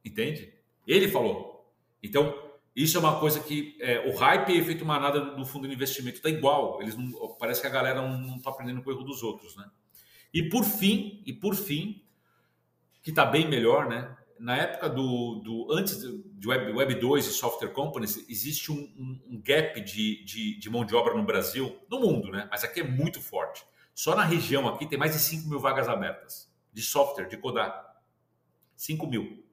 Entende? 0.05 0.55
Ele 0.87 1.09
falou. 1.09 1.69
Então, 2.01 2.33
isso 2.77 2.97
é 2.97 3.01
uma 3.01 3.19
coisa 3.19 3.41
que 3.41 3.77
é, 3.81 4.09
o 4.09 4.15
hype 4.15 4.51
e 4.51 4.59
efeito 4.59 4.85
manada 4.85 5.21
do 5.21 5.45
fundo 5.45 5.67
de 5.67 5.75
investimento 5.75 6.19
está 6.19 6.29
igual. 6.29 6.81
Eles 6.81 6.97
não, 6.97 7.35
parece 7.37 7.61
que 7.61 7.67
a 7.67 7.71
galera 7.71 8.01
não 8.01 8.37
está 8.37 8.51
aprendendo 8.51 8.85
com 8.85 8.91
o 8.91 8.93
erro 8.93 9.03
dos 9.03 9.25
outros, 9.25 9.57
né? 9.57 9.69
E 10.33 10.49
por 10.49 10.63
fim, 10.63 11.25
e 11.27 11.33
por 11.33 11.57
fim, 11.57 12.05
que 13.03 13.11
está 13.11 13.25
bem 13.25 13.49
melhor, 13.49 13.89
né? 13.89 14.17
Na 14.39 14.57
época 14.57 14.89
do, 14.89 15.41
do 15.41 15.73
antes 15.73 15.99
de 15.99 16.49
Web, 16.49 16.71
Web 16.71 16.95
2 16.95 17.27
e 17.27 17.31
software 17.31 17.71
companies, 17.71 18.29
existe 18.29 18.71
um, 18.71 18.77
um, 18.77 19.21
um 19.27 19.43
gap 19.43 19.81
de, 19.81 20.23
de, 20.23 20.57
de, 20.57 20.71
mão 20.71 20.85
de 20.85 20.95
obra 20.95 21.15
no 21.15 21.25
Brasil, 21.25 21.81
no 21.91 21.99
mundo, 21.99 22.31
né? 22.31 22.47
Mas 22.49 22.63
aqui 22.63 22.79
é 22.79 22.85
muito 22.85 23.21
forte. 23.21 23.65
Só 23.93 24.15
na 24.15 24.23
região 24.23 24.69
aqui 24.69 24.87
tem 24.87 24.97
mais 24.97 25.15
de 25.15 25.19
5 25.19 25.49
mil 25.49 25.59
vagas 25.59 25.89
abertas 25.89 26.54
de 26.75 26.83
software, 26.83 27.29
de 27.29 27.37
codar. 27.37 27.95
5 28.77 29.07
mil. 29.07 29.45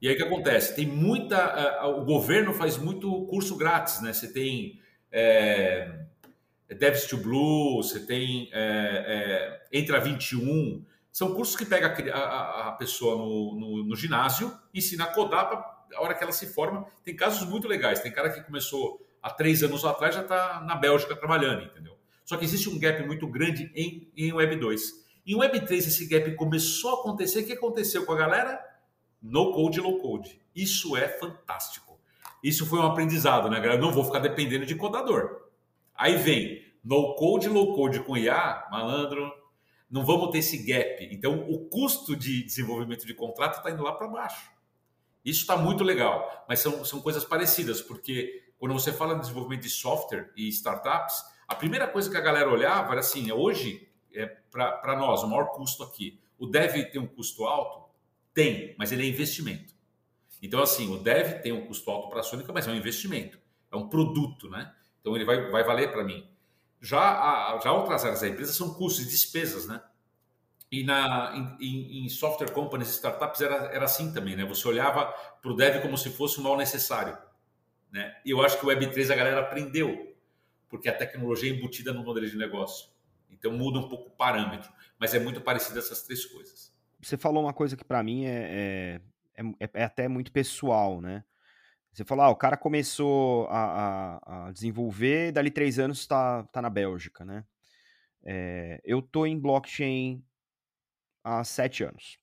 E 0.00 0.08
aí 0.08 0.14
o 0.14 0.16
que 0.16 0.22
acontece? 0.22 0.74
Tem 0.74 0.86
muita. 0.86 1.84
Uh, 1.86 2.00
o 2.00 2.04
governo 2.04 2.54
faz 2.54 2.76
muito 2.76 3.26
curso 3.26 3.56
grátis, 3.56 4.00
né? 4.00 4.12
Você 4.12 4.32
tem 4.32 4.80
é, 5.10 6.06
Devs 6.68 7.06
to 7.06 7.18
Blue, 7.18 7.82
você 7.82 8.00
tem 8.00 8.48
é, 8.52 9.60
é, 9.72 9.78
Entra 9.78 10.00
21, 10.00 10.84
São 11.12 11.34
cursos 11.34 11.54
que 11.54 11.64
pega 11.64 11.94
a, 12.12 12.18
a, 12.18 12.68
a 12.68 12.72
pessoa 12.72 13.16
no, 13.16 13.54
no, 13.54 13.84
no, 13.84 13.96
ginásio, 13.96 14.52
ensina 14.72 15.04
a 15.04 15.08
codar 15.08 15.48
para 15.48 15.58
a 15.96 16.02
hora 16.02 16.14
que 16.14 16.22
ela 16.22 16.32
se 16.32 16.46
forma. 16.46 16.86
Tem 17.04 17.14
casos 17.14 17.46
muito 17.48 17.68
legais. 17.68 18.00
Tem 18.00 18.10
cara 18.10 18.30
que 18.30 18.42
começou 18.42 19.06
há 19.22 19.30
três 19.30 19.62
anos 19.62 19.84
atrás, 19.84 20.14
já 20.14 20.22
está 20.22 20.62
na 20.62 20.74
Bélgica 20.74 21.14
trabalhando, 21.14 21.64
entendeu? 21.64 21.96
Só 22.24 22.36
que 22.36 22.44
existe 22.44 22.68
um 22.68 22.78
gap 22.78 23.04
muito 23.06 23.26
grande 23.26 23.70
em, 23.74 24.10
em 24.16 24.32
Web 24.32 24.56
2. 24.56 25.01
Em 25.26 25.36
Web 25.36 25.66
3, 25.66 25.86
esse 25.86 26.06
gap 26.06 26.34
começou 26.34 26.90
a 26.90 27.00
acontecer. 27.00 27.40
O 27.40 27.46
que 27.46 27.52
aconteceu 27.52 28.04
com 28.04 28.12
a 28.12 28.16
galera? 28.16 28.60
No 29.20 29.52
code, 29.52 29.80
low 29.80 29.98
code. 29.98 30.40
Isso 30.54 30.96
é 30.96 31.08
fantástico. 31.08 32.00
Isso 32.42 32.66
foi 32.66 32.80
um 32.80 32.86
aprendizado, 32.86 33.48
né, 33.48 33.60
galera? 33.60 33.80
Não 33.80 33.92
vou 33.92 34.04
ficar 34.04 34.18
dependendo 34.18 34.66
de 34.66 34.74
codador. 34.74 35.42
Aí 35.94 36.16
vem 36.16 36.64
no 36.82 37.14
code, 37.14 37.48
low 37.48 37.74
code 37.74 38.00
com 38.00 38.16
IA, 38.16 38.66
malandro, 38.70 39.32
não 39.88 40.04
vamos 40.04 40.30
ter 40.30 40.38
esse 40.38 40.58
gap. 40.58 41.08
Então, 41.12 41.48
o 41.48 41.68
custo 41.68 42.16
de 42.16 42.42
desenvolvimento 42.42 43.06
de 43.06 43.14
contrato 43.14 43.58
está 43.58 43.70
indo 43.70 43.82
lá 43.82 43.92
para 43.92 44.08
baixo. 44.08 44.50
Isso 45.24 45.42
está 45.42 45.56
muito 45.56 45.84
legal, 45.84 46.44
mas 46.48 46.58
são, 46.58 46.84
são 46.84 47.00
coisas 47.00 47.24
parecidas, 47.24 47.80
porque 47.80 48.42
quando 48.58 48.72
você 48.72 48.92
fala 48.92 49.14
em 49.14 49.20
desenvolvimento 49.20 49.62
de 49.62 49.70
software 49.70 50.32
e 50.36 50.48
startups, 50.48 51.22
a 51.46 51.54
primeira 51.54 51.86
coisa 51.86 52.10
que 52.10 52.16
a 52.16 52.20
galera 52.20 52.50
olhava 52.50 52.90
era 52.90 53.00
assim: 53.00 53.30
hoje, 53.30 53.88
é 54.14 54.26
para 54.26 54.96
nós, 54.96 55.22
o 55.22 55.28
maior 55.28 55.46
custo 55.52 55.82
aqui. 55.82 56.20
O 56.38 56.46
dev 56.46 56.90
tem 56.90 57.00
um 57.00 57.06
custo 57.06 57.44
alto? 57.44 57.90
Tem, 58.34 58.74
mas 58.78 58.92
ele 58.92 59.04
é 59.04 59.08
investimento. 59.08 59.74
Então, 60.42 60.60
assim, 60.60 60.92
o 60.92 60.98
dev 60.98 61.40
tem 61.40 61.52
um 61.52 61.66
custo 61.66 61.90
alto 61.90 62.08
para 62.08 62.20
a 62.20 62.22
Sônica, 62.22 62.52
mas 62.52 62.66
é 62.66 62.70
um 62.70 62.74
investimento, 62.74 63.38
é 63.70 63.76
um 63.76 63.88
produto, 63.88 64.48
né? 64.48 64.74
Então, 65.00 65.14
ele 65.14 65.24
vai, 65.24 65.50
vai 65.50 65.62
valer 65.62 65.92
para 65.92 66.02
mim. 66.02 66.28
Já, 66.80 67.00
a, 67.00 67.60
já 67.62 67.72
outras 67.72 68.04
áreas 68.04 68.20
da 68.20 68.28
empresa 68.28 68.52
são 68.52 68.74
custos 68.74 69.04
e 69.04 69.08
despesas, 69.08 69.66
né? 69.66 69.80
E 70.70 70.82
na, 70.82 71.56
em, 71.60 72.04
em, 72.04 72.08
software 72.08 72.50
companies, 72.50 72.88
startups, 72.88 73.40
era, 73.40 73.66
era 73.66 73.84
assim 73.84 74.12
também, 74.12 74.34
né? 74.34 74.44
Você 74.46 74.66
olhava 74.66 75.04
para 75.40 75.52
o 75.52 75.54
dev 75.54 75.82
como 75.82 75.96
se 75.98 76.10
fosse 76.10 76.40
um 76.40 76.42
mal 76.42 76.56
necessário. 76.56 77.16
Né? 77.92 78.16
E 78.24 78.30
eu 78.30 78.42
acho 78.42 78.58
que 78.58 78.64
o 78.64 78.68
Web3 78.70 79.12
a 79.12 79.14
galera 79.14 79.40
aprendeu, 79.40 80.16
porque 80.70 80.88
a 80.88 80.96
tecnologia 80.96 81.52
é 81.52 81.54
embutida 81.54 81.92
no 81.92 82.02
modelo 82.02 82.26
de 82.26 82.38
negócio. 82.38 82.88
Então 83.32 83.52
muda 83.52 83.78
um 83.78 83.88
pouco 83.88 84.10
o 84.10 84.16
parâmetro, 84.16 84.70
mas 84.98 85.14
é 85.14 85.18
muito 85.18 85.40
parecido 85.40 85.78
essas 85.78 86.02
três 86.02 86.24
coisas. 86.26 86.72
Você 87.00 87.16
falou 87.16 87.42
uma 87.42 87.52
coisa 87.52 87.76
que 87.76 87.84
para 87.84 88.02
mim 88.02 88.24
é, 88.24 89.00
é, 89.36 89.44
é, 89.58 89.70
é, 89.74 89.84
até 89.84 90.06
muito 90.06 90.30
pessoal, 90.30 91.00
né? 91.00 91.24
Você 91.92 92.04
falou, 92.04 92.24
ah, 92.24 92.30
o 92.30 92.36
cara 92.36 92.56
começou 92.56 93.46
a, 93.48 94.18
a, 94.22 94.46
a 94.48 94.52
desenvolver, 94.52 95.32
dali 95.32 95.50
três 95.50 95.78
anos 95.78 95.98
está 95.98 96.44
tá 96.44 96.62
na 96.62 96.70
Bélgica, 96.70 97.24
né? 97.24 97.44
É, 98.24 98.80
eu 98.84 99.02
tô 99.02 99.26
em 99.26 99.38
blockchain 99.38 100.24
há 101.24 101.42
sete 101.44 101.82
anos. 101.82 102.18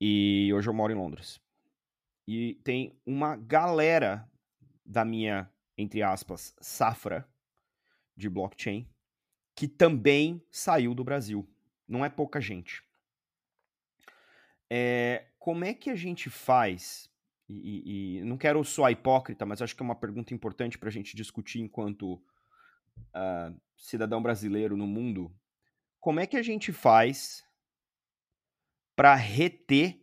E 0.00 0.50
hoje 0.54 0.68
eu 0.68 0.74
moro 0.74 0.92
em 0.92 0.96
Londres. 0.96 1.40
E 2.26 2.54
tem 2.64 2.98
uma 3.06 3.36
galera 3.36 4.28
da 4.84 5.04
minha, 5.04 5.50
entre 5.76 6.02
aspas, 6.02 6.54
safra 6.60 7.28
de 8.16 8.28
blockchain 8.28 8.88
que 9.58 9.66
também 9.66 10.40
saiu 10.52 10.94
do 10.94 11.02
Brasil. 11.02 11.44
Não 11.88 12.04
é 12.04 12.08
pouca 12.08 12.40
gente. 12.40 12.80
É, 14.70 15.26
como 15.36 15.64
é 15.64 15.74
que 15.74 15.90
a 15.90 15.96
gente 15.96 16.30
faz 16.30 17.10
e, 17.48 18.18
e, 18.18 18.22
não 18.22 18.38
quero 18.38 18.62
soar 18.62 18.92
hipócrita, 18.92 19.44
mas 19.44 19.60
acho 19.60 19.74
que 19.74 19.82
é 19.82 19.84
uma 19.84 19.96
pergunta 19.96 20.32
importante 20.32 20.78
para 20.78 20.90
a 20.90 20.92
gente 20.92 21.16
discutir 21.16 21.58
enquanto 21.58 22.12
uh, 22.12 23.60
cidadão 23.76 24.22
brasileiro 24.22 24.76
no 24.76 24.86
mundo. 24.86 25.34
Como 25.98 26.20
é 26.20 26.26
que 26.28 26.36
a 26.36 26.42
gente 26.42 26.72
faz 26.72 27.44
para 28.94 29.16
reter 29.16 30.00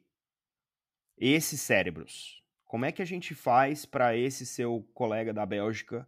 esses 1.18 1.62
cérebros? 1.62 2.44
Como 2.66 2.84
é 2.84 2.92
que 2.92 3.02
a 3.02 3.06
gente 3.06 3.34
faz 3.34 3.86
para 3.86 4.18
esse 4.18 4.46
seu 4.46 4.86
colega 4.94 5.34
da 5.34 5.46
Bélgica 5.46 6.06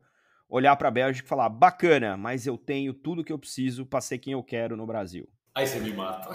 olhar 0.50 0.76
para 0.76 0.88
a 0.88 0.92
Bélgica 0.92 1.26
e 1.26 1.30
falar: 1.30 1.50
bacana, 1.50 2.18
mas 2.18 2.46
eu 2.48 2.58
tenho 2.58 2.94
tudo 2.94 3.24
que 3.24 3.34
eu 3.34 3.40
preciso 3.40 3.86
para 3.86 4.02
ser 4.02 4.18
quem 4.18 4.34
eu 4.34 4.44
quero 4.44 4.76
no 4.78 4.86
Brasil? 4.86 5.28
Aí 5.56 5.66
você 5.66 5.80
me 5.80 5.92
mata. 5.92 6.30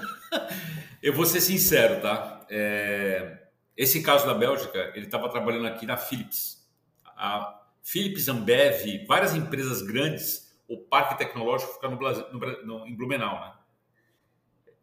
eu 1.02 1.12
vou 1.12 1.24
ser 1.24 1.40
sincero, 1.40 2.00
tá? 2.00 2.44
É 2.50 3.44
esse 3.76 4.02
caso 4.02 4.26
da 4.26 4.34
Bélgica, 4.34 4.92
ele 4.94 5.06
estava 5.06 5.28
trabalhando 5.28 5.66
aqui 5.66 5.84
na 5.84 5.96
Philips. 5.96 6.64
A 7.04 7.60
Philips, 7.82 8.28
Ambev, 8.28 9.04
várias 9.06 9.34
empresas 9.34 9.82
grandes, 9.82 10.56
o 10.68 10.78
parque 10.78 11.18
tecnológico 11.18 11.74
fica 11.74 11.88
no, 11.88 11.98
no, 11.98 12.66
no 12.66 12.86
em 12.86 12.94
Blumenau, 12.94 13.40
né? 13.40 13.52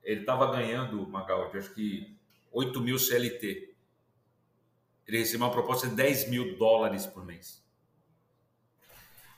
Ele 0.03 0.21
estava 0.21 0.51
ganhando, 0.51 1.07
Magaldi, 1.07 1.57
acho 1.57 1.73
que 1.73 2.17
8 2.51 2.81
mil 2.81 2.99
CLT. 2.99 3.73
Ele 5.07 5.17
recebeu 5.17 5.45
uma 5.45 5.53
proposta 5.53 5.87
de 5.87 5.95
10 5.95 6.29
mil 6.29 6.57
dólares 6.57 7.05
por 7.05 7.25
mês. 7.25 7.63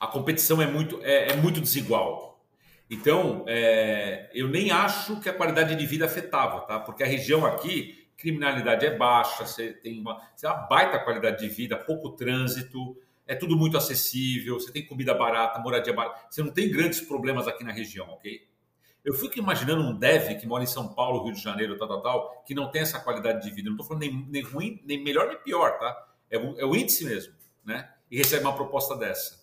A 0.03 0.07
competição 0.07 0.61
é 0.61 0.67
muito, 0.67 0.99
é, 1.01 1.31
é 1.31 1.35
muito 1.37 1.61
desigual. 1.61 2.43
Então, 2.89 3.45
é, 3.47 4.29
eu 4.33 4.49
nem 4.49 4.69
acho 4.69 5.21
que 5.21 5.29
a 5.29 5.33
qualidade 5.33 5.77
de 5.77 5.85
vida 5.85 6.03
afetava, 6.03 6.59
tá? 6.61 6.77
Porque 6.77 7.03
a 7.03 7.07
região 7.07 7.45
aqui 7.45 8.05
criminalidade 8.17 8.85
é 8.85 8.97
baixa, 8.97 9.45
você 9.45 9.71
tem 9.71 10.01
uma, 10.01 10.19
você 10.35 10.45
tem 10.45 10.49
uma 10.49 10.67
baita 10.67 10.99
qualidade 10.99 11.39
de 11.39 11.47
vida, 11.47 11.77
pouco 11.77 12.11
trânsito, 12.11 12.97
é 13.25 13.33
tudo 13.33 13.55
muito 13.55 13.77
acessível, 13.77 14.59
você 14.59 14.73
tem 14.73 14.85
comida 14.85 15.13
barata, 15.13 15.57
moradia 15.59 15.93
barata, 15.93 16.27
você 16.29 16.43
não 16.43 16.51
tem 16.51 16.69
grandes 16.69 16.99
problemas 16.99 17.47
aqui 17.47 17.63
na 17.63 17.71
região, 17.71 18.05
ok? 18.09 18.45
Eu 19.05 19.13
fico 19.13 19.39
imaginando 19.39 19.83
um 19.83 19.97
dev 19.97 20.37
que 20.37 20.45
mora 20.45 20.65
em 20.65 20.67
São 20.67 20.93
Paulo, 20.93 21.23
Rio 21.23 21.33
de 21.33 21.41
Janeiro, 21.41 21.77
tal, 21.77 21.87
tal, 21.87 22.01
tal, 22.01 22.43
que 22.45 22.53
não 22.53 22.69
tem 22.69 22.81
essa 22.81 22.99
qualidade 22.99 23.41
de 23.41 23.55
vida. 23.55 23.69
Não 23.69 23.77
estou 23.77 23.87
falando 23.87 24.01
nem, 24.01 24.27
nem, 24.29 24.41
ruim, 24.41 24.81
nem 24.85 25.01
melhor, 25.01 25.29
nem 25.29 25.37
pior, 25.37 25.79
tá? 25.79 26.07
É 26.29 26.37
o, 26.37 26.59
é 26.59 26.65
o 26.65 26.75
índice 26.75 27.05
mesmo, 27.05 27.33
né? 27.65 27.89
E 28.11 28.17
recebe 28.17 28.43
uma 28.43 28.55
proposta 28.55 28.95
dessa. 28.97 29.42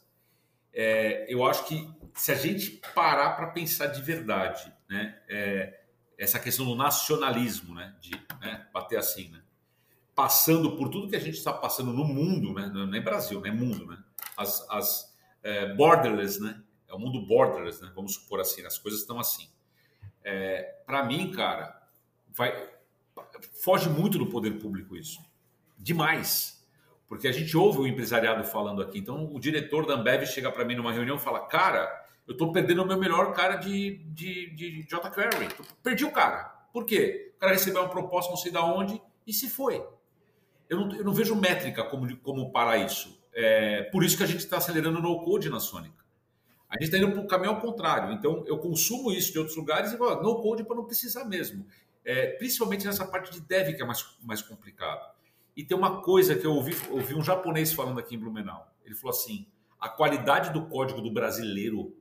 É, 0.73 1.27
eu 1.33 1.45
acho 1.45 1.65
que 1.67 1.89
se 2.15 2.33
a 2.33 2.35
gente 2.35 2.81
parar 2.95 3.31
para 3.31 3.49
pensar 3.49 3.89
de 3.89 4.03
verdade, 4.03 4.73
né? 4.89 5.21
É, 5.29 5.81
essa 6.19 6.39
questão 6.39 6.67
do 6.67 6.75
nacionalismo, 6.75 7.75
né? 7.75 7.97
De 8.01 8.11
né? 8.41 8.67
bater 8.73 8.99
assim, 8.99 9.31
né? 9.31 9.43
Passando 10.15 10.77
por 10.77 10.91
tudo 10.91 11.09
que 11.09 11.17
a 11.17 11.21
gente 11.21 11.39
está 11.39 11.53
passando 11.53 11.93
no 11.93 12.05
mundo, 12.05 12.53
né? 12.53 12.67
Não 12.67 12.95
é 12.95 13.01
Brasil, 13.01 13.41
né? 13.41 13.51
Mundo, 13.51 13.87
né? 13.87 13.99
As, 14.37 14.69
as 14.71 15.17
é, 15.43 15.75
borderless, 15.75 16.41
né? 16.41 16.63
É 16.89 16.95
o 16.95 16.99
mundo 16.99 17.27
borderless, 17.27 17.81
né? 17.81 17.91
Vamos 17.95 18.15
supor 18.15 18.41
assim, 18.41 18.65
as 18.67 18.79
coisas 18.79 19.01
estão 19.01 19.19
assim. 19.19 19.49
É, 20.23 20.83
Para 20.85 21.05
mim, 21.05 21.31
cara, 21.33 21.81
vai 22.29 22.53
foge 23.63 23.89
muito 23.89 24.19
do 24.19 24.27
poder 24.27 24.59
público 24.59 24.97
isso, 24.97 25.21
demais, 25.79 26.60
porque 27.11 27.29
a 27.29 27.33
gente 27.33 27.55
ouve 27.55 27.81
o 27.81 27.87
empresariado 27.87 28.43
falando 28.45 28.81
aqui. 28.81 28.99
Então, 28.99 29.29
o 29.35 29.39
diretor 29.39 29.85
da 29.85 29.95
Ambev 29.95 30.25
chega 30.25 30.51
para 30.51 30.65
mim 30.65 30.77
numa 30.77 30.93
reunião 30.93 31.17
e 31.17 31.21
fala, 31.21 31.41
cara 31.47 32.09
eu 32.31 32.33
estou 32.33 32.53
perdendo 32.53 32.85
o 32.85 32.87
meu 32.87 32.97
melhor 32.97 33.33
cara 33.33 33.57
de, 33.57 33.97
de, 34.05 34.51
de 34.55 34.83
JQuery. 34.85 35.49
Perdi 35.83 36.05
o 36.05 36.13
cara. 36.13 36.45
Por 36.73 36.85
quê? 36.85 37.33
O 37.37 37.41
cara 37.41 37.51
recebeu 37.51 37.83
uma 37.83 37.89
proposta 37.89 38.31
não 38.31 38.37
sei 38.37 38.53
da 38.53 38.65
onde 38.65 39.03
e 39.27 39.33
se 39.33 39.51
foi. 39.51 39.85
Eu 40.69 40.79
não, 40.79 40.97
eu 40.97 41.05
não 41.05 41.13
vejo 41.13 41.35
métrica 41.35 41.83
como, 41.83 42.17
como 42.19 42.53
parar 42.53 42.77
isso. 42.77 43.21
É, 43.35 43.83
por 43.83 44.05
isso 44.05 44.17
que 44.17 44.23
a 44.23 44.27
gente 44.27 44.45
está 44.45 44.59
acelerando 44.59 45.03
no 45.03 45.25
code 45.25 45.51
na 45.51 45.59
Sônica. 45.59 46.05
A 46.69 46.75
gente 46.75 46.85
está 46.85 46.99
indo 46.99 47.11
para 47.11 47.21
o 47.21 47.27
caminho 47.27 47.51
ao 47.51 47.61
contrário. 47.61 48.13
Então, 48.13 48.45
eu 48.47 48.59
consumo 48.59 49.11
isso 49.11 49.33
de 49.33 49.39
outros 49.41 49.57
lugares 49.57 49.93
e 49.93 49.97
vou 49.97 50.23
no 50.23 50.41
code 50.41 50.63
para 50.63 50.77
não 50.77 50.85
precisar 50.85 51.25
mesmo. 51.25 51.67
É, 52.05 52.29
principalmente 52.29 52.87
nessa 52.87 53.05
parte 53.05 53.33
de 53.33 53.41
dev 53.41 53.75
que 53.75 53.83
é 53.83 53.85
mais, 53.85 54.07
mais 54.23 54.41
complicado. 54.41 55.05
E 55.57 55.65
tem 55.65 55.77
uma 55.77 56.03
coisa 56.03 56.37
que 56.37 56.47
eu 56.47 56.55
ouvi, 56.55 56.77
ouvi 56.91 57.15
um 57.15 57.23
japonês 57.23 57.73
falando 57.73 57.99
aqui 57.99 58.15
em 58.15 58.19
Blumenau. 58.19 58.73
Ele 58.85 58.95
falou 58.95 59.17
assim: 59.17 59.47
a 59.79 59.89
qualidade 59.89 60.53
do 60.53 60.67
código 60.67 61.01
do 61.01 61.11
brasileiro 61.11 61.97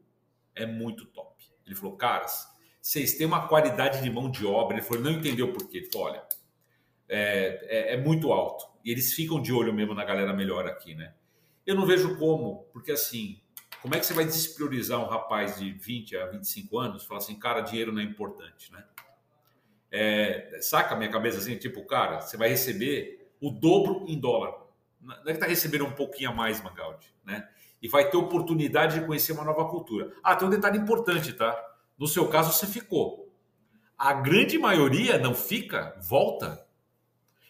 é 0.56 0.66
muito 0.66 1.06
top. 1.06 1.44
Ele 1.66 1.76
falou, 1.76 1.96
caras, 1.96 2.48
vocês 2.82 3.16
têm 3.16 3.26
uma 3.26 3.48
qualidade 3.48 4.02
de 4.02 4.10
mão 4.10 4.30
de 4.30 4.46
obra. 4.46 4.78
Ele 4.78 4.86
falou, 4.86 5.04
não 5.04 5.12
entendeu 5.12 5.54
por 5.54 5.70
quê. 5.70 5.78
Ele 5.78 5.92
falou, 5.92 6.08
olha, 6.08 6.24
é, 7.08 7.60
é, 7.64 7.94
é, 7.94 7.98
muito 7.98 8.32
alto. 8.32 8.66
E 8.84 8.92
eles 8.92 9.14
ficam 9.14 9.42
de 9.42 9.54
olho 9.54 9.74
mesmo 9.74 9.94
na 9.94 10.04
galera 10.04 10.34
melhor 10.34 10.66
aqui, 10.68 10.94
né? 10.94 11.14
Eu 11.66 11.76
não 11.76 11.86
vejo 11.86 12.18
como, 12.18 12.68
porque 12.74 12.92
assim, 12.92 13.40
como 13.82 13.96
é 13.96 14.00
que 14.00 14.06
você 14.06 14.14
vai 14.14 14.26
despriorizar 14.26 15.00
um 15.00 15.08
rapaz 15.08 15.58
de 15.58 15.72
20 15.72 16.18
a 16.18 16.26
25 16.28 16.78
anos? 16.78 17.06
Falar 17.06 17.20
assim, 17.20 17.38
cara, 17.38 17.62
dinheiro 17.62 17.92
não 17.92 18.02
é 18.02 18.04
importante, 18.04 18.72
né? 18.72 18.84
É, 19.92 20.60
saca 20.62 20.96
a 20.96 20.98
minha 20.98 21.10
cabeça 21.10 21.38
assim, 21.38 21.56
tipo, 21.58 21.86
cara, 21.86 22.22
você 22.22 22.38
vai 22.38 22.50
receber 22.50 23.19
o 23.42 23.52
dobro 23.52 24.06
em 24.08 24.20
dólar. 24.20 24.54
Não 25.02 25.16
é 25.26 25.34
que 25.34 25.40
tá 25.40 25.46
recebendo 25.46 25.86
um 25.86 25.92
pouquinho 25.92 26.30
a 26.30 26.34
mais, 26.34 26.62
Magaldi, 26.62 27.14
né? 27.24 27.48
e 27.82 27.88
vai 27.88 28.10
ter 28.10 28.18
oportunidade 28.18 29.00
de 29.00 29.06
conhecer 29.06 29.32
uma 29.32 29.44
nova 29.44 29.66
cultura. 29.66 30.12
Ah, 30.24 30.36
tem 30.36 30.48
um 30.48 30.52
detalhe 30.52 30.78
importante, 30.78 31.34
tá? 31.34 31.58
No 31.98 32.08
seu 32.08 32.28
caso, 32.28 32.52
você 32.52 32.68
ficou. 32.68 33.34
A 33.98 34.14
grande 34.14 34.58
maioria 34.58 35.18
não 35.18 35.34
fica, 35.34 35.96
volta. 36.02 36.66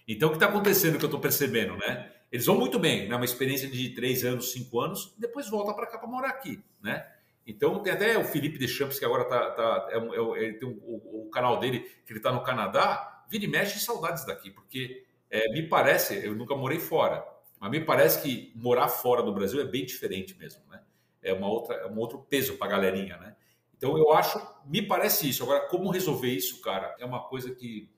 Então, 0.07 0.29
o 0.29 0.31
que 0.31 0.37
está 0.37 0.47
acontecendo 0.47 0.97
que 0.97 1.05
eu 1.05 1.07
estou 1.07 1.19
percebendo, 1.19 1.75
né? 1.77 2.11
Eles 2.31 2.45
vão 2.45 2.55
muito 2.55 2.77
bem, 2.77 3.07
né? 3.07 3.15
Uma 3.15 3.25
experiência 3.25 3.67
de 3.67 3.89
três 3.89 4.23
anos, 4.23 4.51
cinco 4.51 4.79
anos, 4.79 5.15
depois 5.17 5.49
volta 5.49 5.73
para 5.73 5.87
cá 5.87 5.97
para 5.97 6.07
morar 6.07 6.29
aqui, 6.29 6.63
né? 6.81 7.07
Então 7.45 7.79
tem 7.81 7.93
até 7.93 8.17
o 8.17 8.23
Felipe 8.23 8.59
Deschamps, 8.59 8.99
que 8.99 9.05
agora 9.05 9.25
tá, 9.25 9.51
tá 9.51 9.87
é, 9.89 9.97
é, 9.97 10.49
é, 10.49 10.53
tem 10.53 10.67
um, 10.67 10.79
o, 10.83 11.25
o, 11.25 11.29
canal 11.31 11.59
dele, 11.59 11.79
que 12.05 12.11
ele 12.11 12.19
está 12.19 12.31
no 12.31 12.43
Canadá, 12.43 13.25
vira 13.27 13.45
e 13.45 13.47
mexe 13.47 13.79
saudades 13.79 14.23
daqui, 14.25 14.51
porque 14.51 15.03
é, 15.29 15.51
me 15.51 15.63
parece, 15.63 16.25
eu 16.25 16.35
nunca 16.35 16.55
morei 16.55 16.79
fora, 16.79 17.25
mas 17.59 17.69
me 17.69 17.81
parece 17.81 18.21
que 18.21 18.51
morar 18.55 18.87
fora 18.87 19.21
do 19.21 19.33
Brasil 19.33 19.61
é 19.61 19.65
bem 19.65 19.85
diferente 19.85 20.37
mesmo, 20.37 20.63
né? 20.69 20.81
É 21.21 21.33
uma 21.33 21.47
outra, 21.47 21.75
é 21.75 21.87
um 21.87 21.97
outro 21.97 22.19
peso 22.19 22.57
para 22.57 22.67
a 22.67 22.71
galerinha, 22.71 23.17
né? 23.17 23.35
Então 23.75 23.97
eu 23.97 24.11
acho, 24.11 24.41
me 24.65 24.81
parece 24.81 25.29
isso. 25.29 25.43
Agora, 25.43 25.67
como 25.67 25.91
resolver 25.91 26.29
isso, 26.29 26.61
cara, 26.61 26.95
é 26.99 27.05
uma 27.05 27.23
coisa 27.27 27.53
que 27.53 27.89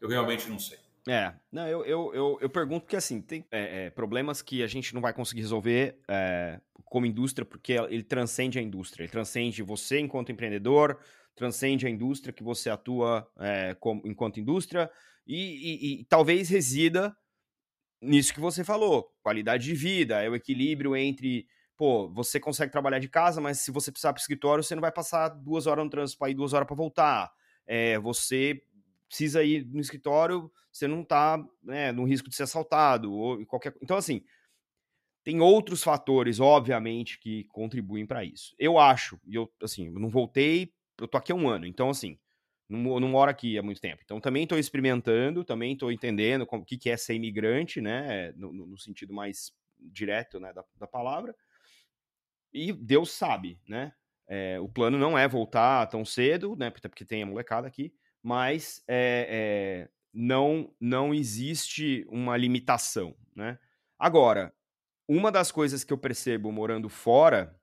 eu 0.00 0.08
realmente 0.08 0.48
não 0.48 0.58
sei. 0.58 0.78
É, 1.06 1.34
não, 1.52 1.68
eu, 1.68 1.84
eu, 1.84 2.14
eu, 2.14 2.38
eu 2.40 2.48
pergunto 2.48 2.82
porque 2.82 2.96
assim, 2.96 3.20
tem 3.20 3.44
é, 3.50 3.86
é, 3.86 3.90
problemas 3.90 4.40
que 4.40 4.62
a 4.62 4.66
gente 4.66 4.94
não 4.94 5.02
vai 5.02 5.12
conseguir 5.12 5.42
resolver 5.42 5.98
é, 6.08 6.60
como 6.84 7.04
indústria, 7.04 7.44
porque 7.44 7.72
ele 7.72 8.02
transcende 8.02 8.58
a 8.58 8.62
indústria, 8.62 9.04
ele 9.04 9.12
transcende 9.12 9.62
você 9.62 9.98
enquanto 9.98 10.32
empreendedor, 10.32 10.98
transcende 11.34 11.86
a 11.86 11.90
indústria 11.90 12.32
que 12.32 12.42
você 12.42 12.70
atua 12.70 13.28
é, 13.38 13.74
como, 13.74 14.00
enquanto 14.06 14.40
indústria, 14.40 14.90
e, 15.26 15.36
e, 15.36 16.00
e, 16.00 16.04
talvez 16.04 16.48
resida 16.48 17.16
nisso 18.00 18.34
que 18.34 18.40
você 18.40 18.62
falou, 18.62 19.10
qualidade 19.22 19.64
de 19.64 19.74
vida, 19.74 20.22
é 20.22 20.28
o 20.28 20.34
equilíbrio 20.34 20.94
entre, 20.94 21.46
pô, 21.76 22.08
você 22.10 22.38
consegue 22.38 22.70
trabalhar 22.70 22.98
de 22.98 23.08
casa, 23.08 23.40
mas 23.40 23.60
se 23.60 23.70
você 23.70 23.90
precisar 23.90 24.12
para 24.12 24.20
o 24.20 24.22
escritório, 24.22 24.62
você 24.62 24.74
não 24.74 24.82
vai 24.82 24.92
passar 24.92 25.28
duas 25.28 25.66
horas 25.66 25.84
no 25.84 25.90
trânsito 25.90 26.18
para 26.18 26.30
ir 26.30 26.34
duas 26.34 26.52
horas 26.52 26.66
para 26.66 26.76
voltar. 26.76 27.32
É, 27.66 27.98
você 27.98 28.62
precisa 29.08 29.42
ir 29.42 29.64
no 29.66 29.80
escritório, 29.80 30.50
você 30.70 30.86
não 30.86 31.02
está 31.02 31.42
né, 31.62 31.92
no 31.92 32.04
risco 32.04 32.28
de 32.28 32.36
ser 32.36 32.42
assaltado 32.42 33.12
ou 33.12 33.44
qualquer. 33.46 33.74
Então, 33.80 33.96
assim, 33.96 34.22
tem 35.22 35.40
outros 35.40 35.82
fatores, 35.82 36.40
obviamente, 36.40 37.18
que 37.18 37.44
contribuem 37.44 38.06
para 38.06 38.24
isso. 38.24 38.54
Eu 38.58 38.78
acho, 38.78 39.18
e 39.24 39.34
eu, 39.34 39.50
assim, 39.62 39.88
não 39.88 40.10
voltei, 40.10 40.74
eu 41.00 41.08
tô 41.08 41.16
aqui 41.16 41.32
há 41.32 41.34
um 41.34 41.48
ano, 41.48 41.66
então, 41.66 41.88
assim, 41.88 42.18
não, 42.74 43.00
não 43.00 43.08
moro 43.08 43.30
aqui 43.30 43.58
há 43.58 43.62
muito 43.62 43.80
tempo. 43.80 44.02
Então, 44.04 44.20
também 44.20 44.42
estou 44.42 44.58
experimentando, 44.58 45.44
também 45.44 45.72
estou 45.72 45.90
entendendo 45.90 46.46
o 46.50 46.64
que, 46.64 46.76
que 46.76 46.90
é 46.90 46.96
ser 46.96 47.14
imigrante, 47.14 47.80
né, 47.80 48.32
no, 48.32 48.52
no 48.52 48.78
sentido 48.78 49.12
mais 49.12 49.52
direto 49.78 50.40
né, 50.40 50.52
da, 50.52 50.64
da 50.76 50.86
palavra. 50.86 51.34
E 52.52 52.72
Deus 52.72 53.10
sabe, 53.10 53.58
né? 53.68 53.92
É, 54.26 54.58
o 54.60 54.68
plano 54.68 54.96
não 54.96 55.18
é 55.18 55.28
voltar 55.28 55.86
tão 55.86 56.04
cedo, 56.04 56.56
né? 56.56 56.70
Porque 56.70 57.04
tem 57.04 57.22
a 57.22 57.26
molecada 57.26 57.66
aqui, 57.66 57.92
mas 58.22 58.82
é, 58.88 59.26
é, 59.28 59.90
não, 60.12 60.72
não 60.80 61.12
existe 61.12 62.06
uma 62.08 62.36
limitação, 62.36 63.14
né? 63.34 63.58
Agora, 63.98 64.54
uma 65.06 65.30
das 65.30 65.52
coisas 65.52 65.84
que 65.84 65.92
eu 65.92 65.98
percebo 65.98 66.50
morando 66.50 66.88
fora 66.88 67.54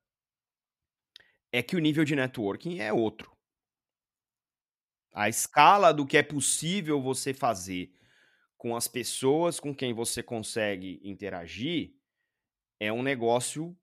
é 1.51 1.63
que 1.63 1.75
o 1.75 1.79
nível 1.79 2.03
de 2.03 2.15
networking 2.15 2.79
é 2.79 2.93
outro. 2.93 3.31
A 5.13 5.27
escala 5.27 5.93
do 5.93 6.05
que 6.05 6.17
é 6.17 6.23
possível 6.23 7.01
você 7.01 7.33
fazer 7.33 7.93
com 8.57 8.75
as 8.75 8.87
pessoas 8.87 9.59
com 9.59 9.73
quem 9.73 9.93
você 9.93 10.21
consegue 10.21 11.01
interagir 11.03 11.93
é 12.79 12.93
um 12.93 13.03
negócio, 13.03 13.75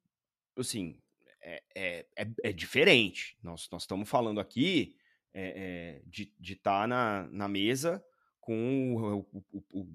assim, 0.56 1.00
é, 1.42 1.62
é, 1.74 2.06
é, 2.16 2.28
é 2.44 2.52
diferente. 2.52 3.36
Nós, 3.42 3.68
nós 3.70 3.82
estamos 3.82 4.08
falando 4.08 4.40
aqui 4.40 4.96
é, 5.34 6.00
é, 6.00 6.02
de 6.06 6.32
estar 6.52 6.82
tá 6.82 6.86
na, 6.86 7.28
na 7.30 7.48
mesa 7.48 8.04
com 8.40 8.94
o, 8.94 9.38
o, 9.52 9.54
o, 9.72 9.88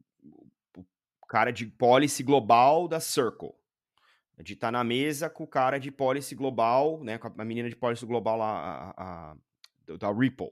o, 0.77 0.85
cara 1.27 1.51
de 1.51 1.65
policy 1.65 2.23
global 2.23 2.87
da 2.87 2.99
Circle. 2.99 3.53
De 4.41 4.53
estar 4.53 4.67
tá 4.67 4.71
na 4.71 4.83
mesa 4.83 5.29
com 5.29 5.43
o 5.43 5.47
cara 5.47 5.79
de 5.79 5.91
policy 5.91 6.35
global, 6.35 7.03
né, 7.03 7.17
com 7.17 7.27
a 7.35 7.45
menina 7.45 7.69
de 7.69 7.75
policy 7.75 8.05
global 8.05 8.37
lá, 8.37 8.93
a, 8.95 9.31
a, 9.31 9.97
da 9.97 10.11
Ripple. 10.11 10.51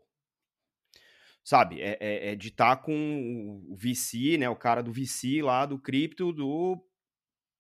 Sabe, 1.43 1.81
é, 1.81 1.97
é, 1.99 2.31
é 2.31 2.35
de 2.35 2.49
estar 2.49 2.75
tá 2.75 2.81
com 2.81 3.63
o 3.67 3.75
VC, 3.75 4.37
né, 4.37 4.47
o 4.49 4.55
cara 4.55 4.83
do 4.83 4.91
VC 4.91 5.41
lá 5.41 5.65
do 5.65 5.79
cripto 5.79 6.31
do 6.31 6.79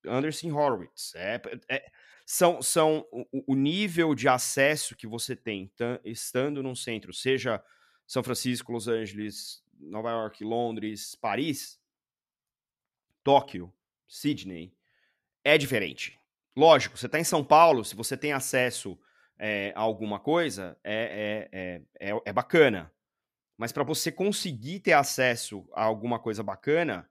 Anderson 0.05 0.51
Horowitz. 0.51 1.15
É, 1.15 1.41
é, 1.67 1.91
são, 2.25 2.61
são 2.61 3.05
o, 3.11 3.53
o, 3.53 3.55
nível 3.55 4.13
de 4.13 4.27
acesso 4.27 4.95
que 4.95 5.07
você 5.07 5.35
tem 5.35 5.71
estando 6.05 6.61
num 6.61 6.75
centro, 6.75 7.11
seja 7.13 7.63
São 8.05 8.23
Francisco, 8.23 8.71
Los 8.71 8.87
Angeles, 8.87 9.63
Nova 9.79 10.11
York, 10.11 10.43
Londres, 10.43 11.15
Paris, 11.15 11.79
Tóquio, 13.23 13.73
Sydney, 14.07 14.73
é 15.43 15.57
diferente. 15.57 16.19
Lógico, 16.55 16.97
você 16.97 17.07
está 17.07 17.19
em 17.19 17.23
São 17.23 17.43
Paulo, 17.43 17.83
se 17.83 17.95
você 17.95 18.15
tem 18.15 18.33
acesso 18.33 18.99
é, 19.39 19.73
a 19.75 19.79
alguma 19.79 20.19
coisa, 20.19 20.77
é, 20.83 21.49
é, 21.99 22.09
é, 22.11 22.21
é 22.25 22.33
bacana. 22.33 22.91
Mas 23.61 23.71
para 23.71 23.83
você 23.83 24.11
conseguir 24.11 24.79
ter 24.79 24.93
acesso 24.93 25.69
a 25.73 25.83
alguma 25.83 26.17
coisa 26.17 26.41
bacana, 26.41 27.07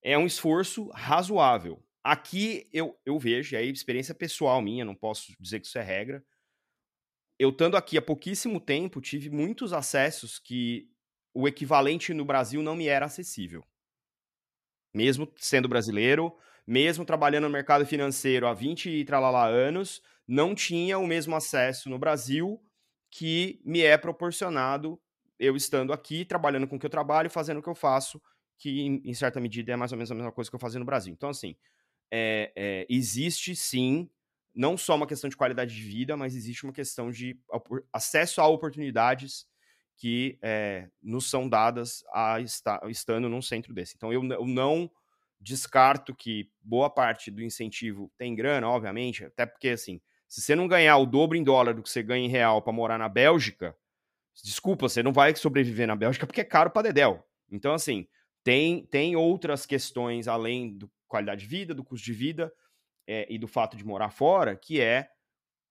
é 0.00 0.16
um 0.16 0.24
esforço 0.24 0.88
razoável. 0.90 1.84
Aqui 2.00 2.70
eu, 2.72 2.96
eu 3.04 3.18
vejo, 3.18 3.56
aí 3.56 3.68
experiência 3.68 4.14
pessoal 4.14 4.62
minha, 4.62 4.84
não 4.84 4.94
posso 4.94 5.32
dizer 5.40 5.58
que 5.58 5.66
isso 5.66 5.78
é 5.78 5.82
regra. 5.82 6.24
Eu 7.36 7.48
estando 7.48 7.76
aqui 7.76 7.98
há 7.98 8.02
pouquíssimo 8.02 8.60
tempo, 8.60 9.00
tive 9.00 9.30
muitos 9.30 9.72
acessos 9.72 10.38
que 10.38 10.88
o 11.34 11.48
equivalente 11.48 12.14
no 12.14 12.24
Brasil 12.24 12.62
não 12.62 12.76
me 12.76 12.86
era 12.86 13.06
acessível. 13.06 13.66
Mesmo 14.94 15.28
sendo 15.38 15.68
brasileiro, 15.68 16.38
mesmo 16.64 17.04
trabalhando 17.04 17.48
no 17.48 17.50
mercado 17.50 17.84
financeiro 17.84 18.46
há 18.46 18.54
20 18.54 18.88
e 18.88 19.04
tralala 19.04 19.44
anos, 19.44 20.00
não 20.24 20.54
tinha 20.54 21.00
o 21.00 21.06
mesmo 21.08 21.34
acesso 21.34 21.90
no 21.90 21.98
Brasil 21.98 22.64
que 23.10 23.60
me 23.64 23.80
é 23.80 23.98
proporcionado 23.98 24.96
eu 25.40 25.56
estando 25.56 25.92
aqui, 25.92 26.24
trabalhando 26.24 26.68
com 26.68 26.76
o 26.76 26.78
que 26.78 26.84
eu 26.84 26.90
trabalho, 26.90 27.30
fazendo 27.30 27.58
o 27.58 27.62
que 27.62 27.68
eu 27.68 27.74
faço, 27.74 28.20
que 28.58 28.82
em, 28.82 29.00
em 29.04 29.14
certa 29.14 29.40
medida 29.40 29.72
é 29.72 29.76
mais 29.76 29.90
ou 29.90 29.96
menos 29.96 30.12
a 30.12 30.14
mesma 30.14 30.30
coisa 30.30 30.50
que 30.50 30.54
eu 30.54 30.60
fazia 30.60 30.78
no 30.78 30.84
Brasil. 30.84 31.14
Então, 31.14 31.30
assim, 31.30 31.56
é, 32.10 32.52
é, 32.54 32.86
existe 32.90 33.56
sim, 33.56 34.08
não 34.54 34.76
só 34.76 34.94
uma 34.94 35.06
questão 35.06 35.30
de 35.30 35.36
qualidade 35.36 35.74
de 35.74 35.82
vida, 35.82 36.14
mas 36.14 36.36
existe 36.36 36.64
uma 36.64 36.72
questão 36.72 37.10
de 37.10 37.40
acesso 37.90 38.42
a 38.42 38.46
oportunidades 38.46 39.48
que 39.96 40.38
é, 40.42 40.88
nos 41.02 41.28
são 41.28 41.48
dadas 41.48 42.04
a 42.12 42.38
estar, 42.40 42.80
estando 42.90 43.28
num 43.28 43.42
centro 43.42 43.72
desse. 43.72 43.94
Então, 43.96 44.12
eu, 44.12 44.22
eu 44.22 44.46
não 44.46 44.90
descarto 45.40 46.14
que 46.14 46.50
boa 46.60 46.90
parte 46.90 47.30
do 47.30 47.42
incentivo 47.42 48.12
tem 48.18 48.34
grana, 48.34 48.68
obviamente, 48.68 49.24
até 49.24 49.46
porque, 49.46 49.70
assim, 49.70 50.00
se 50.28 50.42
você 50.42 50.54
não 50.54 50.68
ganhar 50.68 50.98
o 50.98 51.06
dobro 51.06 51.36
em 51.36 51.42
dólar 51.42 51.74
do 51.74 51.82
que 51.82 51.88
você 51.88 52.02
ganha 52.02 52.26
em 52.26 52.28
real 52.28 52.60
para 52.60 52.72
morar 52.72 52.98
na 52.98 53.08
Bélgica, 53.08 53.74
desculpa, 54.42 54.88
você 54.88 55.02
não 55.02 55.12
vai 55.12 55.34
sobreviver 55.34 55.86
na 55.86 55.96
Bélgica 55.96 56.26
porque 56.26 56.40
é 56.40 56.44
caro 56.44 56.70
para 56.70 56.82
dedéu. 56.82 57.24
Então, 57.50 57.74
assim, 57.74 58.06
tem, 58.42 58.86
tem 58.86 59.16
outras 59.16 59.66
questões 59.66 60.28
além 60.28 60.76
do 60.76 60.90
qualidade 61.08 61.42
de 61.42 61.46
vida, 61.46 61.74
do 61.74 61.84
custo 61.84 62.04
de 62.04 62.12
vida 62.12 62.52
é, 63.06 63.26
e 63.28 63.36
do 63.36 63.48
fato 63.48 63.76
de 63.76 63.84
morar 63.84 64.10
fora, 64.10 64.56
que 64.56 64.80
é 64.80 65.08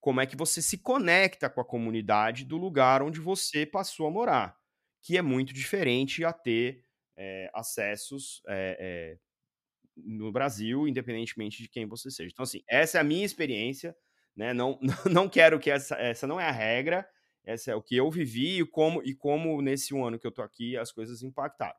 como 0.01 0.20
é 0.20 0.26
que 0.26 0.36
você 0.36 0.62
se 0.62 0.78
conecta 0.78 1.49
com 1.49 1.62
a 1.62 1.66
comunidade 1.66 2.43
do 2.43 2.57
lugar 2.57 3.01
onde 3.01 3.20
você 3.20 3.66
passou 3.66 4.07
a 4.07 4.12
morar, 4.12 4.57
que 5.01 5.18
é 5.18 5.22
muito 5.22 5.53
diferente 5.53 6.26
a 6.26 6.34
ter 6.34 6.84
é, 7.18 7.49
acessos 7.53 8.41
é, 8.47 9.18
no 9.95 10.32
Brasil, 10.32 10.88
independentemente 10.88 11.62
de 11.62 11.70
quem 11.70 11.86
você 11.86 12.10
seja. 12.10 12.30
Então, 12.32 12.43
assim, 12.43 12.62
essa 12.68 12.97
é 12.97 13.01
a 13.01 13.03
minha 13.03 13.26
experiência, 13.26 13.95
né? 14.36 14.53
Não, 14.53 14.80
não 15.12 15.30
quero 15.30 15.60
que 15.60 15.70
essa, 15.70 15.95
essa 15.95 16.28
não 16.28 16.39
é 16.39 16.47
a 16.47 16.51
regra, 16.51 17.07
essa 17.49 17.71
é 17.71 17.75
o 17.75 17.81
que 17.81 17.95
eu 17.95 18.09
vivi 18.11 18.59
e 18.59 18.65
como, 18.65 19.01
e 19.03 19.13
como 19.13 19.61
nesse 19.61 19.93
um 19.93 20.05
ano 20.05 20.19
que 20.19 20.27
eu 20.27 20.31
tô 20.31 20.41
aqui 20.41 20.77
as 20.77 20.91
coisas 20.91 21.23
impactaram. 21.23 21.77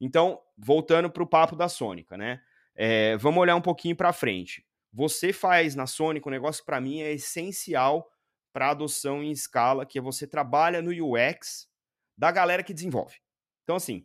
Então, 0.00 0.40
voltando 0.56 1.10
para 1.10 1.22
o 1.22 1.26
papo 1.26 1.54
da 1.54 1.68
Sônica, 1.68 2.16
né? 2.16 2.40
É, 2.74 3.16
vamos 3.16 3.40
olhar 3.40 3.56
um 3.56 3.60
pouquinho 3.60 3.96
para 3.96 4.12
frente. 4.12 4.64
Você 4.92 5.32
faz 5.32 5.74
na 5.74 5.86
Sonic 5.86 6.26
um 6.26 6.30
negócio 6.30 6.64
para 6.64 6.80
mim 6.80 7.00
é 7.00 7.12
essencial 7.12 8.10
para 8.52 8.70
adoção 8.70 9.22
em 9.22 9.30
escala, 9.30 9.84
que 9.84 9.98
é 9.98 10.02
você 10.02 10.26
trabalha 10.26 10.80
no 10.80 10.90
UX 10.90 11.68
da 12.16 12.30
galera 12.30 12.62
que 12.62 12.74
desenvolve. 12.74 13.16
Então, 13.62 13.76
assim, 13.76 14.04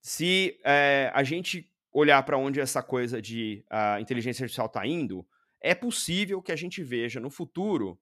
se 0.00 0.58
é, 0.64 1.10
a 1.14 1.22
gente 1.22 1.70
olhar 1.92 2.22
para 2.24 2.36
onde 2.36 2.60
essa 2.60 2.82
coisa 2.82 3.22
de 3.22 3.64
uh, 3.70 4.00
inteligência 4.00 4.42
artificial 4.42 4.66
está 4.66 4.84
indo, 4.84 5.26
é 5.60 5.74
possível 5.74 6.42
que 6.42 6.50
a 6.50 6.56
gente 6.56 6.82
veja 6.82 7.20
no 7.20 7.30
futuro 7.30 7.98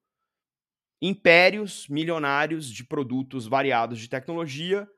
impérios 1.03 1.89
milionários 1.89 2.71
de 2.71 2.85
produtos 2.85 3.49
variados 3.49 3.99
de 3.99 4.09
tecnologia 4.09 4.89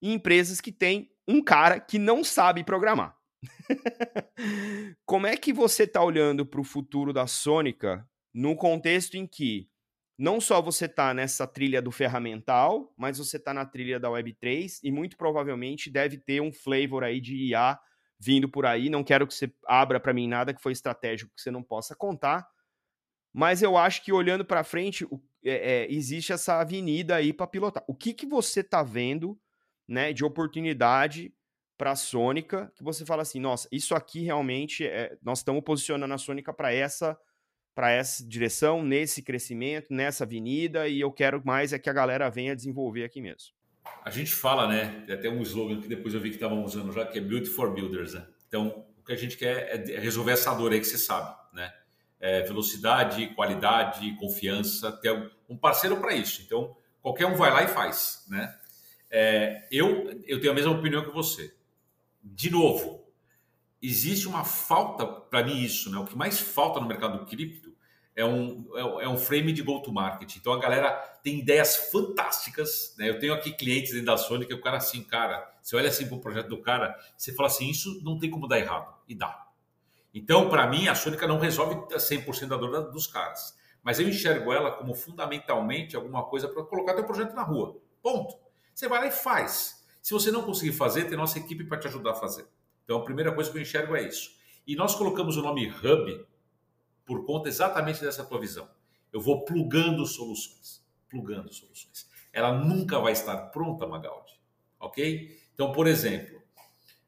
e 0.00 0.12
empresas 0.12 0.60
que 0.60 0.70
têm 0.70 1.10
um 1.26 1.42
cara 1.42 1.80
que 1.80 1.98
não 1.98 2.22
sabe 2.22 2.62
programar. 2.62 3.16
Como 5.04 5.26
é 5.26 5.36
que 5.36 5.52
você 5.52 5.82
está 5.82 6.02
olhando 6.02 6.46
para 6.46 6.60
o 6.60 6.64
futuro 6.64 7.12
da 7.12 7.26
Sônica 7.26 8.08
num 8.32 8.54
contexto 8.54 9.16
em 9.16 9.26
que 9.26 9.68
não 10.16 10.40
só 10.40 10.62
você 10.62 10.84
está 10.84 11.12
nessa 11.12 11.46
trilha 11.46 11.82
do 11.82 11.90
ferramental, 11.90 12.92
mas 12.96 13.18
você 13.18 13.36
está 13.36 13.52
na 13.52 13.64
trilha 13.64 13.98
da 13.98 14.08
Web3 14.08 14.78
e 14.84 14.92
muito 14.92 15.16
provavelmente 15.16 15.90
deve 15.90 16.16
ter 16.18 16.40
um 16.40 16.52
flavor 16.52 17.02
aí 17.02 17.20
de 17.20 17.34
IA 17.48 17.78
vindo 18.20 18.48
por 18.48 18.66
aí. 18.66 18.88
Não 18.88 19.02
quero 19.02 19.26
que 19.26 19.34
você 19.34 19.52
abra 19.66 19.98
para 19.98 20.12
mim 20.12 20.28
nada 20.28 20.54
que 20.54 20.62
foi 20.62 20.72
estratégico 20.72 21.32
que 21.34 21.40
você 21.40 21.50
não 21.50 21.62
possa 21.62 21.96
contar. 21.96 22.46
Mas 23.32 23.62
eu 23.62 23.76
acho 23.76 24.04
que 24.04 24.12
olhando 24.12 24.44
para 24.44 24.64
frente, 24.64 25.06
é, 25.44 25.84
é, 25.84 25.92
existe 25.92 26.32
essa 26.32 26.60
avenida 26.60 27.16
aí 27.16 27.32
para 27.32 27.46
pilotar. 27.46 27.84
O 27.86 27.94
que, 27.94 28.12
que 28.12 28.26
você 28.26 28.60
está 28.60 28.82
vendo 28.82 29.38
né, 29.86 30.12
de 30.12 30.24
oportunidade 30.24 31.32
para 31.76 31.92
a 31.92 31.96
Sônica, 31.96 32.70
que 32.76 32.82
você 32.82 33.06
fala 33.06 33.22
assim, 33.22 33.40
nossa, 33.40 33.68
isso 33.72 33.94
aqui 33.94 34.22
realmente, 34.22 34.84
é, 34.84 35.16
nós 35.22 35.38
estamos 35.38 35.62
posicionando 35.64 36.12
a 36.12 36.18
Sônica 36.18 36.52
para 36.52 36.72
essa 36.72 37.18
para 37.74 37.92
essa 37.92 38.26
direção, 38.26 38.82
nesse 38.82 39.22
crescimento, 39.22 39.86
nessa 39.90 40.24
avenida, 40.24 40.88
e 40.88 41.00
eu 41.00 41.10
quero 41.10 41.40
mais 41.46 41.72
é 41.72 41.78
que 41.78 41.88
a 41.88 41.92
galera 41.92 42.28
venha 42.28 42.54
desenvolver 42.54 43.04
aqui 43.04 43.22
mesmo. 43.22 43.52
A 44.04 44.10
gente 44.10 44.34
fala, 44.34 44.66
né? 44.66 45.02
Tem 45.06 45.14
até 45.14 45.30
um 45.30 45.40
slogan 45.40 45.80
que 45.80 45.88
depois 45.88 46.12
eu 46.12 46.20
vi 46.20 46.28
que 46.28 46.34
estavam 46.34 46.62
usando 46.62 46.92
já, 46.92 47.06
que 47.06 47.18
é 47.18 47.22
Build 47.22 47.48
for 47.48 47.72
Builders. 47.72 48.14
Né? 48.14 48.26
Então, 48.48 48.84
o 48.98 49.04
que 49.04 49.12
a 49.12 49.16
gente 49.16 49.36
quer 49.36 49.68
é, 49.68 49.92
é 49.94 49.98
resolver 49.98 50.32
essa 50.32 50.52
dor 50.52 50.72
aí 50.72 50.80
que 50.80 50.86
você 50.86 50.98
sabe, 50.98 51.34
né? 51.54 51.72
É 52.20 52.42
velocidade, 52.42 53.34
qualidade, 53.34 54.14
confiança, 54.16 54.92
ter 54.92 55.32
um 55.48 55.56
parceiro 55.56 55.96
para 55.96 56.14
isso. 56.14 56.42
Então, 56.42 56.76
qualquer 57.00 57.26
um 57.26 57.34
vai 57.34 57.50
lá 57.50 57.62
e 57.62 57.68
faz, 57.68 58.26
né? 58.28 58.54
É, 59.10 59.66
eu, 59.72 60.22
eu 60.26 60.38
tenho 60.38 60.52
a 60.52 60.54
mesma 60.54 60.72
opinião 60.72 61.02
que 61.02 61.10
você. 61.10 61.54
De 62.22 62.50
novo, 62.50 63.04
existe 63.82 64.28
uma 64.28 64.44
falta, 64.44 65.06
para 65.06 65.42
mim, 65.42 65.62
isso, 65.62 65.90
né? 65.90 65.98
O 65.98 66.04
que 66.04 66.16
mais 66.16 66.38
falta 66.38 66.78
no 66.78 66.86
mercado 66.86 67.18
do 67.18 67.26
cripto 67.26 67.70
é 68.14 68.24
um, 68.24 68.66
é 68.76 69.08
um 69.08 69.16
frame 69.16 69.52
de 69.52 69.62
go-to-market. 69.62 70.36
Então 70.36 70.52
a 70.52 70.60
galera 70.60 70.90
tem 71.22 71.38
ideias 71.38 71.90
fantásticas. 71.90 72.94
Né? 72.98 73.08
Eu 73.08 73.18
tenho 73.18 73.32
aqui 73.32 73.52
clientes 73.52 73.92
dentro 73.92 74.06
da 74.06 74.16
Sony 74.16 74.46
que 74.46 74.54
o 74.54 74.60
cara 74.60 74.76
assim, 74.76 75.02
cara, 75.02 75.50
você 75.62 75.76
olha 75.76 75.88
assim 75.88 76.06
para 76.06 76.16
o 76.16 76.20
projeto 76.20 76.48
do 76.48 76.58
cara, 76.60 76.98
você 77.16 77.32
fala 77.32 77.48
assim, 77.48 77.70
isso 77.70 78.00
não 78.04 78.18
tem 78.18 78.30
como 78.30 78.46
dar 78.46 78.58
errado. 78.58 78.94
E 79.08 79.14
dá. 79.14 79.46
Então, 80.12 80.48
para 80.48 80.66
mim, 80.66 80.88
a 80.88 80.94
Sônica 80.94 81.26
não 81.26 81.38
resolve 81.38 81.74
100% 81.74 82.48
da 82.48 82.56
dor 82.56 82.90
dos 82.90 83.06
caras. 83.06 83.56
Mas 83.82 83.98
eu 83.98 84.08
enxergo 84.08 84.52
ela 84.52 84.72
como 84.72 84.94
fundamentalmente 84.94 85.96
alguma 85.96 86.24
coisa 86.24 86.48
para 86.48 86.64
colocar 86.64 86.94
teu 86.94 87.04
projeto 87.04 87.34
na 87.34 87.42
rua. 87.42 87.80
Ponto. 88.02 88.36
Você 88.74 88.88
vai 88.88 89.00
lá 89.00 89.06
e 89.06 89.12
faz. 89.12 89.86
Se 90.02 90.12
você 90.12 90.30
não 90.30 90.42
conseguir 90.42 90.72
fazer, 90.72 91.04
tem 91.04 91.16
nossa 91.16 91.38
equipe 91.38 91.64
para 91.64 91.78
te 91.78 91.86
ajudar 91.86 92.12
a 92.12 92.14
fazer. 92.14 92.46
Então, 92.84 92.98
a 92.98 93.04
primeira 93.04 93.32
coisa 93.32 93.50
que 93.50 93.56
eu 93.56 93.62
enxergo 93.62 93.94
é 93.94 94.02
isso. 94.02 94.36
E 94.66 94.74
nós 94.74 94.94
colocamos 94.94 95.36
o 95.36 95.42
nome 95.42 95.68
Hub 95.68 96.26
por 97.04 97.24
conta 97.24 97.48
exatamente 97.48 98.00
dessa 98.00 98.24
tua 98.24 98.40
visão. 98.40 98.68
Eu 99.12 99.20
vou 99.20 99.44
plugando 99.44 100.04
soluções, 100.06 100.84
plugando 101.08 101.52
soluções. 101.52 102.08
Ela 102.32 102.52
nunca 102.52 102.98
vai 103.00 103.12
estar 103.12 103.36
pronta, 103.50 103.86
Magaldi, 103.86 104.40
ok? 104.78 105.36
Então, 105.52 105.72
por 105.72 105.86
exemplo, 105.86 106.39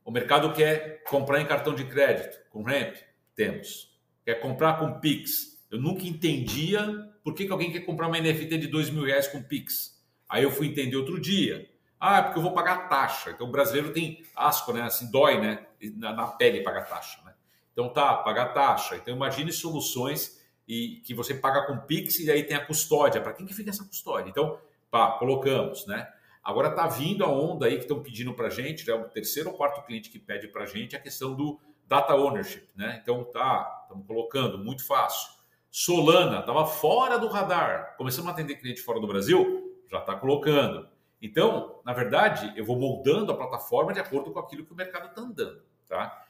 o 0.04 0.10
mercado 0.10 0.52
quer 0.52 1.02
comprar 1.04 1.40
em 1.40 1.46
cartão 1.46 1.74
de 1.74 1.84
crédito, 1.84 2.38
com 2.50 2.62
RAMP? 2.62 2.96
Temos. 3.34 3.96
Quer 4.24 4.36
comprar 4.36 4.78
com 4.78 5.00
Pix? 5.00 5.64
Eu 5.70 5.80
nunca 5.80 6.04
entendia 6.04 7.08
por 7.24 7.34
que, 7.34 7.46
que 7.46 7.52
alguém 7.52 7.72
quer 7.72 7.80
comprar 7.80 8.08
uma 8.08 8.18
NFT 8.18 8.58
de 8.58 8.66
dois 8.66 8.90
mil 8.90 9.04
reais 9.04 9.28
com 9.28 9.42
Pix. 9.42 10.02
Aí 10.28 10.42
eu 10.42 10.50
fui 10.50 10.68
entender 10.68 10.96
outro 10.96 11.20
dia. 11.20 11.68
Ah, 12.00 12.18
é 12.18 12.22
porque 12.22 12.38
eu 12.38 12.42
vou 12.42 12.52
pagar 12.52 12.88
taxa. 12.88 13.30
Então 13.30 13.46
o 13.46 13.50
brasileiro 13.50 13.92
tem 13.92 14.24
asco, 14.34 14.72
né? 14.72 14.82
Assim, 14.82 15.10
dói, 15.10 15.40
né? 15.40 15.66
Na, 15.96 16.12
na 16.12 16.26
pele 16.26 16.62
pagar 16.62 16.86
taxa, 16.86 17.22
né? 17.24 17.32
Então 17.72 17.88
tá, 17.88 18.14
pagar 18.16 18.46
taxa. 18.46 18.96
Então 18.96 19.14
imagine 19.14 19.52
soluções 19.52 20.42
e 20.66 21.00
que 21.04 21.14
você 21.14 21.34
paga 21.34 21.66
com 21.66 21.78
Pix 21.78 22.18
e 22.18 22.30
aí 22.30 22.42
tem 22.42 22.56
a 22.56 22.64
custódia. 22.64 23.20
Para 23.20 23.32
quem 23.32 23.46
que 23.46 23.54
fica 23.54 23.70
essa 23.70 23.84
custódia? 23.84 24.28
Então, 24.28 24.58
pá, 24.90 25.12
colocamos, 25.12 25.86
né? 25.86 26.08
Agora 26.42 26.70
tá 26.70 26.88
vindo 26.88 27.24
a 27.24 27.28
onda 27.28 27.66
aí 27.66 27.76
que 27.76 27.82
estão 27.82 28.02
pedindo 28.02 28.34
para 28.34 28.50
gente, 28.50 28.90
é 28.90 28.94
o 28.94 29.04
terceiro 29.04 29.50
ou 29.50 29.56
quarto 29.56 29.84
cliente 29.86 30.10
que 30.10 30.18
pede 30.18 30.48
para 30.48 30.66
gente 30.66 30.96
a 30.96 31.00
questão 31.00 31.34
do 31.34 31.60
data 31.86 32.14
ownership, 32.14 32.68
né? 32.74 32.98
Então 33.00 33.24
tá, 33.24 33.82
estamos 33.82 34.06
colocando, 34.06 34.58
muito 34.58 34.84
fácil. 34.84 35.30
Solana 35.70 36.40
estava 36.40 36.66
fora 36.66 37.18
do 37.18 37.28
radar, 37.28 37.96
começamos 37.96 38.28
a 38.28 38.32
atender 38.32 38.56
cliente 38.56 38.82
fora 38.82 38.98
do 38.98 39.06
Brasil, 39.06 39.80
já 39.90 39.98
está 39.98 40.16
colocando. 40.16 40.88
Então, 41.20 41.80
na 41.84 41.92
verdade, 41.92 42.52
eu 42.56 42.64
vou 42.64 42.76
moldando 42.76 43.30
a 43.30 43.36
plataforma 43.36 43.92
de 43.92 44.00
acordo 44.00 44.32
com 44.32 44.40
aquilo 44.40 44.66
que 44.66 44.72
o 44.72 44.76
mercado 44.76 45.10
está 45.10 45.20
andando, 45.20 45.62
tá? 45.88 46.26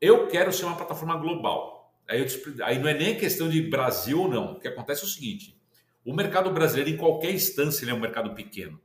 Eu 0.00 0.28
quero 0.28 0.52
ser 0.52 0.64
uma 0.64 0.76
plataforma 0.76 1.16
global. 1.16 1.94
Aí, 2.08 2.20
eu, 2.20 2.26
aí 2.64 2.78
não 2.78 2.88
é 2.88 2.94
nem 2.94 3.16
questão 3.16 3.48
de 3.48 3.60
Brasil 3.62 4.22
ou 4.22 4.28
não. 4.28 4.52
O 4.52 4.60
que 4.60 4.68
acontece 4.68 5.02
é 5.02 5.04
o 5.04 5.08
seguinte: 5.08 5.60
o 6.04 6.14
mercado 6.14 6.50
brasileiro, 6.50 6.90
em 6.90 6.96
qualquer 6.96 7.32
instância, 7.32 7.84
ele 7.84 7.90
é 7.90 7.94
um 7.94 8.00
mercado 8.00 8.34
pequeno. 8.34 8.80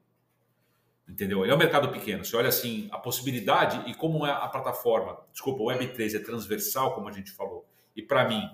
Entendeu? 1.10 1.44
É 1.44 1.54
um 1.54 1.58
mercado 1.58 1.90
pequeno. 1.90 2.24
Você 2.24 2.36
olha 2.36 2.50
assim, 2.50 2.88
a 2.92 3.00
possibilidade 3.00 3.90
e 3.90 3.96
como 3.96 4.26
é 4.26 4.32
a 4.32 4.48
plataforma, 4.48 5.20
desculpa, 5.32 5.64
o 5.64 5.66
Web3 5.66 6.16
é 6.16 6.20
transversal, 6.20 6.94
como 6.94 7.10
a 7.10 7.12
gente 7.12 7.32
falou. 7.32 7.66
E 7.96 8.02
para 8.02 8.28
mim, 8.28 8.48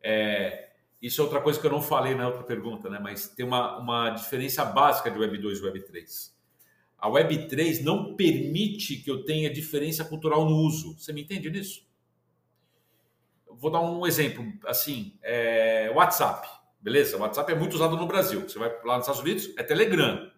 é, 0.00 0.70
isso 1.02 1.20
é 1.20 1.24
outra 1.24 1.40
coisa 1.40 1.60
que 1.60 1.66
eu 1.66 1.72
não 1.72 1.82
falei 1.82 2.14
na 2.14 2.28
outra 2.28 2.44
pergunta, 2.44 2.88
né? 2.88 3.00
mas 3.02 3.28
tem 3.28 3.44
uma, 3.44 3.78
uma 3.78 4.10
diferença 4.10 4.64
básica 4.64 5.10
de 5.10 5.18
Web2 5.18 5.56
e 5.56 5.62
Web3. 5.62 6.32
A 6.98 7.08
Web3 7.10 7.82
não 7.82 8.14
permite 8.14 8.96
que 8.96 9.10
eu 9.10 9.24
tenha 9.24 9.52
diferença 9.52 10.04
cultural 10.04 10.44
no 10.44 10.56
uso. 10.56 10.96
Você 10.98 11.12
me 11.12 11.22
entende 11.22 11.50
nisso? 11.50 11.88
vou 13.58 13.70
dar 13.70 13.80
um 13.80 14.06
exemplo, 14.06 14.44
assim, 14.66 15.18
é, 15.22 15.90
WhatsApp, 15.94 16.48
beleza? 16.80 17.16
WhatsApp 17.16 17.52
é 17.52 17.54
muito 17.54 17.74
usado 17.74 17.96
no 17.96 18.06
Brasil. 18.06 18.48
Você 18.48 18.58
vai 18.58 18.70
lá 18.84 18.96
nos 18.96 19.04
Estados 19.04 19.20
Unidos, 19.20 19.52
é 19.56 19.62
Telegram. 19.62 20.30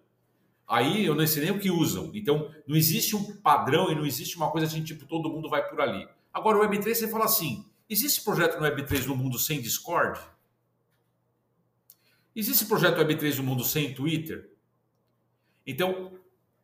Aí 0.71 1.05
eu 1.05 1.17
não 1.17 1.27
sei 1.27 1.43
nem 1.43 1.51
o 1.51 1.59
que 1.59 1.69
usam. 1.69 2.13
Então, 2.15 2.49
não 2.65 2.77
existe 2.77 3.17
um 3.17 3.37
padrão 3.41 3.91
e 3.91 3.95
não 3.97 4.07
existe 4.07 4.37
uma 4.37 4.53
coisa 4.53 4.69
assim, 4.69 4.85
tipo, 4.85 5.05
todo 5.05 5.29
mundo 5.29 5.51
vai 5.51 5.69
por 5.69 5.81
ali. 5.81 6.09
Agora, 6.33 6.59
o 6.59 6.61
Web3, 6.61 6.95
você 6.95 7.09
fala 7.09 7.25
assim, 7.25 7.69
existe 7.89 8.23
projeto 8.23 8.57
no 8.57 8.65
Web3 8.65 9.05
no 9.07 9.17
mundo 9.17 9.37
sem 9.37 9.61
Discord? 9.61 10.21
Existe 12.37 12.67
projeto 12.67 12.99
Web3 12.99 13.39
no 13.39 13.43
mundo 13.43 13.65
sem 13.65 13.93
Twitter? 13.93 14.49
Então, 15.67 16.13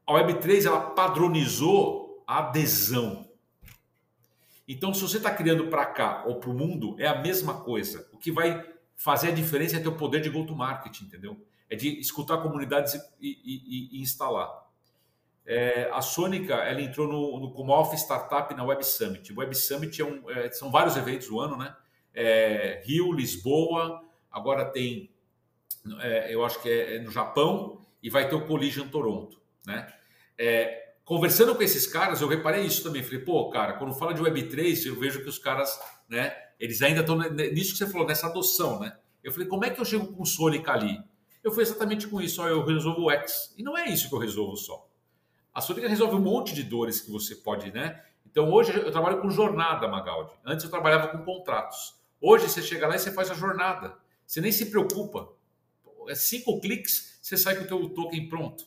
a 0.06 0.12
Web3, 0.12 0.66
ela 0.66 0.90
padronizou 0.90 2.22
a 2.28 2.38
adesão. 2.38 3.28
Então, 4.68 4.94
se 4.94 5.02
você 5.02 5.16
está 5.16 5.34
criando 5.34 5.66
para 5.66 5.84
cá 5.84 6.22
ou 6.26 6.38
para 6.38 6.50
o 6.50 6.54
mundo, 6.54 6.94
é 7.00 7.08
a 7.08 7.20
mesma 7.20 7.54
coisa. 7.54 8.08
O 8.12 8.18
que 8.18 8.30
vai 8.30 8.64
fazer 8.94 9.30
a 9.30 9.34
diferença 9.34 9.76
é 9.76 9.80
ter 9.80 9.88
o 9.88 9.96
poder 9.96 10.20
de 10.20 10.30
go-to-market, 10.30 11.00
entendeu? 11.00 11.44
É 11.68 11.76
de 11.76 12.00
escutar 12.00 12.38
comunidades 12.38 12.94
e, 13.20 13.38
e, 13.44 13.98
e 13.98 14.02
instalar. 14.02 14.66
É, 15.46 15.88
a 15.92 16.02
Sônica 16.02 16.54
ela 16.54 16.80
entrou 16.80 17.06
no, 17.06 17.40
no, 17.40 17.52
como 17.52 17.72
Startup 17.94 18.52
na 18.54 18.64
Web 18.64 18.84
Summit. 18.84 19.32
O 19.32 19.38
Web 19.38 19.54
Summit 19.54 20.02
é 20.02 20.04
um, 20.04 20.28
é, 20.28 20.50
são 20.50 20.72
vários 20.72 20.96
eventos 20.96 21.28
do 21.28 21.38
ano, 21.38 21.56
né? 21.56 21.74
É, 22.12 22.82
Rio, 22.84 23.12
Lisboa, 23.12 24.02
agora 24.30 24.64
tem, 24.64 25.10
é, 26.00 26.34
eu 26.34 26.44
acho 26.44 26.60
que 26.60 26.68
é, 26.68 26.96
é, 26.96 26.98
no 26.98 27.12
Japão, 27.12 27.80
e 28.02 28.10
vai 28.10 28.28
ter 28.28 28.34
o 28.34 28.46
Collision 28.46 28.88
Toronto, 28.88 29.40
né? 29.64 29.92
Conversando 31.04 31.54
com 31.54 31.62
esses 31.62 31.86
caras, 31.86 32.20
eu 32.20 32.26
reparei 32.26 32.64
isso 32.64 32.82
também. 32.82 33.00
Falei, 33.00 33.20
pô, 33.20 33.48
cara, 33.48 33.74
quando 33.74 33.94
fala 33.94 34.12
de 34.12 34.20
Web3, 34.20 34.86
eu 34.86 34.98
vejo 34.98 35.22
que 35.22 35.28
os 35.28 35.38
caras, 35.38 35.78
né, 36.08 36.36
eles 36.58 36.82
ainda 36.82 37.00
estão 37.00 37.16
nisso 37.16 37.72
que 37.72 37.78
você 37.78 37.86
falou, 37.86 38.06
nessa 38.08 38.26
adoção, 38.26 38.80
né? 38.80 38.96
Eu 39.22 39.30
falei, 39.30 39.46
como 39.46 39.64
é 39.64 39.70
que 39.70 39.80
eu 39.80 39.84
chego 39.84 40.12
com 40.12 40.24
o 40.24 40.26
Sonic 40.26 40.68
ali? 40.68 40.98
Eu 41.46 41.52
fui 41.52 41.62
exatamente 41.62 42.08
com 42.08 42.20
isso, 42.20 42.42
ó, 42.42 42.48
eu 42.48 42.64
resolvo 42.64 43.02
o 43.02 43.10
X. 43.12 43.54
E 43.56 43.62
não 43.62 43.78
é 43.78 43.88
isso 43.88 44.08
que 44.08 44.14
eu 44.16 44.18
resolvo 44.18 44.56
só. 44.56 44.90
A 45.54 45.60
Sonic 45.60 45.86
resolve 45.86 46.16
um 46.16 46.20
monte 46.20 46.52
de 46.52 46.64
dores 46.64 47.00
que 47.00 47.08
você 47.08 47.36
pode, 47.36 47.70
né? 47.70 48.02
Então 48.26 48.50
hoje 48.50 48.76
eu 48.76 48.90
trabalho 48.90 49.22
com 49.22 49.30
jornada, 49.30 49.86
Magaldi. 49.86 50.32
Antes 50.44 50.64
eu 50.64 50.70
trabalhava 50.72 51.06
com 51.06 51.18
contratos. 51.18 51.94
Hoje 52.20 52.48
você 52.48 52.60
chega 52.60 52.88
lá 52.88 52.96
e 52.96 52.98
você 52.98 53.12
faz 53.12 53.30
a 53.30 53.34
jornada. 53.34 53.96
Você 54.26 54.40
nem 54.40 54.50
se 54.50 54.66
preocupa. 54.66 55.28
É 56.08 56.16
cinco 56.16 56.58
cliques, 56.60 57.20
você 57.22 57.36
sai 57.36 57.54
com 57.54 57.62
o 57.62 57.68
teu 57.68 57.88
token 57.90 58.28
pronto. 58.28 58.66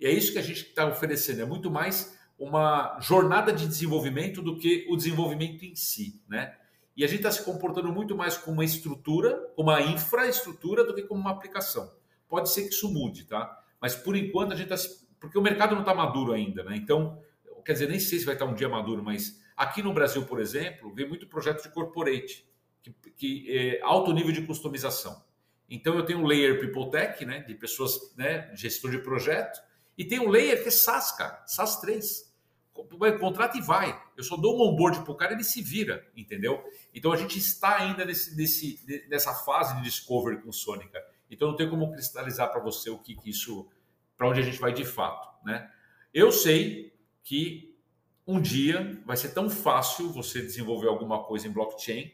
E 0.00 0.06
é 0.06 0.10
isso 0.10 0.32
que 0.32 0.38
a 0.38 0.42
gente 0.42 0.62
está 0.62 0.86
oferecendo, 0.86 1.42
é 1.42 1.44
muito 1.44 1.70
mais 1.70 2.18
uma 2.38 2.98
jornada 3.00 3.52
de 3.52 3.68
desenvolvimento 3.68 4.40
do 4.40 4.56
que 4.56 4.86
o 4.88 4.96
desenvolvimento 4.96 5.62
em 5.62 5.76
si, 5.76 6.22
né? 6.26 6.56
E 6.96 7.04
a 7.04 7.06
gente 7.06 7.18
está 7.18 7.30
se 7.30 7.44
comportando 7.44 7.92
muito 7.92 8.16
mais 8.16 8.34
como 8.38 8.54
uma 8.54 8.64
estrutura, 8.64 9.52
como 9.54 9.68
uma 9.68 9.82
infraestrutura, 9.82 10.86
do 10.86 10.94
que 10.94 11.02
como 11.02 11.20
uma 11.20 11.30
aplicação. 11.30 11.92
Pode 12.34 12.50
ser 12.50 12.62
que 12.62 12.74
isso 12.74 12.92
mude, 12.92 13.26
tá? 13.26 13.62
Mas 13.80 13.94
por 13.94 14.16
enquanto 14.16 14.52
a 14.52 14.56
gente 14.56 14.72
está. 14.72 14.92
Porque 15.20 15.38
o 15.38 15.42
mercado 15.42 15.74
não 15.74 15.82
está 15.82 15.94
maduro 15.94 16.32
ainda, 16.32 16.64
né? 16.64 16.74
Então, 16.76 17.22
quer 17.64 17.74
dizer, 17.74 17.88
nem 17.88 18.00
sei 18.00 18.18
se 18.18 18.24
vai 18.24 18.34
estar 18.34 18.44
um 18.44 18.54
dia 18.54 18.68
maduro, 18.68 19.04
mas 19.04 19.40
aqui 19.56 19.82
no 19.82 19.92
Brasil, 19.92 20.24
por 20.26 20.40
exemplo, 20.40 20.92
vem 20.92 21.08
muito 21.08 21.28
projeto 21.28 21.62
de 21.62 21.68
corporate, 21.70 22.44
que, 22.82 22.90
que 23.16 23.56
é 23.56 23.80
alto 23.82 24.12
nível 24.12 24.32
de 24.32 24.42
customização. 24.42 25.22
Então 25.70 25.94
eu 25.94 26.04
tenho 26.04 26.18
um 26.18 26.26
layer 26.26 26.58
People 26.58 26.90
Tech, 26.90 27.24
né? 27.24 27.40
De 27.40 27.54
pessoas, 27.54 28.12
né? 28.16 28.50
Gestor 28.54 28.90
de 28.90 28.98
projeto 28.98 29.60
e 29.96 30.04
tem 30.04 30.18
um 30.18 30.28
layer 30.28 30.60
que 30.62 30.68
é 30.68 30.72
SaaS, 30.72 31.12
cara, 31.12 31.42
SaaS 31.46 31.80
3. 31.80 32.34
Contrata 33.20 33.56
e 33.56 33.60
vai. 33.60 34.02
Eu 34.16 34.24
só 34.24 34.36
dou 34.36 34.58
um 34.58 34.72
onboard 34.72 35.02
para 35.04 35.12
o 35.12 35.14
cara 35.14 35.32
ele 35.32 35.44
se 35.44 35.62
vira, 35.62 36.04
entendeu? 36.16 36.62
Então 36.92 37.12
a 37.12 37.16
gente 37.16 37.38
está 37.38 37.76
ainda 37.76 38.04
nesse, 38.04 38.36
nesse, 38.36 39.06
nessa 39.08 39.32
fase 39.32 39.76
de 39.76 39.82
discovery 39.82 40.42
com 40.42 40.50
Sônica. 40.50 41.00
Então 41.34 41.48
não 41.48 41.56
tem 41.56 41.68
como 41.68 41.92
cristalizar 41.92 42.50
para 42.50 42.60
você 42.60 42.90
o 42.90 42.98
que, 42.98 43.14
que 43.14 43.30
isso, 43.30 43.68
para 44.16 44.28
onde 44.28 44.40
a 44.40 44.42
gente 44.42 44.58
vai 44.58 44.72
de 44.72 44.84
fato, 44.84 45.28
né? 45.44 45.70
Eu 46.12 46.30
sei 46.32 46.94
que 47.22 47.76
um 48.26 48.40
dia 48.40 49.00
vai 49.04 49.16
ser 49.16 49.30
tão 49.30 49.50
fácil 49.50 50.10
você 50.10 50.40
desenvolver 50.40 50.88
alguma 50.88 51.22
coisa 51.24 51.46
em 51.46 51.52
blockchain, 51.52 52.12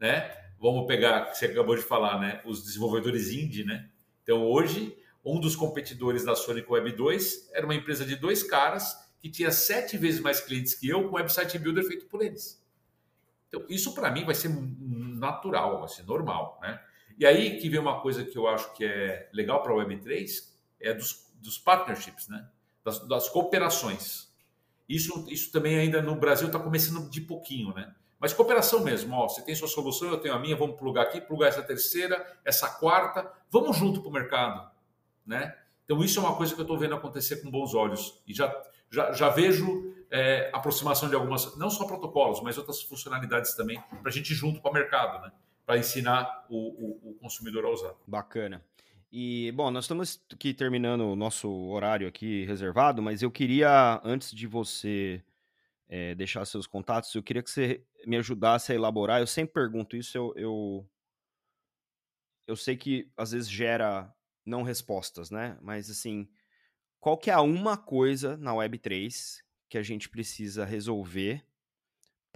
né? 0.00 0.46
vamos 0.58 0.86
pegar, 0.86 1.32
você 1.32 1.46
acabou 1.46 1.76
de 1.76 1.82
falar, 1.82 2.20
né? 2.20 2.40
Os 2.44 2.64
desenvolvedores 2.64 3.30
indie, 3.30 3.64
né? 3.64 3.88
Então, 4.22 4.44
hoje, 4.44 4.96
um 5.24 5.40
dos 5.40 5.54
competidores 5.54 6.24
da 6.24 6.34
Sonic 6.34 6.70
Web 6.70 6.92
2 6.92 7.50
era 7.52 7.66
uma 7.66 7.74
empresa 7.74 8.04
de 8.04 8.16
dois 8.16 8.42
caras 8.42 8.96
que 9.20 9.30
tinha 9.30 9.50
sete 9.50 9.96
vezes 9.96 10.20
mais 10.20 10.40
clientes 10.40 10.74
que 10.74 10.88
eu 10.88 11.08
com 11.08 11.16
website 11.16 11.58
builder 11.58 11.84
feito 11.84 12.06
por 12.06 12.22
eles. 12.22 12.62
Então, 13.48 13.64
isso 13.68 13.94
para 13.94 14.10
mim 14.10 14.24
vai 14.24 14.34
ser 14.34 14.50
natural, 14.50 15.80
vai 15.80 15.88
ser 15.88 16.04
normal, 16.04 16.58
né? 16.62 16.80
E 17.18 17.24
aí 17.24 17.58
que 17.58 17.68
vem 17.68 17.80
uma 17.80 18.00
coisa 18.00 18.24
que 18.24 18.36
eu 18.36 18.46
acho 18.46 18.72
que 18.74 18.84
é 18.84 19.28
legal 19.32 19.62
para 19.62 19.72
a 19.72 19.76
Web3, 19.76 20.28
é 20.80 20.92
dos, 20.92 21.32
dos 21.36 21.58
partnerships, 21.58 22.28
né? 22.28 22.46
Das, 22.84 23.06
das, 23.08 23.28
cooperações. 23.28 24.32
Isso, 24.88 25.26
isso 25.28 25.50
também 25.50 25.78
ainda 25.78 26.02
no 26.02 26.14
Brasil 26.14 26.46
está 26.46 26.58
começando 26.58 27.08
de 27.10 27.20
pouquinho, 27.20 27.74
né? 27.74 27.94
Mas 28.18 28.32
cooperação 28.32 28.80
mesmo, 28.80 29.14
ó, 29.14 29.28
você 29.28 29.42
tem 29.42 29.54
sua 29.54 29.68
solução, 29.68 30.08
eu 30.08 30.18
tenho 30.18 30.34
a 30.34 30.38
minha, 30.38 30.56
vamos 30.56 30.76
plugar 30.76 31.02
aqui, 31.02 31.20
plugar 31.20 31.48
essa 31.48 31.62
terceira, 31.62 32.24
essa 32.44 32.68
quarta, 32.68 33.30
vamos 33.50 33.76
junto 33.76 34.00
para 34.00 34.08
o 34.08 34.12
mercado, 34.12 34.70
né? 35.24 35.56
Então 35.84 36.02
isso 36.02 36.18
é 36.18 36.22
uma 36.22 36.36
coisa 36.36 36.54
que 36.54 36.60
eu 36.60 36.64
estou 36.64 36.78
vendo 36.78 36.94
acontecer 36.94 37.36
com 37.36 37.50
bons 37.50 37.74
olhos 37.74 38.22
e 38.26 38.34
já, 38.34 38.54
já, 38.90 39.12
já 39.12 39.28
vejo 39.28 39.94
é, 40.10 40.50
aproximação 40.52 41.08
de 41.08 41.14
algumas, 41.14 41.56
não 41.56 41.70
só 41.70 41.84
protocolos, 41.84 42.40
mas 42.40 42.56
outras 42.56 42.82
funcionalidades 42.82 43.54
também 43.54 43.80
para 44.02 44.08
a 44.08 44.10
gente 44.10 44.34
junto 44.34 44.60
para 44.60 44.70
o 44.70 44.74
mercado, 44.74 45.22
né? 45.22 45.32
Para 45.66 45.78
ensinar 45.78 46.46
o, 46.48 46.56
o, 46.56 47.10
o 47.10 47.14
consumidor 47.14 47.64
a 47.64 47.70
usar. 47.70 47.94
Bacana. 48.06 48.64
E, 49.10 49.52
bom, 49.52 49.70
nós 49.70 49.84
estamos 49.84 50.20
aqui 50.32 50.54
terminando 50.54 51.02
o 51.02 51.16
nosso 51.16 51.50
horário 51.68 52.06
aqui 52.06 52.44
reservado, 52.44 53.02
mas 53.02 53.22
eu 53.22 53.30
queria, 53.30 54.00
antes 54.04 54.30
de 54.30 54.46
você 54.46 55.22
é, 55.88 56.14
deixar 56.14 56.44
seus 56.44 56.66
contatos, 56.66 57.14
eu 57.14 57.22
queria 57.22 57.42
que 57.42 57.50
você 57.50 57.84
me 58.06 58.16
ajudasse 58.16 58.72
a 58.72 58.74
elaborar. 58.74 59.20
Eu 59.20 59.26
sempre 59.26 59.54
pergunto 59.54 59.96
isso, 59.96 60.16
eu, 60.16 60.32
eu, 60.36 60.90
eu 62.46 62.56
sei 62.56 62.76
que 62.76 63.10
às 63.16 63.32
vezes 63.32 63.48
gera 63.48 64.12
não 64.44 64.62
respostas, 64.62 65.30
né? 65.30 65.56
Mas 65.60 65.90
assim, 65.90 66.28
qual 67.00 67.16
que 67.16 67.30
é 67.30 67.34
a 67.34 67.40
uma 67.40 67.76
coisa 67.76 68.36
na 68.36 68.52
Web3 68.52 69.40
que 69.68 69.78
a 69.78 69.82
gente 69.82 70.08
precisa 70.08 70.64
resolver 70.64 71.44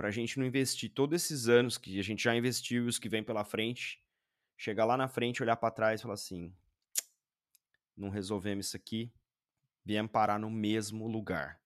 para 0.00 0.08
a 0.08 0.10
gente 0.10 0.38
não 0.38 0.46
investir 0.46 0.88
todos 0.88 1.22
esses 1.22 1.46
anos 1.46 1.76
que 1.76 2.00
a 2.00 2.02
gente 2.02 2.24
já 2.24 2.34
investiu 2.34 2.86
e 2.86 2.88
os 2.88 2.98
que 2.98 3.06
vem 3.06 3.22
pela 3.22 3.44
frente, 3.44 4.02
chegar 4.56 4.86
lá 4.86 4.96
na 4.96 5.06
frente, 5.06 5.42
olhar 5.42 5.56
para 5.56 5.70
trás 5.70 6.00
e 6.00 6.02
falar 6.02 6.14
assim: 6.14 6.54
não 7.94 8.08
resolvemos 8.08 8.68
isso 8.68 8.78
aqui, 8.78 9.12
viemos 9.84 10.10
parar 10.10 10.38
no 10.38 10.48
mesmo 10.48 11.06
lugar. 11.06 11.60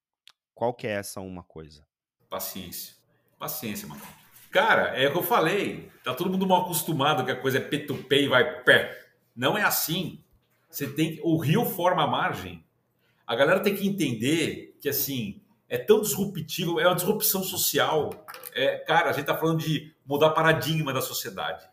Qual 0.53 0.75
que 0.75 0.85
é 0.85 0.95
essa 0.95 1.21
uma 1.21 1.45
coisa? 1.45 1.87
Paciência. 2.29 2.97
Paciência, 3.39 3.87
mano. 3.87 4.03
Cara, 4.51 5.01
é 5.01 5.07
o 5.07 5.13
que 5.13 5.19
eu 5.19 5.23
falei. 5.23 5.89
Tá 6.03 6.13
todo 6.13 6.29
mundo 6.29 6.45
mal 6.45 6.63
acostumado 6.63 7.25
que 7.25 7.31
a 7.31 7.41
coisa 7.41 7.59
é 7.59 7.71
P2P 7.71 8.25
e 8.25 8.27
vai 8.27 8.65
pé. 8.65 9.13
Não 9.33 9.57
é 9.57 9.63
assim. 9.63 10.25
Você 10.69 10.93
tem 10.93 11.21
o 11.23 11.37
rio 11.37 11.65
forma 11.65 12.03
a 12.03 12.09
margem. 12.09 12.67
A 13.25 13.37
galera 13.37 13.61
tem 13.61 13.77
que 13.77 13.87
entender 13.87 14.77
que 14.81 14.89
assim 14.89 15.41
é 15.75 15.79
tão 15.79 16.01
disruptivo, 16.01 16.79
é 16.79 16.87
uma 16.87 16.95
disrupção 16.95 17.43
social. 17.43 18.25
É, 18.53 18.79
cara, 18.79 19.11
a 19.11 19.13
gente 19.13 19.27
tá 19.27 19.37
falando 19.37 19.59
de 19.59 19.93
mudar 20.07 20.31
paradigma 20.31 20.93
da 20.93 21.01
sociedade. 21.01 21.69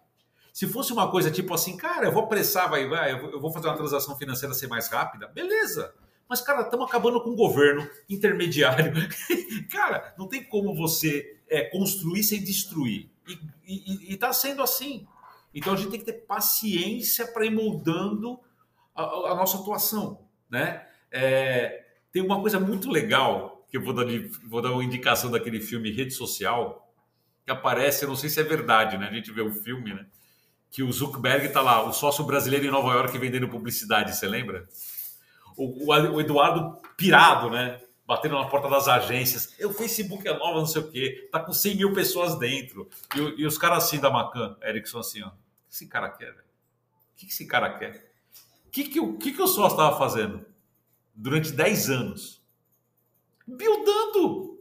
Se 0.52 0.66
fosse 0.66 0.91
uma 0.91 1.12
coisa 1.12 1.30
tipo 1.30 1.54
assim, 1.54 1.78
cara, 1.78 2.08
eu 2.08 2.12
vou 2.12 2.24
apressar, 2.24 2.68
vai, 2.68 2.88
vai, 2.88 3.14
eu 3.14 3.39
vou 3.39 3.54
fazer 3.54 3.68
uma 3.68 3.78
transação 3.78 4.18
financeira 4.18 4.56
ser 4.56 4.66
mais 4.66 4.89
rápida, 4.89 5.28
beleza. 5.28 5.93
Mas, 6.28 6.41
cara, 6.41 6.64
estamos 6.64 6.88
acabando 6.88 7.22
com 7.22 7.30
o 7.30 7.36
governo 7.36 7.88
intermediário. 8.10 8.91
cara, 9.70 10.16
não 10.18 10.28
tem 10.28 10.43
como 10.43 10.74
você 10.74 11.39
é, 11.47 11.66
construir 11.66 12.24
sem 12.24 12.43
destruir. 12.43 13.08
E 13.68 14.12
está 14.12 14.34
sendo 14.34 14.64
assim. 14.64 15.06
Então 15.54 15.74
a 15.74 15.76
gente 15.76 15.91
tem 15.91 15.99
que 15.99 16.06
ter 16.08 16.26
paciência 16.26 17.28
para 17.28 17.45
ir 17.45 17.52
moldando 17.52 18.39
a, 18.95 19.04
a, 19.04 19.36
nossa 19.36 19.60
atuação. 19.60 20.22
Né? 20.49 20.88
É, 21.12 21.86
tem 22.12 22.24
uma 22.24 22.41
coisa 22.41 22.60
muito 22.60 22.89
legal 22.89 23.61
que 23.72 23.78
eu 23.78 23.82
vou 23.82 23.93
dar, 23.93 24.05
vou 24.45 24.61
dar 24.61 24.72
uma 24.72 24.84
indicação 24.84 25.32
daquele 25.32 25.59
filme 25.59 25.91
Rede 25.91 26.13
Social, 26.13 26.93
que 27.43 27.51
aparece, 27.51 28.03
eu 28.03 28.09
não 28.09 28.15
sei 28.15 28.30
se 28.30 28.39
é 28.39 28.43
verdade, 28.43 28.97
né? 28.97 29.07
A 29.07 29.13
gente 29.13 29.32
vê 29.32 29.41
o 29.41 29.51
filme, 29.51 29.93
né? 29.93 30.05
Que 30.69 30.84
o 30.84 30.91
Zuckerberg 30.91 31.47
está 31.47 31.61
lá, 31.61 31.84
o 31.84 31.91
sócio 31.91 32.24
brasileiro 32.24 32.65
em 32.65 32.72
Nova 32.72 32.93
York 32.93 33.17
vendendo 33.17 33.47
publicidade, 33.47 34.15
você 34.15 34.28
lembra? 34.28 34.67
o, 35.55 35.93
o 35.93 36.22
Eduardo 36.22 36.82
pirado, 36.97 37.49
né? 37.49 37.82
Batendo 38.05 38.36
na 38.36 38.45
porta 38.45 38.67
das 38.67 38.88
agências. 38.88 39.55
O 39.63 39.74
Facebook 39.74 40.28
é 40.28 40.38
nova, 40.38 40.59
não 40.59 40.65
sei 40.65 40.82
o 40.82 40.91
quê. 40.91 41.30
Tá 41.32 41.39
com 41.39 41.53
100 41.53 41.76
mil 41.78 41.93
pessoas 41.93 42.38
dentro. 42.38 42.89
E, 43.15 43.41
e 43.41 43.45
os 43.45 43.57
caras 43.57 43.86
assim 43.86 43.99
da 43.99 44.09
Macan, 44.09 44.57
Erickson, 44.63 44.99
assim, 44.99 45.22
ó. 45.22 45.28
O 45.28 45.32
que 45.69 45.76
esse 45.76 45.88
cara 45.88 46.09
quer, 46.09 46.32
velho? 46.32 46.43
O 47.13 47.15
que 47.15 47.26
esse 47.28 47.45
cara 47.45 47.78
quer? 47.78 48.11
O 48.67 48.72
que, 48.72 48.84
que, 48.86 48.99
o, 48.99 49.17
que, 49.17 49.32
que 49.32 49.41
o 49.41 49.47
sócio 49.47 49.76
estava 49.76 49.97
fazendo 49.97 50.45
durante 51.13 51.51
10 51.51 51.89
anos? 51.89 52.41
Buildando! 53.48 54.60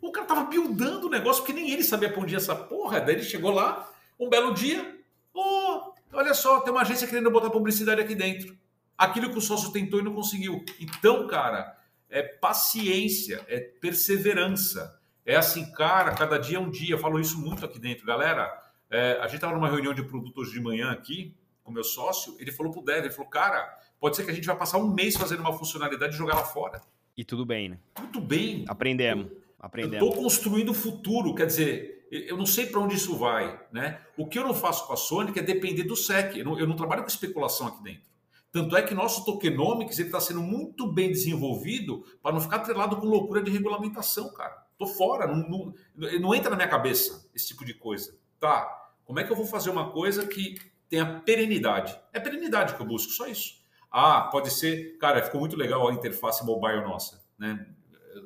O 0.00 0.12
cara 0.12 0.26
tava 0.26 0.44
buildando 0.44 1.06
o 1.06 1.10
negócio 1.10 1.42
porque 1.42 1.58
nem 1.58 1.70
ele 1.70 1.82
sabia 1.82 2.12
pra 2.12 2.20
onde 2.20 2.34
ia 2.34 2.38
essa 2.38 2.54
porra. 2.54 3.00
Daí 3.00 3.14
ele 3.14 3.24
chegou 3.24 3.50
lá, 3.50 3.90
um 4.18 4.28
belo 4.28 4.52
dia. 4.52 4.98
Oh, 5.32 5.92
olha 6.12 6.34
só, 6.34 6.60
tem 6.60 6.72
uma 6.72 6.82
agência 6.82 7.08
querendo 7.08 7.30
botar 7.30 7.50
publicidade 7.50 8.00
aqui 8.00 8.14
dentro 8.14 8.56
aquilo 8.96 9.30
que 9.30 9.38
o 9.38 9.42
sócio 9.42 9.72
tentou 9.72 10.00
e 10.00 10.02
não 10.02 10.14
conseguiu. 10.14 10.64
Então, 10.80 11.26
cara, 11.26 11.76
é 12.08 12.22
paciência, 12.22 13.44
é 13.48 13.60
perseverança. 13.60 14.98
É 15.26 15.36
assim, 15.36 15.70
cara, 15.72 16.14
cada 16.14 16.38
dia 16.38 16.58
é 16.58 16.60
um 16.60 16.70
dia. 16.70 16.94
Eu 16.94 16.98
falo 16.98 17.20
isso 17.20 17.38
muito 17.38 17.64
aqui 17.64 17.78
dentro. 17.78 18.06
Galera, 18.06 18.52
é, 18.90 19.18
a 19.20 19.24
gente 19.24 19.36
estava 19.36 19.54
numa 19.54 19.68
reunião 19.68 19.94
de 19.94 20.02
produtos 20.02 20.50
de 20.50 20.60
manhã 20.60 20.90
aqui 20.90 21.34
com 21.62 21.72
meu 21.72 21.84
sócio. 21.84 22.36
Ele 22.38 22.52
falou 22.52 22.72
pro 22.72 22.82
Délio, 22.82 23.06
ele 23.06 23.14
falou, 23.14 23.30
cara, 23.30 23.78
pode 23.98 24.16
ser 24.16 24.24
que 24.24 24.30
a 24.30 24.34
gente 24.34 24.46
vai 24.46 24.56
passar 24.56 24.78
um 24.78 24.92
mês 24.92 25.16
fazendo 25.16 25.40
uma 25.40 25.52
funcionalidade 25.52 26.14
e 26.14 26.18
jogar 26.18 26.34
lá 26.34 26.44
fora. 26.44 26.80
E 27.16 27.24
tudo 27.24 27.44
bem, 27.44 27.68
né? 27.68 27.78
Tudo 27.94 28.20
bem. 28.20 28.64
Aprendemos. 28.68 29.30
Aprendemos. 29.58 30.06
Estou 30.06 30.22
construindo 30.22 30.70
o 30.70 30.74
futuro, 30.74 31.34
quer 31.34 31.46
dizer, 31.46 32.06
eu 32.10 32.36
não 32.36 32.46
sei 32.46 32.66
para 32.66 32.80
onde 32.80 32.94
isso 32.96 33.16
vai, 33.16 33.60
né? 33.72 34.00
O 34.16 34.26
que 34.26 34.38
eu 34.38 34.44
não 34.44 34.54
faço 34.54 34.86
com 34.86 34.92
a 34.92 34.96
Sonic 34.96 35.38
é 35.38 35.42
depender 35.42 35.84
do 35.84 35.96
SEC. 35.96 36.36
Eu 36.36 36.44
não, 36.44 36.58
eu 36.58 36.66
não 36.66 36.76
trabalho 36.76 37.02
com 37.02 37.08
especulação 37.08 37.66
aqui 37.66 37.82
dentro. 37.82 38.14
Tanto 38.52 38.76
é 38.76 38.82
que 38.82 38.94
nosso 38.94 39.24
tokenomics 39.24 39.98
está 39.98 40.20
sendo 40.20 40.40
muito 40.40 40.86
bem 40.86 41.10
desenvolvido 41.10 42.04
para 42.22 42.32
não 42.32 42.40
ficar 42.40 42.56
atrelado 42.56 42.96
com 42.98 43.06
loucura 43.06 43.42
de 43.42 43.50
regulamentação, 43.50 44.32
cara. 44.32 44.64
Tô 44.78 44.86
fora, 44.86 45.26
não, 45.26 45.48
não, 45.48 45.74
não, 46.20 46.34
entra 46.34 46.50
na 46.50 46.56
minha 46.56 46.68
cabeça 46.68 47.28
esse 47.34 47.48
tipo 47.48 47.64
de 47.64 47.74
coisa. 47.74 48.16
Tá, 48.38 48.92
como 49.04 49.18
é 49.18 49.24
que 49.24 49.32
eu 49.32 49.36
vou 49.36 49.46
fazer 49.46 49.70
uma 49.70 49.90
coisa 49.90 50.24
que 50.24 50.60
tenha 50.88 51.20
perenidade? 51.20 51.98
É 52.12 52.20
perenidade 52.20 52.74
que 52.74 52.80
eu 52.80 52.86
busco, 52.86 53.12
só 53.12 53.26
isso. 53.26 53.63
Ah, 53.96 54.22
pode 54.22 54.50
ser, 54.50 54.98
cara, 54.98 55.22
ficou 55.22 55.38
muito 55.38 55.56
legal 55.56 55.88
a 55.88 55.92
interface 55.92 56.44
mobile 56.44 56.80
nossa, 56.80 57.24
né? 57.38 57.64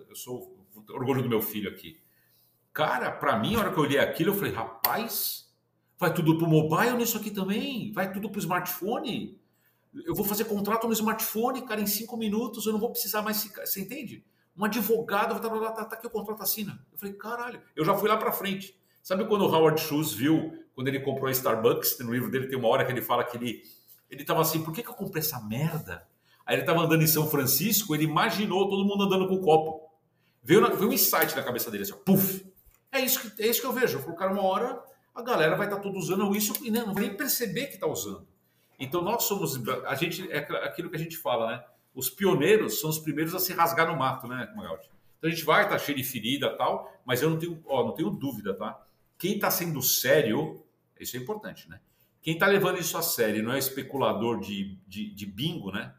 Eu 0.08 0.16
sou 0.16 0.56
orgulho 0.88 1.22
do 1.22 1.28
meu 1.28 1.42
filho 1.42 1.68
aqui. 1.68 2.00
Cara, 2.72 3.12
para 3.12 3.38
mim, 3.38 3.54
a 3.54 3.58
hora 3.58 3.70
que 3.70 3.78
eu 3.78 3.82
olhei 3.82 3.98
aquilo, 3.98 4.30
eu 4.30 4.34
falei, 4.34 4.54
rapaz, 4.54 5.52
vai 5.98 6.10
tudo 6.10 6.38
pro 6.38 6.46
mobile 6.46 6.96
nisso 6.96 7.18
aqui 7.18 7.30
também? 7.30 7.92
Vai 7.92 8.10
tudo 8.10 8.30
pro 8.30 8.38
smartphone? 8.38 9.38
Eu 10.06 10.14
vou 10.14 10.24
fazer 10.24 10.46
contrato 10.46 10.86
no 10.86 10.92
smartphone, 10.94 11.60
cara, 11.66 11.82
em 11.82 11.86
cinco 11.86 12.16
minutos, 12.16 12.64
eu 12.64 12.72
não 12.72 12.80
vou 12.80 12.90
precisar 12.90 13.20
mais. 13.20 13.36
Você 13.44 13.82
entende? 13.82 14.24
Um 14.56 14.64
advogado 14.64 15.34
vai 15.34 15.44
estar 15.44 15.52
lá, 15.52 15.72
tá, 15.72 15.84
tá 15.84 15.96
aqui 15.96 16.06
o 16.06 16.10
contrato, 16.10 16.42
assina. 16.42 16.82
Eu 16.90 16.98
falei, 16.98 17.14
caralho, 17.14 17.60
eu 17.76 17.84
já 17.84 17.94
fui 17.94 18.08
lá 18.08 18.16
para 18.16 18.32
frente. 18.32 18.74
Sabe 19.02 19.26
quando 19.26 19.42
o 19.42 19.54
Howard 19.54 19.78
Schultz 19.78 20.12
viu, 20.12 20.64
quando 20.74 20.88
ele 20.88 21.00
comprou 21.00 21.28
a 21.28 21.30
Starbucks, 21.30 21.98
no 21.98 22.14
livro 22.14 22.30
dele 22.30 22.48
tem 22.48 22.58
uma 22.58 22.68
hora 22.68 22.86
que 22.86 22.92
ele 22.92 23.02
fala 23.02 23.22
que 23.22 23.36
ele, 23.36 23.62
ele 24.10 24.24
tava 24.24 24.40
assim, 24.40 24.62
por 24.62 24.72
que, 24.72 24.82
que 24.82 24.88
eu 24.88 24.94
comprei 24.94 25.20
essa 25.20 25.40
merda? 25.40 26.06
Aí 26.46 26.56
ele 26.56 26.64
tava 26.64 26.80
andando 26.80 27.02
em 27.02 27.06
São 27.06 27.28
Francisco, 27.28 27.94
ele 27.94 28.04
imaginou 28.04 28.68
todo 28.68 28.84
mundo 28.84 29.04
andando 29.04 29.28
com 29.28 29.34
o 29.34 29.40
copo. 29.40 29.88
Veio, 30.42 30.60
na, 30.60 30.68
veio 30.68 30.88
um 30.88 30.92
insight 30.92 31.36
na 31.36 31.42
cabeça 31.42 31.70
dele, 31.70 31.82
assim, 31.82 31.94
puf. 32.04 32.46
É 32.90 33.00
isso, 33.00 33.20
que, 33.20 33.42
é 33.42 33.46
isso 33.46 33.60
que 33.60 33.66
eu 33.66 33.72
vejo. 33.72 33.98
Eu 33.98 34.14
cara, 34.14 34.32
uma 34.32 34.42
hora 34.42 34.82
a 35.14 35.22
galera 35.22 35.56
vai 35.56 35.66
estar 35.66 35.80
tá 35.80 35.88
usando 35.90 36.34
isso 36.34 36.54
e 36.64 36.70
não 36.70 36.94
vai 36.94 37.04
nem 37.04 37.16
perceber 37.16 37.66
que 37.66 37.74
está 37.74 37.86
usando. 37.86 38.26
Então 38.78 39.02
nós 39.02 39.24
somos 39.24 39.60
a 39.84 39.94
gente 39.94 40.30
é 40.30 40.38
aquilo 40.38 40.88
que 40.88 40.96
a 40.96 40.98
gente 40.98 41.16
fala, 41.16 41.50
né? 41.50 41.64
Os 41.94 42.08
pioneiros 42.08 42.80
são 42.80 42.88
os 42.88 42.98
primeiros 42.98 43.34
a 43.34 43.40
se 43.40 43.52
rasgar 43.52 43.88
no 43.88 43.98
mato, 43.98 44.28
né, 44.28 44.50
Magaldi? 44.54 44.88
Então 45.18 45.28
a 45.28 45.34
gente 45.34 45.44
vai 45.44 45.64
estar 45.64 45.76
tá 45.76 45.78
cheio 45.78 45.98
de 45.98 46.04
ferida 46.04 46.56
tal, 46.56 46.96
mas 47.04 47.20
eu 47.20 47.28
não 47.28 47.38
tenho, 47.38 47.60
ó, 47.66 47.84
não 47.84 47.92
tenho 47.92 48.08
dúvida, 48.10 48.54
tá? 48.54 48.80
Quem 49.18 49.34
está 49.34 49.50
sendo 49.50 49.82
sério, 49.82 50.64
isso 51.00 51.16
é 51.16 51.20
importante, 51.20 51.68
né? 51.68 51.80
Quem 52.22 52.34
está 52.34 52.46
levando 52.46 52.78
isso 52.78 52.96
a 52.98 53.02
sério 53.02 53.42
não 53.42 53.52
é 53.52 53.58
especulador 53.58 54.40
de, 54.40 54.78
de, 54.86 55.14
de 55.14 55.26
bingo, 55.26 55.70
né? 55.70 55.94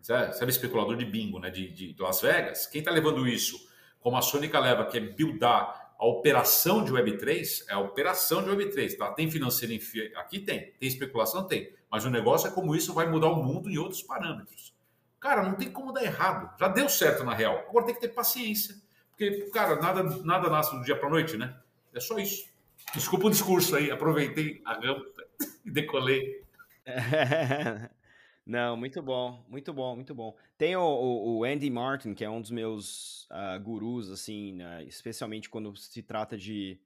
Sabe 0.00 0.50
especulador 0.50 0.96
de 0.96 1.04
bingo, 1.04 1.38
né? 1.38 1.50
De, 1.50 1.68
de 1.68 1.94
Las 1.98 2.20
Vegas? 2.20 2.66
Quem 2.66 2.80
está 2.80 2.90
levando 2.90 3.28
isso, 3.28 3.68
como 4.00 4.16
a 4.16 4.22
Sônica 4.22 4.58
leva, 4.58 4.86
que 4.86 4.96
é 4.96 5.00
buildar 5.00 5.92
a 5.98 6.06
operação 6.06 6.84
de 6.84 6.92
Web3, 6.92 7.64
é 7.68 7.74
a 7.74 7.80
operação 7.80 8.42
de 8.42 8.50
Web3, 8.50 8.96
tá? 8.96 9.12
Tem 9.12 9.30
financeiro 9.30 9.74
em 9.74 9.80
aqui 10.16 10.38
tem, 10.38 10.72
tem 10.78 10.88
especulação 10.88 11.46
tem, 11.46 11.72
mas 11.90 12.04
o 12.04 12.10
negócio 12.10 12.48
é 12.48 12.50
como 12.50 12.74
isso 12.74 12.94
vai 12.94 13.08
mudar 13.08 13.28
o 13.28 13.42
mundo 13.42 13.68
em 13.68 13.76
outros 13.76 14.02
parâmetros. 14.02 14.72
Cara, 15.20 15.42
não 15.42 15.54
tem 15.54 15.70
como 15.70 15.92
dar 15.92 16.04
errado. 16.04 16.56
Já 16.58 16.68
deu 16.68 16.88
certo 16.88 17.24
na 17.24 17.34
real. 17.34 17.64
Agora 17.68 17.86
tem 17.86 17.94
que 17.94 18.00
ter 18.00 18.08
paciência. 18.08 18.76
Porque, 19.10 19.50
cara, 19.52 19.80
nada, 19.80 20.04
nada 20.24 20.48
nasce 20.48 20.76
do 20.76 20.84
dia 20.84 20.96
para 20.96 21.10
noite, 21.10 21.36
né? 21.36 21.56
É 21.92 21.98
só 21.98 22.16
isso. 22.18 22.48
Desculpa 22.94 23.26
o 23.26 23.30
discurso 23.30 23.74
aí, 23.74 23.90
aproveitei 23.90 24.62
a 24.64 24.74
rampa 24.74 25.27
e 25.64 25.70
decolei. 25.70 26.42
Não, 28.46 28.78
muito 28.78 29.02
bom, 29.02 29.44
muito 29.46 29.74
bom, 29.74 29.94
muito 29.94 30.14
bom. 30.14 30.34
Tem 30.56 30.74
o, 30.74 30.82
o, 30.82 31.44
Andy 31.44 31.68
Martin, 31.68 32.14
que 32.14 32.24
é 32.24 32.30
um 32.30 32.40
dos 32.40 32.50
meus 32.50 33.28
uh, 33.30 33.60
gurus, 33.62 34.10
assim, 34.10 34.54
né, 34.54 34.84
especialmente 34.84 35.50
quando 35.50 35.76
se 35.76 36.02
trata 36.02 36.34
de 36.34 36.80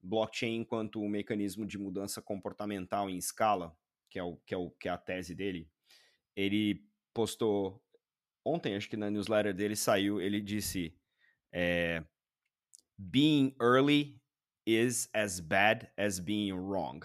blockchain 0.00 0.58
enquanto 0.58 1.02
um 1.02 1.08
mecanismo 1.08 1.66
de 1.66 1.78
mudança 1.78 2.22
comportamental 2.22 3.10
em 3.10 3.16
escala, 3.16 3.76
que 4.08 4.20
é, 4.20 4.22
o, 4.22 4.36
que, 4.46 4.54
é 4.54 4.56
o, 4.56 4.70
que 4.70 4.88
é 4.88 4.92
a 4.92 4.96
tese 4.96 5.34
dele. 5.34 5.68
Ele 6.36 6.84
postou 7.12 7.82
ontem, 8.44 8.76
acho 8.76 8.88
que 8.88 8.96
na 8.96 9.10
newsletter 9.10 9.52
dele 9.52 9.74
saiu, 9.74 10.20
ele 10.20 10.40
disse: 10.40 10.94
é, 11.52 12.04
Being 12.96 13.56
early 13.60 14.20
is 14.64 15.08
as 15.12 15.40
bad 15.40 15.90
as 15.96 16.20
being 16.20 16.52
wrong. 16.52 17.00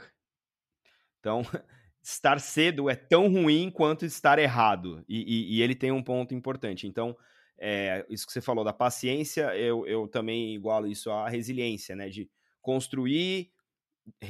Então, 1.25 1.41
estar 2.03 2.39
cedo 2.39 2.87
é 2.87 2.95
tão 2.95 3.27
ruim 3.27 3.71
quanto 3.71 4.05
estar 4.05 4.37
errado. 4.37 5.03
E, 5.09 5.55
e, 5.55 5.55
e 5.55 5.61
ele 5.63 5.73
tem 5.73 5.91
um 5.91 6.03
ponto 6.03 6.35
importante. 6.35 6.85
Então, 6.85 7.17
é, 7.57 8.05
isso 8.07 8.27
que 8.27 8.31
você 8.31 8.41
falou 8.41 8.63
da 8.63 8.71
paciência, 8.71 9.55
eu, 9.57 9.87
eu 9.87 10.07
também 10.07 10.53
igualo 10.53 10.85
isso 10.85 11.09
à 11.09 11.27
resiliência, 11.27 11.95
né? 11.95 12.09
De 12.09 12.29
construir, 12.61 13.49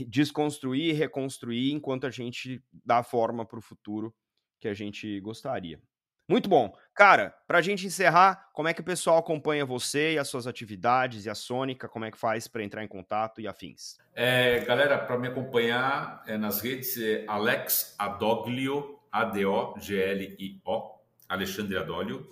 desconstruir, 0.08 0.96
reconstruir 0.96 1.74
enquanto 1.74 2.08
a 2.08 2.10
gente 2.10 2.64
dá 2.72 3.04
forma 3.04 3.46
para 3.46 3.60
o 3.60 3.62
futuro 3.62 4.16
que 4.62 4.70
a 4.70 4.74
gente 4.74 5.20
gostaria. 5.20 5.82
Muito 6.28 6.50
bom. 6.50 6.76
Cara, 6.96 7.36
para 7.46 7.60
a 7.60 7.62
gente 7.62 7.86
encerrar, 7.86 8.50
como 8.54 8.68
é 8.68 8.74
que 8.74 8.82
o 8.82 8.84
pessoal 8.84 9.18
acompanha 9.18 9.64
você 9.66 10.14
e 10.14 10.18
as 10.18 10.28
suas 10.28 10.48
atividades 10.48 11.26
e 11.26 11.30
a 11.30 11.36
Sônica? 11.36 11.88
Como 11.90 12.06
é 12.06 12.12
que 12.12 12.18
faz 12.18 12.48
para 12.48 12.64
entrar 12.64 12.84
em 12.84 12.88
contato 12.88 13.40
e 13.42 13.48
afins? 13.48 14.00
É, 14.14 14.62
galera, 14.62 14.98
para 14.98 15.20
me 15.20 15.28
acompanhar 15.28 16.24
é, 16.26 16.38
nas 16.38 16.62
redes 16.62 16.98
é 16.98 17.26
Alex 17.28 17.96
Adoglio, 18.00 18.98
A-D-O-G-L-I-O, 19.12 20.96
Alexandre 21.28 21.78
Adolio. 21.78 22.26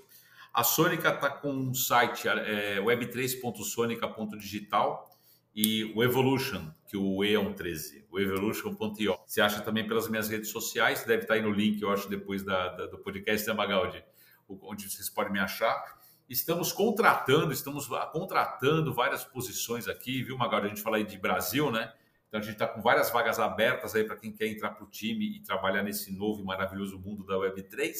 A 0.53 0.63
Sônica 0.63 1.09
está 1.09 1.29
com 1.29 1.51
um 1.51 1.73
site 1.73 2.27
é, 2.27 2.77
web3.sonica.digital 2.77 5.12
e 5.55 5.93
o 5.95 6.03
Evolution, 6.03 6.71
que 6.87 6.97
o 6.97 7.23
E 7.23 7.33
é 7.33 7.39
um 7.39 7.53
13, 7.53 8.07
o 8.11 8.19
evolution.io. 8.19 9.17
Você 9.25 9.41
acha 9.41 9.61
também 9.61 9.87
pelas 9.87 10.07
minhas 10.07 10.29
redes 10.29 10.49
sociais, 10.49 11.03
deve 11.03 11.23
estar 11.23 11.35
aí 11.35 11.41
no 11.41 11.51
link, 11.51 11.81
eu 11.81 11.91
acho, 11.91 12.09
depois 12.09 12.43
da, 12.43 12.69
da 12.69 12.85
do 12.87 12.97
podcast 12.97 13.45
da 13.45 13.53
Magaldi, 13.53 14.03
onde 14.47 14.89
vocês 14.89 15.09
podem 15.09 15.33
me 15.33 15.39
achar. 15.39 16.01
Estamos 16.29 16.71
contratando, 16.71 17.51
estamos 17.51 17.87
contratando 18.11 18.93
várias 18.93 19.23
posições 19.23 19.87
aqui, 19.87 20.23
viu, 20.23 20.37
Magaldi? 20.37 20.67
A 20.67 20.69
gente 20.69 20.81
fala 20.81 20.97
aí 20.97 21.03
de 21.03 21.17
Brasil, 21.17 21.71
né? 21.71 21.93
Então 22.27 22.39
a 22.39 22.43
gente 22.43 22.53
está 22.53 22.67
com 22.67 22.81
várias 22.81 23.11
vagas 23.11 23.39
abertas 23.39 23.93
aí 23.93 24.03
para 24.03 24.15
quem 24.15 24.31
quer 24.31 24.47
entrar 24.47 24.71
para 24.71 24.83
o 24.83 24.89
time 24.89 25.37
e 25.37 25.39
trabalhar 25.41 25.83
nesse 25.83 26.11
novo 26.11 26.41
e 26.41 26.43
maravilhoso 26.43 26.97
mundo 26.97 27.23
da 27.23 27.35
Web3. 27.35 27.91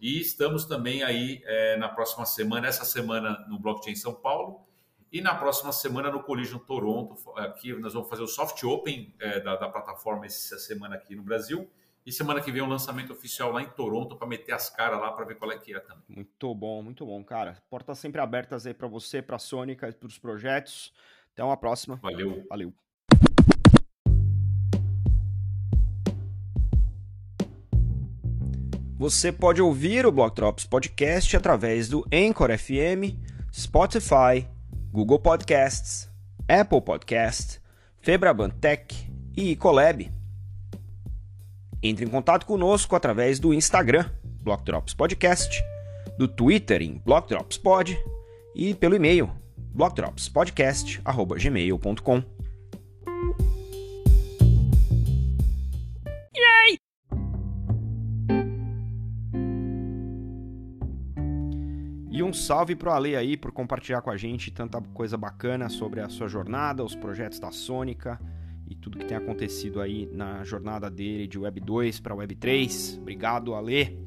E 0.00 0.20
estamos 0.20 0.64
também 0.64 1.02
aí 1.02 1.42
é, 1.44 1.76
na 1.76 1.88
próxima 1.88 2.24
semana, 2.24 2.66
essa 2.66 2.84
semana 2.84 3.44
no 3.48 3.58
Blockchain 3.58 3.94
São 3.94 4.14
Paulo, 4.14 4.66
e 5.12 5.20
na 5.20 5.34
próxima 5.34 5.72
semana 5.72 6.10
no 6.10 6.22
Collision 6.22 6.58
Toronto, 6.58 7.16
aqui 7.36 7.74
nós 7.74 7.92
vamos 7.92 8.08
fazer 8.08 8.22
o 8.22 8.26
soft 8.26 8.64
open 8.64 9.14
é, 9.20 9.40
da, 9.40 9.56
da, 9.56 9.68
plataforma 9.68 10.24
essa 10.24 10.58
semana 10.58 10.94
aqui 10.94 11.14
no 11.14 11.22
Brasil. 11.22 11.68
E 12.06 12.10
semana 12.10 12.40
que 12.40 12.50
vem 12.50 12.62
um 12.62 12.66
lançamento 12.66 13.12
oficial 13.12 13.52
lá 13.52 13.60
em 13.62 13.68
Toronto 13.68 14.16
para 14.16 14.26
meter 14.26 14.52
as 14.52 14.70
caras 14.70 14.98
lá 14.98 15.12
para 15.12 15.26
ver 15.26 15.34
qual 15.34 15.52
é 15.52 15.58
que 15.58 15.74
é 15.74 15.80
também. 15.80 16.02
Muito 16.08 16.54
bom, 16.54 16.82
muito 16.82 17.04
bom, 17.04 17.22
cara. 17.22 17.62
Portas 17.68 17.98
sempre 17.98 18.22
abertas 18.22 18.66
aí 18.66 18.72
para 18.72 18.88
você, 18.88 19.20
para 19.20 19.36
a 19.36 19.38
Sônica 19.38 19.86
e 19.86 19.92
para 19.92 20.08
os 20.08 20.16
projetos. 20.16 20.94
Até 21.34 21.44
uma 21.44 21.58
próxima. 21.58 21.96
Valeu. 22.02 22.46
Valeu. 22.48 22.72
Você 28.96 29.30
pode 29.30 29.60
ouvir 29.60 30.06
o 30.06 30.10
Block 30.10 30.34
Drops 30.34 30.64
Podcast 30.64 31.36
através 31.36 31.88
do 31.88 32.02
Anchor 32.10 32.56
FM, 32.56 33.14
Spotify, 33.52 34.48
Google 34.92 35.18
Podcasts, 35.18 36.08
Apple 36.46 36.82
Podcast, 36.82 37.58
Febraban 37.98 38.50
Tech 38.50 38.94
e 39.34 39.56
Colab. 39.56 40.12
Entre 41.82 42.04
em 42.04 42.08
contato 42.08 42.44
conosco 42.44 42.94
através 42.94 43.40
do 43.40 43.54
Instagram, 43.54 44.04
Block 44.42 44.62
Drops 44.64 44.92
Podcast, 44.92 45.64
do 46.18 46.28
Twitter 46.28 46.82
em 46.82 47.00
Block 47.06 47.26
Drops 47.26 47.56
Pod 47.56 47.98
e 48.54 48.74
pelo 48.74 48.94
e-mail 48.94 49.30
blockdropspodcast@gmail.com. 49.74 52.22
E 62.22 62.24
um 62.24 62.32
salve 62.32 62.76
pro 62.76 62.92
Ale 62.92 63.16
aí 63.16 63.36
por 63.36 63.50
compartilhar 63.50 64.00
com 64.00 64.08
a 64.08 64.16
gente 64.16 64.52
tanta 64.52 64.80
coisa 64.80 65.16
bacana 65.16 65.68
sobre 65.68 66.00
a 66.00 66.08
sua 66.08 66.28
jornada, 66.28 66.84
os 66.84 66.94
projetos 66.94 67.40
da 67.40 67.50
Sônica 67.50 68.16
e 68.64 68.76
tudo 68.76 68.96
que 68.96 69.04
tem 69.04 69.16
acontecido 69.16 69.80
aí 69.80 70.08
na 70.12 70.44
jornada 70.44 70.88
dele 70.88 71.26
de 71.26 71.36
Web 71.36 71.58
2 71.58 71.98
para 71.98 72.14
Web 72.14 72.36
3. 72.36 72.98
Obrigado, 73.00 73.56
Ale. 73.56 73.98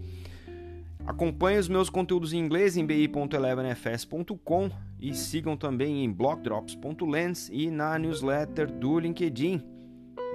Acompanhe 1.06 1.60
os 1.60 1.68
meus 1.68 1.90
conteúdos 1.90 2.32
em 2.32 2.38
inglês 2.38 2.78
em 2.78 2.86
bi.elevenfs.com 2.86 4.72
e 4.98 5.14
sigam 5.14 5.58
também 5.58 6.06
em 6.06 6.10
blockdrops.lens 6.10 7.50
e 7.52 7.70
na 7.70 8.00
newsletter 8.00 8.72
do 8.72 8.98
LinkedIn. 8.98 9.62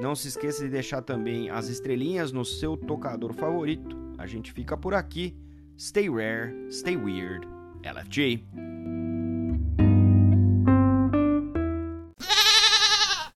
Não 0.02 0.14
se 0.14 0.28
esqueça 0.28 0.62
de 0.62 0.68
deixar 0.68 1.00
também 1.00 1.48
as 1.48 1.68
estrelinhas 1.68 2.30
no 2.30 2.44
seu 2.44 2.76
tocador 2.76 3.32
favorito. 3.32 3.96
A 4.18 4.26
gente 4.26 4.52
fica 4.52 4.76
por 4.76 4.92
aqui. 4.92 5.34
Stay 5.78 6.10
rare, 6.10 6.70
stay 6.70 6.94
weird. 6.94 7.48
LFG. 7.84 8.79